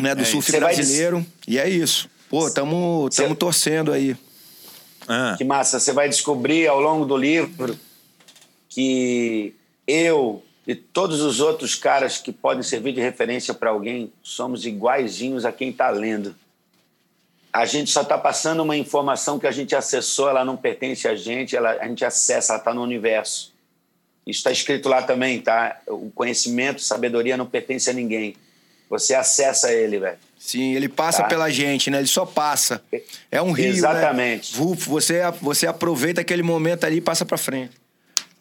[0.01, 0.51] Né, do É surf isso.
[0.53, 1.27] Você vai brasileiro.
[1.47, 2.09] E é isso.
[2.29, 4.16] Pô, tamo, tamo Você- torcendo aí.
[5.07, 7.79] Ah, Que massa, você vai descobrir ao longo do livro
[8.69, 9.55] que
[9.87, 15.45] eu e todos os outros caras que podem servir de referência para alguém somos iguaizinhos
[15.45, 16.35] a quem está lendo.
[17.53, 21.15] A gente só está passando uma informação que a gente acessou, ela não pertence a
[21.15, 23.53] gente, ela, a gente acessa, ela está no universo.
[24.27, 25.81] Isso está escrito lá também, tá?
[25.87, 28.35] O conhecimento, sabedoria não pertence a ninguém.
[28.99, 30.16] Você acessa ele, velho.
[30.39, 31.29] Sim, ele passa Tá.
[31.29, 31.99] pela gente, né?
[31.99, 32.83] Ele só passa.
[33.31, 34.59] É um rio, Exatamente.
[34.61, 34.75] né?
[34.87, 37.73] Você, você aproveita aquele momento ali e passa pra frente.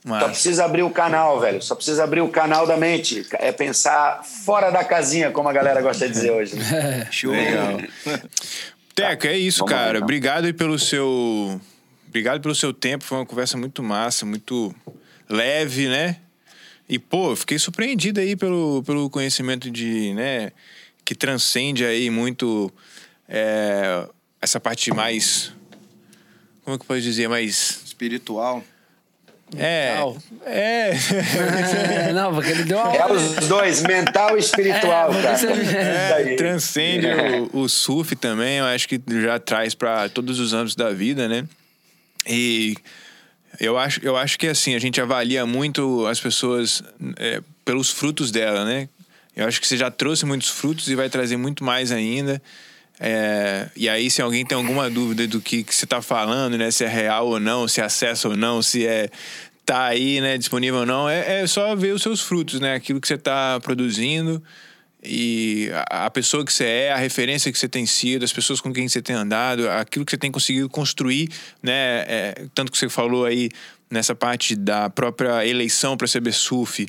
[0.04, 0.26] Só massa.
[0.30, 1.62] precisa abrir o canal, velho.
[1.62, 3.26] Só precisa abrir o canal da mente.
[3.40, 6.56] É pensar fora da casinha, como a galera gosta de dizer hoje.
[6.58, 7.08] Né?
[7.12, 7.32] Show.
[7.32, 7.80] Legal.
[8.94, 9.90] Teco, é isso, Vamos cara.
[9.92, 10.04] então.
[10.04, 11.60] Obrigado aí pelo seu.
[12.08, 13.04] Obrigado pelo seu tempo.
[13.06, 14.76] Foi uma conversa muito massa, muito
[15.30, 16.18] leve, né?
[16.94, 20.52] E, pô, fiquei surpreendido aí pelo, pelo conhecimento de, né?
[21.04, 22.72] Que transcende aí muito
[23.28, 24.08] é,
[24.40, 25.52] essa parte mais.
[26.64, 27.28] Como é que eu posso dizer?
[27.28, 27.82] Mais.
[27.84, 28.64] Espiritual.
[29.58, 29.90] É.
[29.96, 30.18] Mental.
[30.46, 30.92] É.
[32.10, 35.38] É, não, porque ele deu uma É os dois, mental e espiritual, É, cara.
[35.38, 36.36] você- É, aí.
[36.36, 37.08] transcende
[37.54, 41.28] o, o surf também, eu acho que já traz para todos os âmbitos da vida,
[41.28, 41.48] né?
[42.28, 42.76] E
[43.60, 46.84] eu acho, eu acho que assim, a gente avalia muito as pessoas
[47.18, 48.90] é, pelos frutos dela, né?
[49.36, 52.42] Eu acho que você já trouxe muitos frutos e vai trazer muito mais ainda.
[53.00, 56.70] É, e aí, se alguém tem alguma dúvida do que, que você está falando, né?
[56.70, 59.10] Se é real ou não, se é acesso ou não, se é
[59.66, 62.76] tá aí, né, disponível ou não, é, é só ver os seus frutos, né?
[62.76, 64.44] Aquilo que você está produzindo
[65.06, 68.72] e a, pessoa que você é, a referência que você tem sido, as pessoas com
[68.72, 71.30] quem você tem andado, aquilo que você tem conseguido construir,
[71.62, 72.06] né?
[72.08, 73.50] É, tanto que você falou aí
[73.90, 76.88] nessa parte da própria eleição para CB Surf,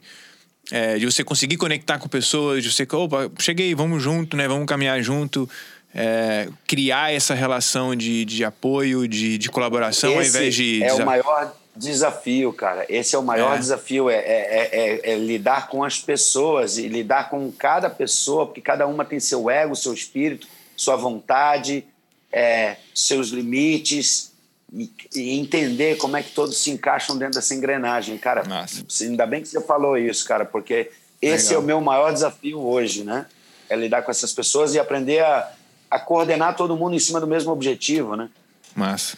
[0.71, 4.47] é, de você conseguir conectar com pessoas, de você, opa, cheguei, vamos junto, né?
[4.47, 5.49] Vamos caminhar junto.
[5.95, 10.83] é, criar essa relação de, de apoio, de, de colaboração, ao Esse invés de.
[10.83, 12.87] é o maior desafio, cara.
[12.89, 13.59] Esse é o maior É.
[13.59, 18.61] desafio, é, é- é- é lidar com as pessoas e lidar com cada pessoa, porque
[18.61, 20.47] cada uma tem seu ego, seu espírito,
[20.77, 21.85] sua vontade,
[22.33, 24.33] é, seus limites
[24.73, 28.45] e, e entender como é que todos se encaixam dentro dessa engrenagem, cara.
[28.45, 28.85] Massa.
[29.03, 30.91] Ainda bem que você falou isso, cara, porque
[31.23, 31.61] esse Legal.
[31.61, 33.27] é o meu maior desafio hoje, né?
[33.69, 35.51] É lidar com essas pessoas e aprender a,
[35.91, 38.29] a coordenar todo mundo em cima do mesmo objetivo, né?
[38.75, 39.17] Massa.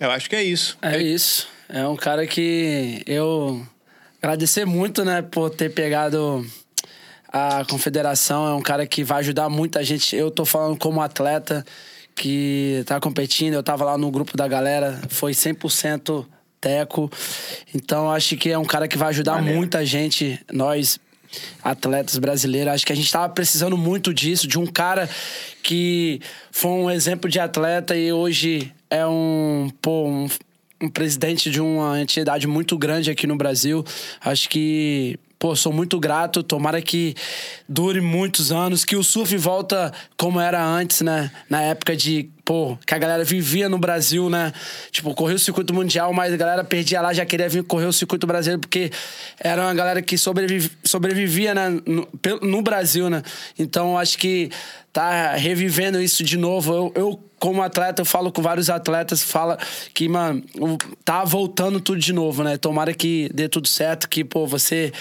[0.00, 0.78] Eu acho que é isso.
[0.80, 1.46] É isso.
[1.68, 3.64] É um cara que eu
[4.20, 6.44] agradecer muito, né, por ter pegado
[7.30, 8.48] a confederação.
[8.48, 10.16] É um cara que vai ajudar muita gente.
[10.16, 11.64] Eu tô falando como atleta
[12.16, 13.54] que tá competindo.
[13.54, 16.26] Eu tava lá no grupo da galera, foi 100%
[16.58, 17.10] teco.
[17.74, 19.58] Então acho que é um cara que vai ajudar Maneiro.
[19.58, 20.98] muita gente, nós
[21.62, 22.72] atletas brasileiros.
[22.72, 25.08] Acho que a gente tava precisando muito disso, de um cara
[25.62, 26.20] que
[26.50, 30.28] foi um exemplo de atleta e hoje é um, pô, um,
[30.82, 33.84] um presidente de uma entidade muito grande aqui no Brasil.
[34.20, 36.42] Acho que, pô, sou muito grato.
[36.42, 37.14] Tomara que
[37.68, 41.30] dure muitos anos, que o surf volta como era antes, né?
[41.48, 44.52] Na época de, pô, que a galera vivia no Brasil, né?
[44.90, 47.92] Tipo, correu o circuito mundial, mas a galera perdia lá, já queria vir correr o
[47.92, 48.90] circuito brasileiro, porque
[49.38, 51.68] era uma galera que sobreviv- sobrevivia, né?
[51.86, 52.08] No,
[52.42, 53.22] no Brasil, né?
[53.58, 54.50] Então, acho que
[54.92, 56.72] tá revivendo isso de novo.
[56.72, 59.58] Eu, eu como atleta, eu falo com vários atletas, fala
[59.94, 60.42] que, mano,
[61.04, 62.58] tá voltando tudo de novo, né?
[62.58, 64.92] Tomara que dê tudo certo, que, pô, você.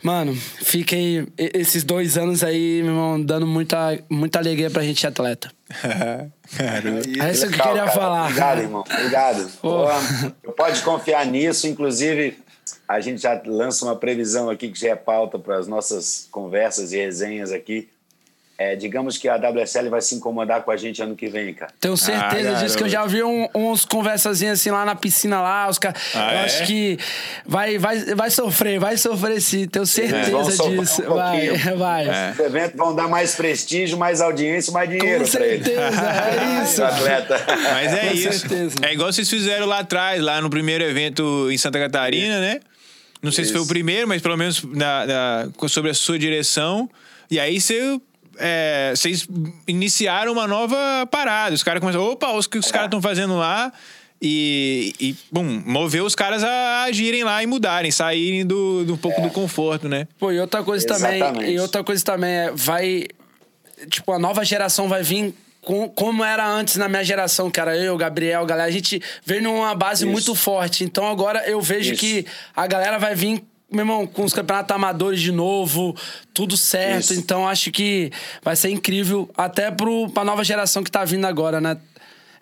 [0.00, 0.32] Mano,
[0.62, 5.50] fiquem esses dois anos aí, meu irmão, dando muita, muita alegria pra gente atleta.
[7.20, 7.90] É isso que eu queria cara.
[7.90, 8.22] falar.
[8.24, 8.84] Obrigado, irmão.
[8.90, 9.50] Obrigado.
[10.56, 11.66] Pode confiar nisso.
[11.68, 12.38] Inclusive,
[12.88, 16.92] a gente já lança uma previsão aqui que já é pauta para as nossas conversas
[16.92, 17.88] e resenhas aqui.
[18.60, 21.70] É, digamos que a WSL vai se incomodar com a gente ano que vem, cara.
[21.78, 25.40] Tenho certeza Ah, disso, que eu já vi um- uns conversazinhas assim lá na piscina
[25.40, 26.02] lá, os caras.
[26.12, 26.44] Ah, eu é?
[26.44, 26.98] acho que
[27.46, 31.02] vai, vai, vai sofrer, vai sofrer sim, tenho vão certeza sofrer disso.
[31.02, 31.48] um vai,
[31.78, 32.08] vai.
[32.08, 32.30] É.
[32.32, 36.82] Os eventos vão dar mais prestígio, mais audiência, mais dinheiro Com certeza, é isso.
[36.82, 37.40] Atleta.
[37.72, 38.38] Mas é Com isso.
[38.40, 38.74] certeza.
[38.82, 42.58] É igual vocês fizeram lá atrás, lá no primeiro evento em Santa Catarina, né?
[43.22, 43.68] Não sei se foi o Isso.
[43.72, 46.90] primeiro, mas pelo menos na, na- sobre a sua direção.
[47.30, 48.00] E aí você.
[48.38, 49.26] É, vocês
[49.66, 50.76] iniciaram uma nova
[51.10, 51.54] parada.
[51.54, 53.72] Os caras começaram, opa, o que os caras estão fazendo lá?
[54.20, 58.96] E, e, bum, moveu os caras a agirem lá e mudarem, saírem do, do um
[58.96, 60.08] pouco do conforto, né?
[60.18, 61.52] Pô, e outra coisa também, Exatamente.
[61.52, 63.06] e outra coisa também é, vai,
[63.88, 65.32] tipo, a nova geração vai vir
[65.62, 69.74] com, como era antes na minha geração, cara, eu, Gabriel, galera, a gente veio numa
[69.74, 70.12] base Isso.
[70.12, 72.00] muito forte, então agora eu vejo Isso.
[72.00, 75.94] que a galera vai vir meu irmão, com os campeonatos amadores de novo,
[76.32, 77.00] tudo certo.
[77.12, 77.14] Isso.
[77.14, 78.10] Então acho que
[78.42, 81.76] vai ser incrível, até pro, pra nova geração que tá vindo agora, né?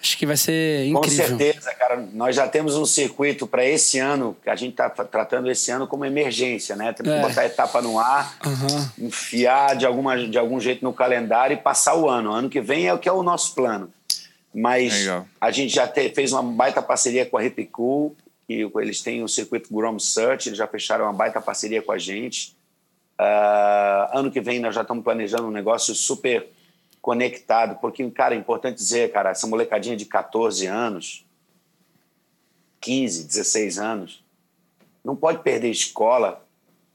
[0.00, 1.26] Acho que vai ser Com incrível.
[1.38, 2.06] certeza, cara.
[2.12, 5.86] Nós já temos um circuito para esse ano, que a gente está tratando esse ano
[5.86, 6.92] como emergência, né?
[6.92, 7.16] Temos É.
[7.22, 8.92] que botar a etapa no ar, Aham.
[8.98, 12.30] enfiar de, alguma, de algum jeito no calendário e passar o ano.
[12.30, 13.90] Ano que vem é o que é o nosso plano.
[14.54, 15.26] Mas Legal.
[15.40, 18.14] a gente já te- fez uma baita parceria com a Ripicool,
[18.48, 21.98] e eles têm o circuito Grom Search, eles já fecharam uma baita parceria com a
[21.98, 22.56] gente.
[23.18, 26.48] Ah, ano que vem nós já estamos planejando um negócio super
[27.00, 31.24] conectado, porque, cara, é importante dizer, cara, essa molecadinha de 14 anos,
[32.80, 34.24] 15, 16 anos,
[35.04, 36.44] não pode perder escola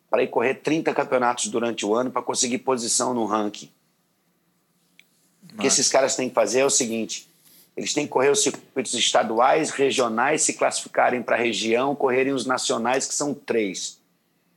[0.10, 3.72] para ir correr 30 campeonatos durante o ano para conseguir posição no ranking.
[5.54, 7.31] O que esses caras têm que fazer é o seguinte:
[7.76, 12.46] eles têm que correr os circuitos estaduais, regionais, se classificarem para a região, correrem os
[12.46, 14.00] nacionais, que são três,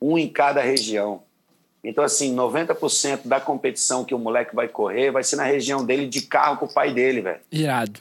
[0.00, 1.22] um em cada região.
[1.82, 6.06] Então, assim, 90% da competição que o moleque vai correr vai ser na região dele,
[6.06, 7.40] de carro com o pai dele, velho.
[7.52, 8.00] Irado.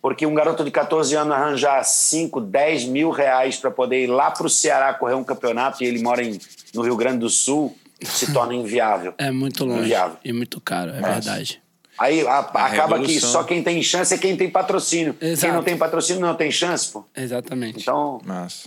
[0.00, 4.30] Porque um garoto de 14 anos arranjar 5, 10 mil reais para poder ir lá
[4.30, 6.38] para o Ceará correr um campeonato e ele mora em,
[6.74, 9.12] no Rio Grande do Sul, se torna inviável.
[9.18, 10.16] É muito longe Inviável.
[10.24, 11.60] e muito caro, é verdade.
[11.98, 15.16] Aí a- acaba que só quem tem chance é quem tem patrocínio.
[15.20, 15.40] Exato.
[15.40, 17.04] Quem não tem patrocínio não tem chance, pô.
[17.16, 17.80] Exatamente.
[17.80, 18.20] Então,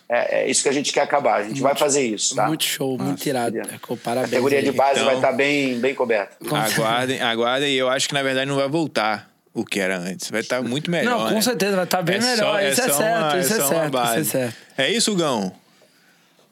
[0.10, 1.40] é, é isso que a gente quer acabar.
[1.40, 2.48] A gente vai fazer isso, tá?
[2.48, 3.58] Muito show, muito irado.
[3.60, 4.32] É, co- A parabéns.
[4.32, 4.76] categoria de aí.
[4.76, 6.36] base Então- vai estar bem, bem coberta.
[6.46, 7.70] Aguardem, aguardem.
[7.74, 10.30] E eu acho que, na verdade, não vai voltar o que era antes.
[10.30, 11.18] Vai estar muito melhor.
[11.20, 11.42] Não, com né?
[11.42, 12.62] certeza, vai estar bem melhor.
[12.64, 14.20] Isso é só certo, uma- isso é só uma certo, isso base.
[14.20, 14.56] é certo.
[14.78, 15.54] É isso, Gão?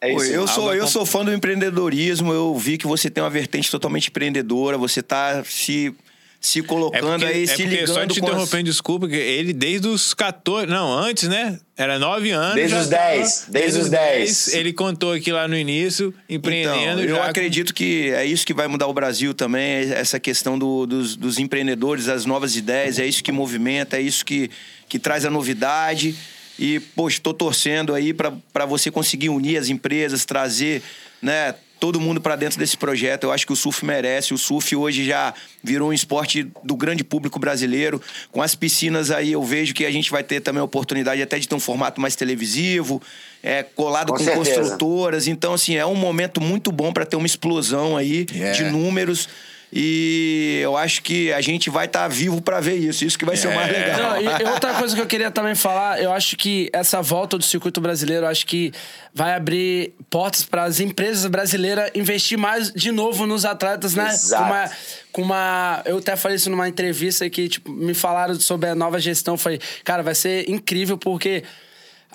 [0.02, 0.32] É isso.
[0.32, 4.08] eu sou, eu sou fã do empreendedorismo, eu vi que você tem uma vertente totalmente
[4.10, 5.94] empreendedora, você tá se,
[6.42, 9.08] se É colocando porque, aí, é se porque ligando só te com as- interrompendo, desculpa,
[9.10, 10.68] que ele desde os 14.
[10.68, 11.60] Não, antes, né?
[11.76, 12.56] Era 9 anos.
[12.56, 14.54] Desde os tava- 10, desde os 10.
[14.54, 17.02] Ele contou aqui lá no início, empreendendo.
[17.02, 20.20] Então, eu já acredito que é isso que vai mudar o Brasil também, é essa
[20.20, 24.50] questão do- dos, dos empreendedores, as novas ideias, é isso que movimenta, é isso que,
[24.88, 26.16] que traz a novidade.
[26.58, 30.82] E, poxa, estou torcendo aí para você conseguir unir as empresas, trazer
[31.22, 33.24] né, todo mundo para dentro desse projeto.
[33.24, 34.34] Eu acho que o surf merece.
[34.34, 35.34] O surf hoje já
[35.64, 38.02] virou um esporte do grande público brasileiro.
[38.32, 41.40] Com as piscinas aí, eu vejo que a gente vai ter também a oportunidade até
[41.40, 43.02] de ter um formato mais televisivo,
[43.42, 45.28] é, colado Com com, construtoras.
[45.28, 48.58] Então, assim, é um momento muito bom para ter uma explosão aí Yeah.
[48.58, 49.28] de números.
[49.72, 53.06] E eu acho que a gente vai estar vivo para ver isso.
[53.06, 53.80] Isso que vai ser o mais É.
[53.80, 54.00] legal.
[54.00, 57.38] Não, e, e outra coisa que eu queria também falar, eu acho que essa volta
[57.38, 58.72] do circuito brasileiro, eu acho que
[59.14, 64.10] vai abrir portas para as empresas brasileiras investir mais de novo nos atletas, né?
[64.10, 64.44] Exato.
[64.44, 64.72] Com uma,
[65.12, 69.00] com uma, eu até falei isso numa entrevista que tipo, me falaram sobre a nova
[69.00, 71.44] gestão, eu falei, cara, vai ser incrível porque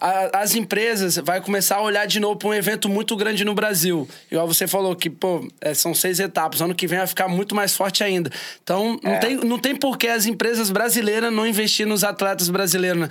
[0.00, 3.54] a- as empresas vai começar a olhar de novo para um evento muito grande no
[3.54, 4.08] Brasil.
[4.30, 6.60] Igual você falou que, pô, é, são seis etapas.
[6.60, 8.30] Ano que vem vai ficar muito mais forte ainda.
[8.62, 9.18] Então, não, É.
[9.18, 13.08] tem, não tem por que as empresas brasileiras não investir nos atletas brasileiros, né?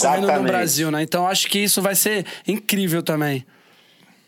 [0.00, 0.42] Correndo no.
[0.44, 1.02] Brasil, né?
[1.02, 3.44] Então, acho que isso vai ser incrível também.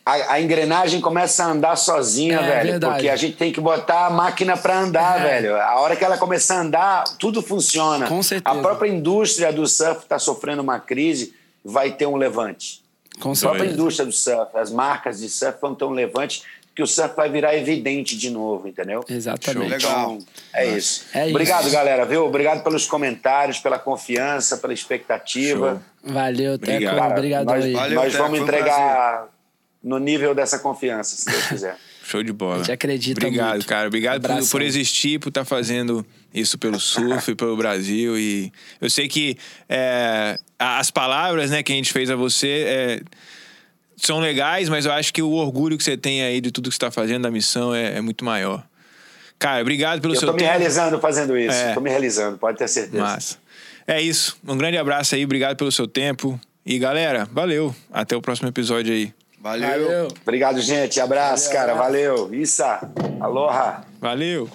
[0.04, 2.70] A, a engrenagem começa a andar sozinha, É, velho.
[2.72, 2.94] verdade.
[2.94, 5.40] Porque a gente tem que botar a máquina para andar, É.
[5.40, 5.56] velho.
[5.56, 8.06] A hora que ela começar a andar, tudo funciona.
[8.06, 8.58] Com certeza.
[8.58, 11.34] A própria indústria do surf está sofrendo uma crise,
[11.64, 12.82] vai ter um levante.
[13.20, 16.42] Com A própria indústria do surf, as marcas de surf vão ter um levante,
[16.74, 19.04] que o surf vai virar evidente de novo, entendeu?
[19.08, 19.70] Exatamente.
[19.70, 20.12] Legal.
[20.12, 21.04] Então, é isso.
[21.12, 21.30] É isso.
[21.30, 22.24] Obrigado, galera, viu?
[22.24, 25.82] Obrigado pelos comentários, pela confiança, pela expectativa.
[26.02, 26.72] Valeu, Teco.
[26.72, 26.96] Obrigado.
[26.96, 27.72] Cara, Obrigado nós, aí.
[27.72, 29.28] Valeu, nós Teco, vamos um entregar
[29.82, 31.76] no nível dessa confiança, se Deus quiser.
[32.10, 32.56] Show de bola.
[32.56, 33.66] A gente acredita Obrigado, muito.
[33.66, 33.86] cara.
[33.86, 36.04] Obrigado por, por existir, por estar fazendo
[36.34, 38.18] isso pelo surf, pelo Brasil.
[38.18, 39.36] E eu sei que
[39.68, 43.00] é, as palavras né, que a gente fez a você é,
[43.96, 46.74] são legais, mas eu acho que o orgulho que você tem aí de tudo que
[46.74, 48.66] você está fazendo, da missão, é, é, muito maior.
[49.38, 50.40] Cara, obrigado pelo eu seu tempo.
[50.40, 51.56] Eu tô me realizando fazendo isso.
[51.56, 51.74] É.
[51.74, 53.04] Tô me realizando, pode ter certeza.
[53.04, 53.38] Massa.
[53.86, 54.36] É isso.
[54.46, 56.40] Um grande abraço aí, obrigado pelo seu tempo.
[56.66, 57.72] E galera, valeu.
[57.92, 59.14] Até o próximo episódio aí.
[59.40, 59.84] Valeu.
[59.84, 60.08] valeu.
[60.22, 61.00] Obrigado, gente.
[61.00, 61.74] Abraço, valeu, cara.
[61.74, 62.34] Valeu.
[62.34, 62.80] Issa.
[63.20, 63.84] Aloha.
[64.00, 64.48] Valeu.